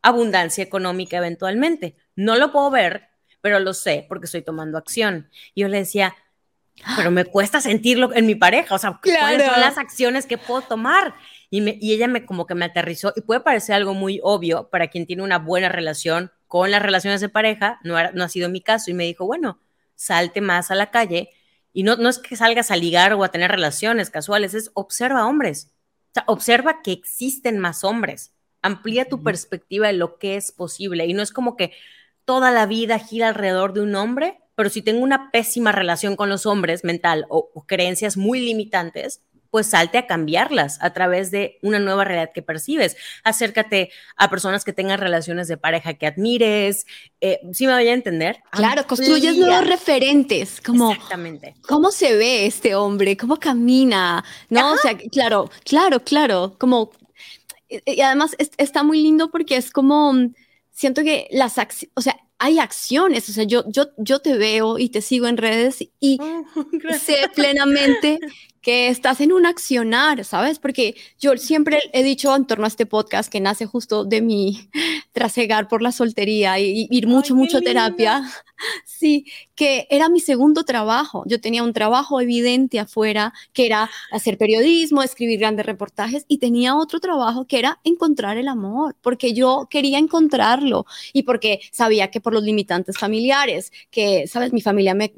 abundancia 0.00 0.64
económica 0.64 1.16
eventualmente. 1.16 1.96
No 2.16 2.36
lo 2.36 2.52
puedo 2.52 2.70
ver, 2.70 3.08
pero 3.40 3.60
lo 3.60 3.74
sé 3.74 4.06
porque 4.08 4.26
estoy 4.26 4.42
tomando 4.42 4.78
acción. 4.78 5.28
Y 5.54 5.62
yo 5.62 5.68
le 5.68 5.78
decía, 5.78 6.14
pero 6.96 7.10
me 7.10 7.24
cuesta 7.24 7.60
sentirlo 7.60 8.14
en 8.14 8.26
mi 8.26 8.36
pareja, 8.36 8.74
o 8.74 8.78
sea, 8.78 9.00
¿cuáles 9.02 9.44
son 9.44 9.60
las 9.60 9.78
acciones 9.78 10.26
que 10.26 10.38
puedo 10.38 10.62
tomar? 10.62 11.14
Y, 11.50 11.84
y 11.84 11.92
ella 11.92 12.06
me 12.06 12.24
como 12.24 12.46
que 12.46 12.54
me 12.54 12.66
aterrizó 12.66 13.12
y 13.16 13.22
puede 13.22 13.40
parecer 13.40 13.74
algo 13.74 13.94
muy 13.94 14.20
obvio 14.22 14.68
para 14.70 14.88
quien 14.88 15.06
tiene 15.06 15.22
una 15.22 15.38
buena 15.38 15.68
relación 15.68 16.30
con 16.48 16.70
las 16.70 16.82
relaciones 16.82 17.20
de 17.20 17.28
pareja, 17.28 17.78
no, 17.84 17.94
no 18.12 18.24
ha 18.24 18.28
sido 18.28 18.48
mi 18.48 18.60
caso, 18.60 18.90
y 18.90 18.94
me 18.94 19.04
dijo, 19.04 19.26
bueno, 19.26 19.60
salte 19.94 20.40
más 20.40 20.70
a 20.70 20.74
la 20.74 20.90
calle 20.90 21.30
y 21.72 21.82
no, 21.82 21.96
no 21.96 22.08
es 22.08 22.18
que 22.18 22.36
salgas 22.36 22.70
a 22.70 22.76
ligar 22.76 23.12
o 23.12 23.22
a 23.22 23.30
tener 23.30 23.50
relaciones 23.50 24.10
casuales, 24.10 24.54
es 24.54 24.70
observa 24.74 25.26
hombres, 25.26 25.70
o 26.06 26.14
sea, 26.14 26.24
observa 26.26 26.82
que 26.82 26.92
existen 26.92 27.58
más 27.58 27.84
hombres, 27.84 28.32
amplía 28.62 29.08
tu 29.08 29.22
perspectiva 29.22 29.86
de 29.88 29.92
lo 29.92 30.18
que 30.18 30.36
es 30.36 30.50
posible 30.50 31.06
y 31.06 31.14
no 31.14 31.22
es 31.22 31.32
como 31.32 31.56
que 31.56 31.72
toda 32.24 32.50
la 32.50 32.66
vida 32.66 32.98
gira 32.98 33.28
alrededor 33.28 33.72
de 33.72 33.82
un 33.82 33.94
hombre, 33.94 34.40
pero 34.54 34.70
si 34.70 34.82
tengo 34.82 35.02
una 35.02 35.30
pésima 35.30 35.72
relación 35.72 36.16
con 36.16 36.28
los 36.28 36.46
hombres 36.46 36.84
mental 36.84 37.26
o, 37.28 37.64
creencias 37.66 38.16
muy 38.16 38.40
limitantes, 38.40 39.22
pues 39.50 39.68
salte 39.68 39.98
a 39.98 40.06
cambiarlas 40.06 40.78
a 40.82 40.92
través 40.92 41.30
de 41.30 41.58
una 41.62 41.78
nueva 41.78 42.04
realidad 42.04 42.30
que 42.34 42.42
percibes. 42.42 42.96
Acércate 43.24 43.90
a 44.16 44.28
personas 44.30 44.64
que 44.64 44.72
tengan 44.72 44.98
relaciones 44.98 45.48
de 45.48 45.56
pareja 45.56 45.94
que 45.94 46.06
admires. 46.06 46.86
Eh, 47.20 47.40
¿Sí 47.52 47.66
me 47.66 47.74
voy 47.74 47.88
a 47.88 47.94
entender? 47.94 48.42
Claro, 48.50 48.86
construyes 48.86 49.36
nuevos 49.36 49.66
referentes, 49.66 50.60
como 50.60 50.92
Exactamente. 50.92 51.54
cómo 51.62 51.90
se 51.90 52.16
ve 52.16 52.46
este 52.46 52.74
hombre, 52.74 53.16
cómo 53.16 53.38
camina, 53.38 54.24
¿no? 54.50 54.72
O 54.72 54.76
sea, 54.76 54.96
claro, 54.96 55.50
claro, 55.64 56.00
claro, 56.00 56.56
como... 56.58 56.90
Y 57.68 58.00
además 58.00 58.34
está 58.56 58.82
muy 58.82 59.02
lindo 59.02 59.30
porque 59.30 59.56
es 59.56 59.70
como 59.70 60.14
siento 60.78 61.02
que 61.02 61.26
las 61.32 61.58
acciones, 61.58 61.92
o 61.96 62.00
sea, 62.00 62.16
hay 62.38 62.60
acciones, 62.60 63.28
o 63.28 63.32
sea, 63.32 63.42
yo, 63.42 63.64
yo, 63.66 63.86
yo 63.96 64.20
te 64.20 64.38
veo 64.38 64.78
y 64.78 64.90
te 64.90 65.02
sigo 65.02 65.26
en 65.26 65.36
redes 65.36 65.84
y 65.98 66.18
oh, 66.20 66.44
sé 67.00 67.28
plenamente 67.34 68.20
que 68.62 68.88
estás 68.88 69.20
en 69.20 69.32
un 69.32 69.46
accionar, 69.46 70.24
¿sabes? 70.24 70.58
Porque 70.58 70.94
yo 71.18 71.36
siempre 71.36 71.80
he 71.92 72.02
dicho 72.02 72.34
en 72.34 72.46
torno 72.46 72.64
a 72.64 72.68
este 72.68 72.86
podcast 72.86 73.30
que 73.30 73.40
nace 73.40 73.66
justo 73.66 74.04
de 74.04 74.20
mi 74.20 74.68
trasegar 75.12 75.68
por 75.68 75.82
la 75.82 75.92
soltería 75.92 76.58
y, 76.58 76.88
ir 76.90 77.06
mucho, 77.06 77.34
mucho 77.34 77.58
a 77.58 77.60
terapia. 77.60 78.22
Sí, 78.84 79.26
que 79.54 79.86
era 79.88 80.08
mi 80.08 80.18
segundo 80.18 80.64
trabajo. 80.64 81.22
Yo 81.26 81.40
tenía 81.40 81.62
un 81.62 81.72
trabajo 81.72 82.20
evidente 82.20 82.80
afuera, 82.80 83.32
que 83.52 83.66
era 83.66 83.88
hacer 84.10 84.36
periodismo, 84.36 85.04
escribir 85.04 85.38
grandes 85.38 85.64
reportajes, 85.64 86.24
y 86.26 86.38
tenía 86.38 86.74
otro 86.74 86.98
trabajo 86.98 87.46
que 87.46 87.60
era 87.60 87.78
encontrar 87.84 88.36
el 88.36 88.48
amor, 88.48 88.96
porque 89.00 89.32
yo 89.32 89.68
quería 89.70 89.98
encontrarlo 89.98 90.84
y 91.12 91.22
porque 91.22 91.60
sabía 91.70 92.10
que 92.10 92.20
por 92.20 92.32
los 92.32 92.42
limitantes 92.42 92.98
familiares, 92.98 93.72
que, 93.92 94.26
sabes, 94.26 94.52
mi 94.52 94.62
familia 94.62 94.94
me, 94.94 95.12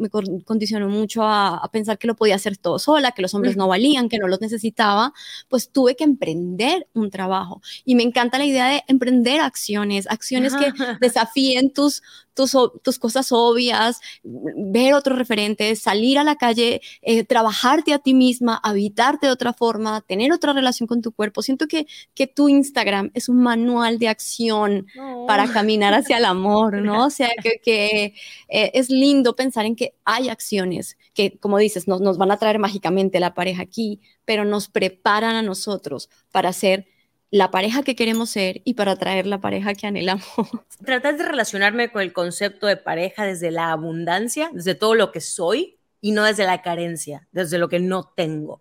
condicionó 0.45 0.91
mucho 0.91 1.23
a, 1.23 1.67
pensar 1.73 1.99
que 1.99 2.07
lo 2.07 2.17
podía 2.17 2.35
hacer 2.35 2.59
todo 2.59 2.79
sola, 2.79 3.13
que 3.13 3.23
los 3.31 3.35
hombres 3.35 3.57
no 3.57 3.69
valían, 3.69 4.09
que 4.09 4.19
no 4.19 4.27
los 4.27 4.41
necesitaba, 4.41 5.13
pues 5.49 5.71
tuve 5.71 5.95
que 5.95 6.05
emprender 6.05 6.89
un 6.95 7.11
trabajo. 7.11 7.63
Y 7.85 7.95
me 7.95 8.03
encanta 8.03 8.39
la 8.39 8.45
idea 8.45 8.67
de 8.67 8.83
emprender 8.89 9.41
acciones, 9.41 10.07
acciones 10.09 10.55
que 10.55 10.73
desafíen 11.01 11.73
tus, 11.73 12.03
tus, 12.41 12.57
tus 12.83 12.99
cosas 12.99 13.33
obvias, 13.33 14.01
ver 14.23 14.95
otros 14.95 15.19
referentes, 15.19 15.83
salir 15.83 16.19
a 16.19 16.25
la 16.25 16.37
calle, 16.37 16.81
eh, 17.03 17.25
trabajarte 17.25 17.93
a 17.93 17.99
ti 17.99 18.15
misma, 18.15 18.59
habitarte 18.63 19.27
de 19.27 19.33
otra 19.33 19.53
forma, 19.53 20.01
tener 20.01 20.33
otra 20.33 20.55
relación 20.55 20.87
con 20.87 21.03
tu 21.03 21.13
cuerpo. 21.13 21.43
Siento 21.43 21.67
que, 21.67 21.87
que 22.15 22.27
tu 22.27 22.49
Instagram 22.49 23.11
es 23.13 23.29
un 23.29 23.43
manual 23.43 23.99
de 23.99 24.09
acción 24.09 24.87
para 25.27 25.53
caminar 25.53 25.93
hacia 25.93 26.17
el 26.17 26.25
amor, 26.25 26.81
¿no? 26.81 27.07
O 27.07 27.11
sea, 27.11 27.31
que, 27.43 27.61
que 27.63 28.15
eh, 28.49 28.71
es 28.73 28.89
lindo 28.89 29.37
pensar 29.37 29.67
en 29.67 29.77
que 29.77 29.95
hay 30.05 30.31
acciones 30.31 30.97
que, 31.13 31.39
como 31.39 31.59
dices, 31.59 31.89
nos, 31.89 32.01
nos 32.01 32.17
van 32.17 32.31
a 32.31 32.39
traer 32.39 32.59
mágicamente 32.59 33.21
la 33.21 33.35
pareja 33.35 33.63
aquí, 33.63 34.01
pero 34.25 34.45
nos 34.47 34.69
preparan 34.69 35.37
a 35.37 35.43
nosotros 35.43 36.09
para 36.33 36.53
ser 36.53 36.87
la 37.31 37.51
pareja 37.51 37.83
que 37.83 37.95
queremos 37.95 38.31
ser 38.31 38.61
y 38.65 38.75
para 38.75 38.97
traer 38.97 39.27
la 39.27 39.41
pareja 39.41 39.75
que 39.75 39.87
anhelamos. 39.87 40.25
Tratar 40.85 41.17
de 41.17 41.25
relacionarme 41.25 41.91
con 41.93 42.03
el 42.03 42.13
concepto 42.13 42.67
de 42.67 42.77
pareja 42.77 43.25
desde 43.25 43.51
la 43.51 43.71
abundancia, 43.71 44.51
desde 44.53 44.75
todo 44.75 44.95
lo 44.95 45.13
que 45.13 45.21
soy 45.21 45.79
y 46.01 46.13
no 46.13 46.25
desde 46.25 46.45
la 46.45 46.63
carencia, 46.63 47.29
desde 47.33 47.59
lo 47.59 47.69
que 47.69 47.79
no 47.79 48.13
tengo. 48.17 48.61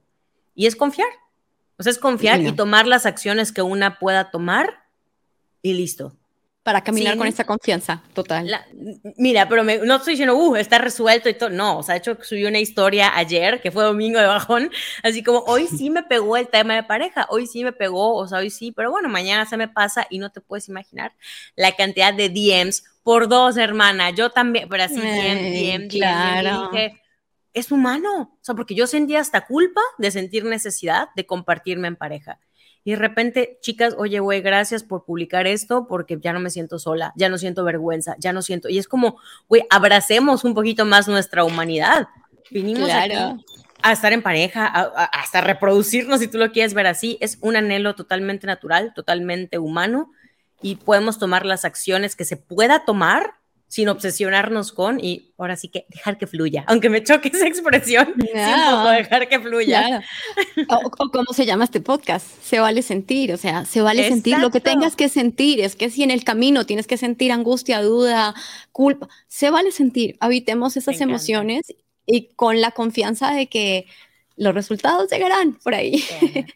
Y 0.53 0.67
es 0.67 0.75
confiar. 0.75 1.10
O 1.77 1.84
sea, 1.84 1.91
es 1.91 1.97
confiar 1.97 2.41
y 2.41 2.51
tomar 2.51 2.86
las 2.86 3.05
acciones 3.05 3.53
que 3.53 3.62
una 3.62 3.99
pueda 3.99 4.32
tomar 4.32 4.84
y 5.62 5.73
listo 5.73 6.18
para 6.69 6.84
caminar 6.84 7.17
con 7.17 7.25
esa 7.25 7.45
confianza 7.45 8.03
total. 8.13 8.47
mira, 9.17 9.49
pero 9.49 9.63
no 9.63 9.95
estoy 9.95 10.13
diciendo, 10.13 10.36
uh, 10.36 10.55
está 10.55 10.77
resuelto 10.77 11.27
y 11.27 11.34
todo. 11.34 11.49
No, 11.49 11.79
o 11.79 11.84
sea, 11.84 11.95
de 11.95 11.97
hecho, 11.97 12.15
subí 12.21 12.45
una 12.45 12.60
historia 12.60 13.17
ayer, 13.17 13.60
que 13.60 13.71
fue 13.71 13.84
domingo 13.84 14.19
de 14.19 14.27
bajón, 14.27 14.69
así 15.01 15.23
como 15.23 15.39
hoy 15.47 15.65
sí 15.65 15.89
me 15.89 16.03
pegó 16.03 16.38
el 16.38 16.47
tema 16.47 16.75
de 16.75 16.84
pareja, 16.84 17.25
hoy 17.32 17.47
sí 17.47 17.63
me 17.63 17.73
pegó, 17.73 18.13
o 18.13 18.27
sea, 18.27 18.38
hoy 18.38 18.51
sí, 18.51 18.71
pero 18.71 18.91
bueno, 18.91 19.10
mañana 19.10 19.47
se 19.47 19.58
me 19.58 19.67
pasa 19.67 20.05
y 20.12 20.19
no 20.19 20.29
te 20.29 20.41
puedes 20.41 20.69
imaginar 20.69 21.12
la 21.55 21.71
cantidad 21.71 22.13
de 22.13 22.29
DMs 22.29 22.84
por 23.01 23.27
dos, 23.27 23.58
hermana. 23.58 24.12
Yo 24.12 24.29
también, 24.29 24.69
pero 24.69 24.84
así, 24.84 25.01
DM, 25.01 25.51
DM, 25.51 25.88
claro. 25.88 26.69
dije, 26.71 27.01
es 27.51 27.71
humano, 27.71 28.38
o 28.39 28.43
sea, 28.43 28.53
porque 28.53 28.75
yo 28.75 28.86
sentía 28.86 29.21
hasta 29.21 29.47
culpa 29.47 29.82
de 29.97 30.12
sentir 30.12 30.45
necesidad 30.45 31.10
de 31.15 31.25
compartirme 31.25 31.88
en 31.88 31.95
pareja 31.95 32.38
y 32.83 32.91
de 32.91 32.97
repente, 32.97 33.57
chicas, 33.61 33.95
oye, 33.97 34.19
güey, 34.19 34.41
gracias 34.41 34.83
por 34.83 35.05
publicar 35.05 35.47
esto 35.47 35.87
porque 35.87 36.17
ya 36.21 36.33
no 36.33 36.39
me 36.39 36.49
siento 36.49 36.79
sola, 36.79 37.13
ya 37.15 37.29
no 37.29 37.37
siento 37.37 37.63
vergüenza, 37.63 38.15
ya 38.19 38.33
no 38.33 38.41
siento, 38.41 38.69
y 38.69 38.77
es 38.77 38.87
como, 38.87 39.17
güey, 39.47 39.63
abracemos 39.69 40.43
un 40.43 40.54
poquito 40.54 40.85
más 40.85 41.08
nuestra 41.08 41.43
humanidad. 41.43 42.08
Vinimos 42.51 42.89
aquí 42.89 43.15
a 43.81 43.91
estar 43.93 44.12
en 44.12 44.21
pareja, 44.21 44.65
hasta 44.65 45.41
reproducirnos, 45.41 46.19
si 46.19 46.27
tú 46.27 46.37
lo 46.37 46.51
quieres 46.51 46.73
ver 46.73 46.87
así, 46.87 47.17
es 47.21 47.37
un 47.41 47.56
anhelo 47.56 47.95
totalmente 47.95 48.47
natural, 48.47 48.93
totalmente 48.93 49.58
humano, 49.58 50.12
y 50.62 50.75
podemos 50.75 51.17
tomar 51.17 51.45
las 51.45 51.63
acciones 51.63 52.15
que 52.15 52.25
se 52.25 52.35
pueda 52.35 52.83
tomar 52.83 53.35
sin 53.69 53.87
obsesionarnos 53.87 54.73
con 54.73 54.99
y 54.99 55.31
ahora 55.37 55.55
sí 55.55 55.69
que 55.69 55.85
dejar 55.89 56.17
que 56.17 56.25
fluya, 56.25 56.65
aunque 56.67 56.89
me 56.89 57.03
choque 57.03 57.29
esa 57.29 57.47
expresión, 57.47 58.13
dejar 58.17 59.29
que 59.29 59.39
fluya. 59.39 60.03
O, 60.67 60.89
cómo 60.89 61.33
se 61.33 61.45
llama 61.45 61.65
este 61.65 61.79
podcast, 61.79 62.25
se 62.41 62.59
vale 62.59 62.81
sentir, 62.81 63.31
o 63.31 63.37
sea, 63.37 63.65
se 63.65 63.81
vale 63.81 64.09
sentir 64.09 64.39
lo 64.39 64.49
que 64.49 64.59
tengas 64.59 64.95
que 64.95 65.07
sentir, 65.07 65.61
es 65.61 65.75
que 65.75 65.91
si 65.91 66.01
en 66.01 66.09
el 66.09 66.23
camino 66.23 66.65
tienes 66.65 66.87
que 66.87 66.97
sentir 66.97 67.31
angustia, 67.31 67.81
duda, 67.83 68.33
culpa, 68.71 69.07
se 69.27 69.51
vale 69.51 69.71
sentir, 69.71 70.17
habitemos 70.19 70.75
esas 70.75 70.99
emociones 70.99 71.73
y 72.07 72.29
con 72.35 72.59
la 72.61 72.71
confianza 72.71 73.31
de 73.31 73.47
que 73.47 73.85
los 74.35 74.55
resultados 74.55 75.11
llegarán 75.11 75.59
por 75.63 75.75
ahí. 75.75 76.03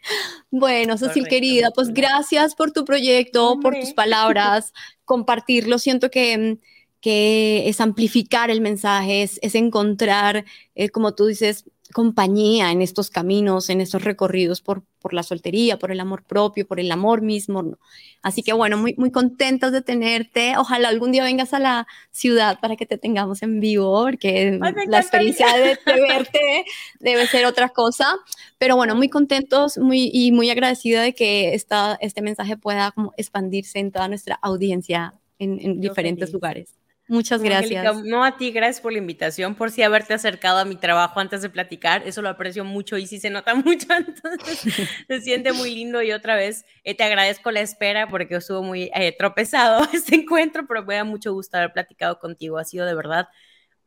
bueno, 0.50 0.98
Cecil 0.98 1.28
querida, 1.28 1.70
pues 1.72 1.92
gracias. 1.92 2.56
por 2.56 2.72
tu 2.72 2.84
proyecto, 2.84 3.60
por 3.60 3.78
tus 3.78 3.92
palabras, 3.94 4.72
compartirlo. 5.04 5.78
Siento 5.78 6.10
que 6.10 6.36
mm, 6.38 6.73
que 7.04 7.68
es 7.68 7.82
amplificar 7.82 8.50
el 8.50 8.62
mensaje, 8.62 9.22
es, 9.24 9.54
encontrar, 9.54 10.46
eh, 10.74 10.88
como 10.88 11.14
tú 11.14 11.26
dices, 11.26 11.66
compañía 11.92 12.72
en 12.72 12.80
estos 12.80 13.10
caminos, 13.10 13.68
en 13.68 13.82
estos 13.82 14.04
recorridos 14.04 14.62
por, 14.62 14.84
por 15.00 15.12
la 15.12 15.22
soltería, 15.22 15.78
por 15.78 15.92
el 15.92 16.00
amor 16.00 16.24
propio, 16.24 16.66
por 16.66 16.80
el 16.80 16.90
amor 16.90 17.20
mismo. 17.20 17.76
Así 18.22 18.42
que 18.42 18.54
bueno, 18.54 18.78
muy, 18.78 18.94
muy 18.96 19.10
contentos 19.10 19.70
de 19.70 19.82
tenerte. 19.82 20.56
Ojalá 20.56 20.88
algún 20.88 21.12
día 21.12 21.24
vengas 21.24 21.52
a 21.52 21.58
la 21.58 21.86
ciudad 22.10 22.58
para 22.58 22.74
que 22.74 22.86
te 22.86 22.96
tengamos 22.96 23.42
en 23.42 23.60
vivo, 23.60 24.04
porque 24.04 24.58
la 24.88 25.00
experiencia 25.00 25.46
de, 25.58 25.78
verte 25.84 26.64
debe 27.00 27.26
ser 27.26 27.44
otra 27.44 27.68
cosa. 27.68 28.16
Pero 28.56 28.76
bueno, 28.76 28.94
muy 28.94 29.10
contentos 29.10 29.76
muy, 29.76 30.10
y 30.10 30.32
muy 30.32 30.48
agradecida 30.48 31.02
de 31.02 31.14
que 31.14 31.52
esta, 31.52 31.98
este 32.00 32.22
mensaje 32.22 32.56
pueda 32.56 32.92
como 32.92 33.12
expandirse 33.18 33.78
en 33.78 33.92
toda 33.92 34.08
nuestra 34.08 34.36
audiencia 34.36 35.12
en, 35.38 35.60
en 35.60 35.82
diferentes 35.82 36.32
lugares. 36.32 36.74
Muchas 37.06 37.42
gracias. 37.42 38.02
no 38.04 38.24
a 38.24 38.36
ti, 38.38 38.50
gracias 38.50 38.80
por 38.80 38.92
la 38.92 38.98
invitación, 38.98 39.54
por 39.54 39.70
si 39.70 39.82
haberte 39.82 40.14
acercado 40.14 40.58
a 40.58 40.64
mi 40.64 40.76
trabajo 40.76 41.20
antes 41.20 41.42
de 41.42 41.50
platicar. 41.50 42.02
Eso 42.06 42.22
lo 42.22 42.30
aprecio 42.30 42.64
mucho 42.64 42.96
y 42.96 43.06
sí 43.06 43.20
se 43.20 43.28
nota 43.28 43.54
mucho, 43.54 43.86
entonces 43.90 44.88
se 45.06 45.20
siente 45.20 45.52
muy 45.52 45.74
lindo. 45.74 46.02
Y 46.02 46.12
otra 46.12 46.34
vez 46.34 46.64
eh, 46.82 46.94
te 46.94 47.04
agradezco 47.04 47.50
la 47.50 47.60
espera 47.60 48.08
porque 48.08 48.36
estuvo 48.36 48.62
muy 48.62 48.90
eh, 48.94 49.14
tropezado 49.18 49.86
este 49.92 50.14
encuentro, 50.14 50.66
pero 50.66 50.84
me 50.84 50.94
da 50.94 51.04
mucho 51.04 51.32
gusto 51.34 51.58
haber 51.58 51.72
platicado 51.72 52.18
contigo. 52.18 52.58
Ha 52.58 52.64
sido 52.64 52.86
de 52.86 52.94
verdad 52.94 53.28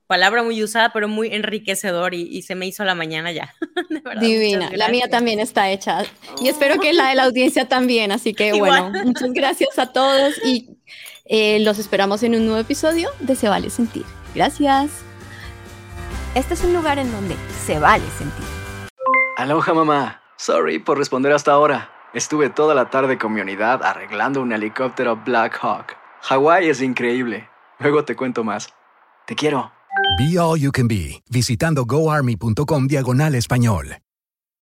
palabra 0.06 0.42
muy 0.42 0.64
usada, 0.64 0.94
pero 0.94 1.08
muy 1.10 1.28
enriquecedor 1.34 2.14
y, 2.14 2.42
se 2.42 2.56
me 2.56 2.66
hizo 2.66 2.84
la 2.86 2.96
mañana 2.96 3.32
ya. 3.32 3.54
Divina, 4.22 4.72
la 4.74 4.88
mía 4.88 5.08
también 5.10 5.40
está 5.40 5.70
hecha 5.70 6.06
y 6.42 6.48
espero 6.48 6.80
que 6.80 6.94
la 6.94 7.10
de 7.10 7.16
la 7.16 7.24
audiencia 7.24 7.68
también, 7.68 8.12
así 8.14 8.34
que 8.34 8.54
bueno, 8.54 8.90
muchas 9.04 9.34
gracias 9.34 9.78
a 9.78 9.92
todos 9.92 10.34
y 10.46 10.78
eh, 11.30 11.60
los 11.60 11.80
esperamos 11.80 12.24
en 12.24 12.36
un 12.36 12.46
nuevo 12.46 12.60
episodio 12.60 13.10
de 13.20 13.36
Se 13.36 13.50
Vale 13.50 13.70
Sentir. 13.70 14.06
Gracias. 14.34 15.08
Este 16.36 16.54
es 16.54 16.64
un 16.64 16.74
lugar 16.74 17.00
en 17.00 17.12
donde 17.12 17.36
se 17.66 17.80
vale 17.80 18.04
sentir. 18.18 18.46
Aloha 19.38 19.74
mamá, 19.74 20.22
sorry 20.38 20.78
por 20.78 20.98
responder 20.98 21.32
hasta 21.32 21.52
ahora. 21.52 21.90
Estuve 22.14 22.50
toda 22.50 22.76
la 22.76 22.90
tarde 22.90 23.18
con 23.18 23.34
mi 23.34 23.42
unidad 23.42 23.84
arreglando 23.84 24.42
un 24.42 24.52
helicóptero 24.52 25.16
Black 25.26 25.58
Hawk. 25.62 25.96
Hawái 26.22 26.70
es 26.70 26.82
increíble. 26.82 27.50
Luego 27.80 28.06
te 28.06 28.16
cuento 28.16 28.44
más. 28.44 28.70
Te 29.26 29.36
quiero. 29.36 29.72
Be 30.20 30.40
All 30.40 30.60
You 30.60 30.72
Can 30.72 30.88
Be, 30.88 31.24
visitando 31.30 31.86
goarmy.com 31.86 32.88
diagonal 32.88 33.36
español. 33.36 33.98